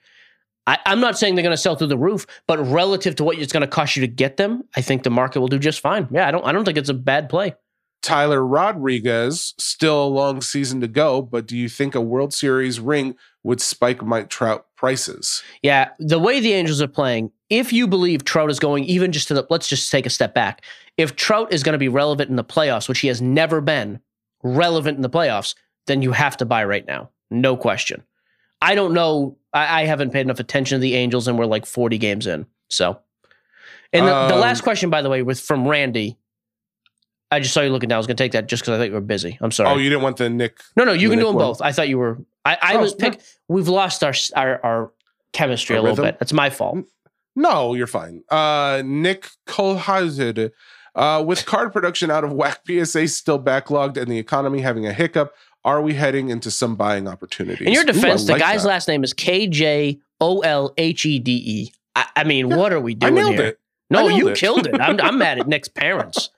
[0.65, 3.37] I, I'm not saying they're going to sell through the roof, but relative to what
[3.37, 5.81] it's going to cost you to get them, I think the market will do just
[5.81, 6.07] fine.
[6.09, 7.55] Yeah, I don't I don't think it's a bad play.
[8.03, 12.79] Tyler Rodriguez, still a long season to go, but do you think a World Series
[12.79, 15.41] ring would spike Mike Trout prices?
[15.61, 19.29] Yeah, the way the Angels are playing, if you believe Trout is going even just
[19.29, 20.61] to the, let's just take a step back.
[20.97, 24.01] If Trout is going to be relevant in the playoffs, which he has never been
[24.43, 25.55] relevant in the playoffs,
[25.87, 27.09] then you have to buy right now.
[27.31, 28.03] No question.
[28.61, 29.37] I don't know.
[29.53, 32.45] I, I haven't paid enough attention to the Angels and we're like 40 games in.
[32.69, 32.99] So,
[33.93, 36.17] and the, the Um, last question, by the way, with from Randy,
[37.31, 37.95] I just saw you looking down.
[37.95, 39.37] I was gonna take that just because I thought you were busy.
[39.41, 39.69] I'm sorry.
[39.69, 40.59] Oh, you didn't want the Nick.
[40.75, 41.45] no, no, you the can do them one?
[41.45, 41.61] both.
[41.61, 42.19] I thought you were.
[42.45, 43.21] I, I Oh, was pick.
[43.47, 44.91] We've lost our our, our
[45.33, 46.13] chemistry Our a little rhythm?
[46.13, 46.19] bit.
[46.19, 46.79] That's my fault.
[47.35, 48.23] No, you're fine.
[48.29, 50.51] Uh, Nick Kolhazid.
[50.95, 54.93] Uh, with card production out of whack, PSA still backlogged, and the economy having a
[54.93, 55.33] hiccup,
[55.65, 57.65] are we heading into some buying opportunities?
[57.65, 58.69] In your Ooh, defense, the like guy's that.
[58.69, 61.73] last name is K J O L H E D E.
[61.95, 63.45] I I mean, Yeah, what are we I doing nailed here?
[63.47, 63.59] it.
[63.89, 64.37] No, I nailed you it.
[64.37, 64.79] killed it.
[64.79, 66.29] I'm, I'm mad at Nick's parents.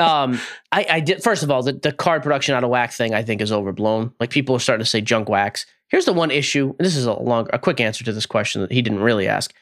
[0.00, 0.40] Um,
[0.72, 1.22] I, I did.
[1.22, 4.12] First of all, the, the card production out of whack thing I think is overblown.
[4.18, 5.66] Like people are starting to say junk wax.
[5.88, 6.74] Here's the one issue.
[6.78, 9.52] This is a long, a quick answer to this question that he didn't really ask.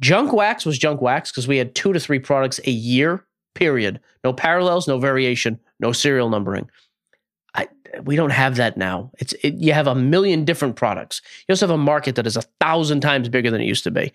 [0.00, 3.24] Junk wax was junk wax because we had two to three products a year.
[3.54, 4.00] Period.
[4.22, 6.70] No parallels, no variation, no serial numbering.
[7.54, 7.68] I,
[8.04, 9.10] we don't have that now.
[9.18, 11.20] It's it, you have a million different products.
[11.48, 13.90] You also have a market that is a thousand times bigger than it used to
[13.90, 14.12] be.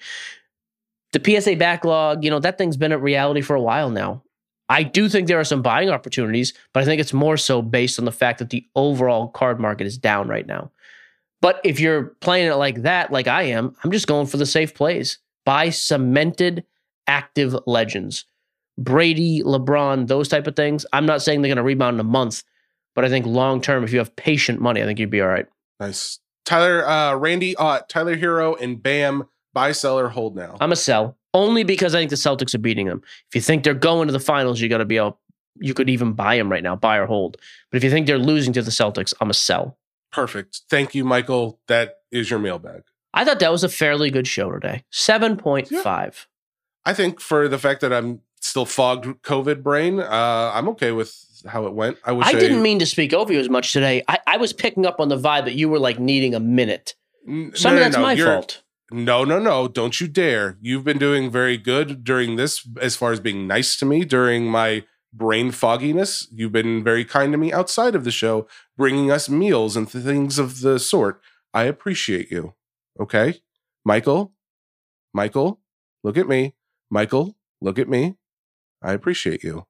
[1.12, 4.24] The PSA backlog, you know, that thing's been a reality for a while now.
[4.70, 8.00] I do think there are some buying opportunities, but I think it's more so based
[8.00, 10.72] on the fact that the overall card market is down right now.
[11.42, 14.46] But if you're playing it like that, like I am, I'm just going for the
[14.46, 15.20] safe plays.
[15.46, 16.66] Buy cemented
[17.06, 18.26] active legends.
[18.78, 20.86] Brady, LeBron, those type of things.
[20.92, 22.44] I'm not saying they're going to rebound in a month,
[22.96, 25.28] but I think long term, if you have patient money, I think you'd be all
[25.28, 25.46] right.
[25.80, 26.20] Nice.
[26.46, 30.58] Tyler, uh, Randy, uh, Tyler Herro, and Bam, buy, seller, hold now.
[30.60, 33.04] I'm a sell only because I think the Celtics are beating them.
[33.30, 35.20] If you think they're going to the finals, you got to be able.
[35.58, 37.38] You could even buy them right now, buy or hold.
[37.72, 39.78] But if you think they're losing to the Celtics, I'm a sell.
[40.12, 40.62] Perfect.
[40.70, 41.60] Thank you, Michael.
[41.68, 42.84] That is your mailbag.
[43.14, 44.84] I thought that was a fairly good show today.
[44.90, 46.28] Seven point five.
[46.86, 51.16] I think for the fact that I'm still fogged COVID brain, uh, I'm okay with
[51.48, 51.98] how it went.
[52.04, 54.04] I wish I didn't mean to speak over you as much today.
[54.08, 56.96] I, I was picking up on the vibe that you were like needing a minute.
[57.26, 58.62] Some no, of no, that's no, my you're- fault.
[58.96, 59.68] No, no, no.
[59.68, 60.58] Don't you dare.
[60.62, 64.46] You've been doing very good during this as far as being nice to me during
[64.46, 66.30] my brain fogginess.
[66.32, 68.48] You've been very kind to me outside of the show,
[68.78, 71.20] bringing us meals and th- things of the sort.
[71.54, 72.54] I appreciate you.
[72.98, 73.42] Okay?
[73.84, 74.32] Michael,
[75.14, 75.60] Michael,
[76.02, 76.56] look at me.
[76.90, 78.16] Michael, look at me.
[78.82, 79.66] I appreciate you.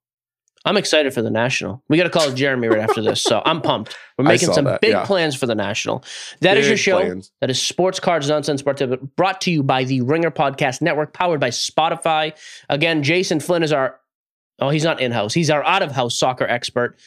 [0.66, 1.84] I'm excited for the national.
[1.88, 3.96] We got to call Jeremy right after this, so I'm pumped.
[4.18, 5.06] We're making some that, big yeah.
[5.06, 6.04] plans for the national.
[6.42, 7.00] That is your show.
[7.00, 7.32] plans.
[7.40, 11.14] That is Sports Cards Nonsense brought to, brought to you by the Ringer Podcast Network,
[11.14, 12.34] powered by Spotify.
[12.68, 14.00] Again, Jason Flynn is our
[14.60, 15.34] oh, he's not in house.
[15.34, 16.98] He's our out of house soccer expert.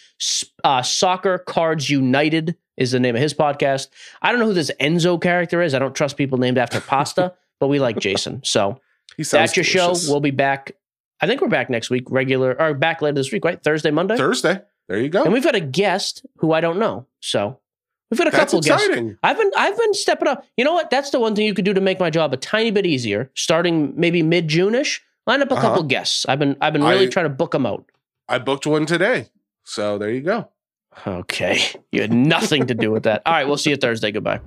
[0.64, 3.88] Uh, soccer Cards United is the name of his podcast.
[4.22, 5.74] I don't know who this Enzo character is.
[5.74, 8.42] I don't trust people named after pasta, but we like Jason.
[8.44, 8.80] So
[9.16, 10.06] that's your delicious.
[10.06, 10.12] show.
[10.12, 10.72] We'll be back.
[11.20, 13.62] I think we're back next week, regular or back later this week, right?
[13.62, 14.16] Thursday, Monday.
[14.16, 14.60] Thursday.
[14.88, 15.24] There you go.
[15.24, 17.06] And we've got a guest who I don't know.
[17.20, 17.58] So
[18.10, 18.86] we've got a That's couple guests.
[18.86, 19.18] exciting.
[19.22, 20.44] I've been I've been stepping up.
[20.56, 20.90] You know what?
[20.90, 23.30] That's the one thing you could do to make my job a tiny bit easier.
[23.34, 25.82] Starting maybe mid June ish, line up a couple Uh-huh.
[25.82, 26.24] guests.
[26.28, 27.84] I've been I've been really I- trying to book them out.
[28.28, 29.28] I booked one today.
[29.64, 30.48] So there you go.
[31.06, 31.60] Okay,
[31.92, 33.22] you had nothing to do with that.
[33.26, 34.10] All right, we'll see you Thursday.
[34.10, 34.40] Goodbye.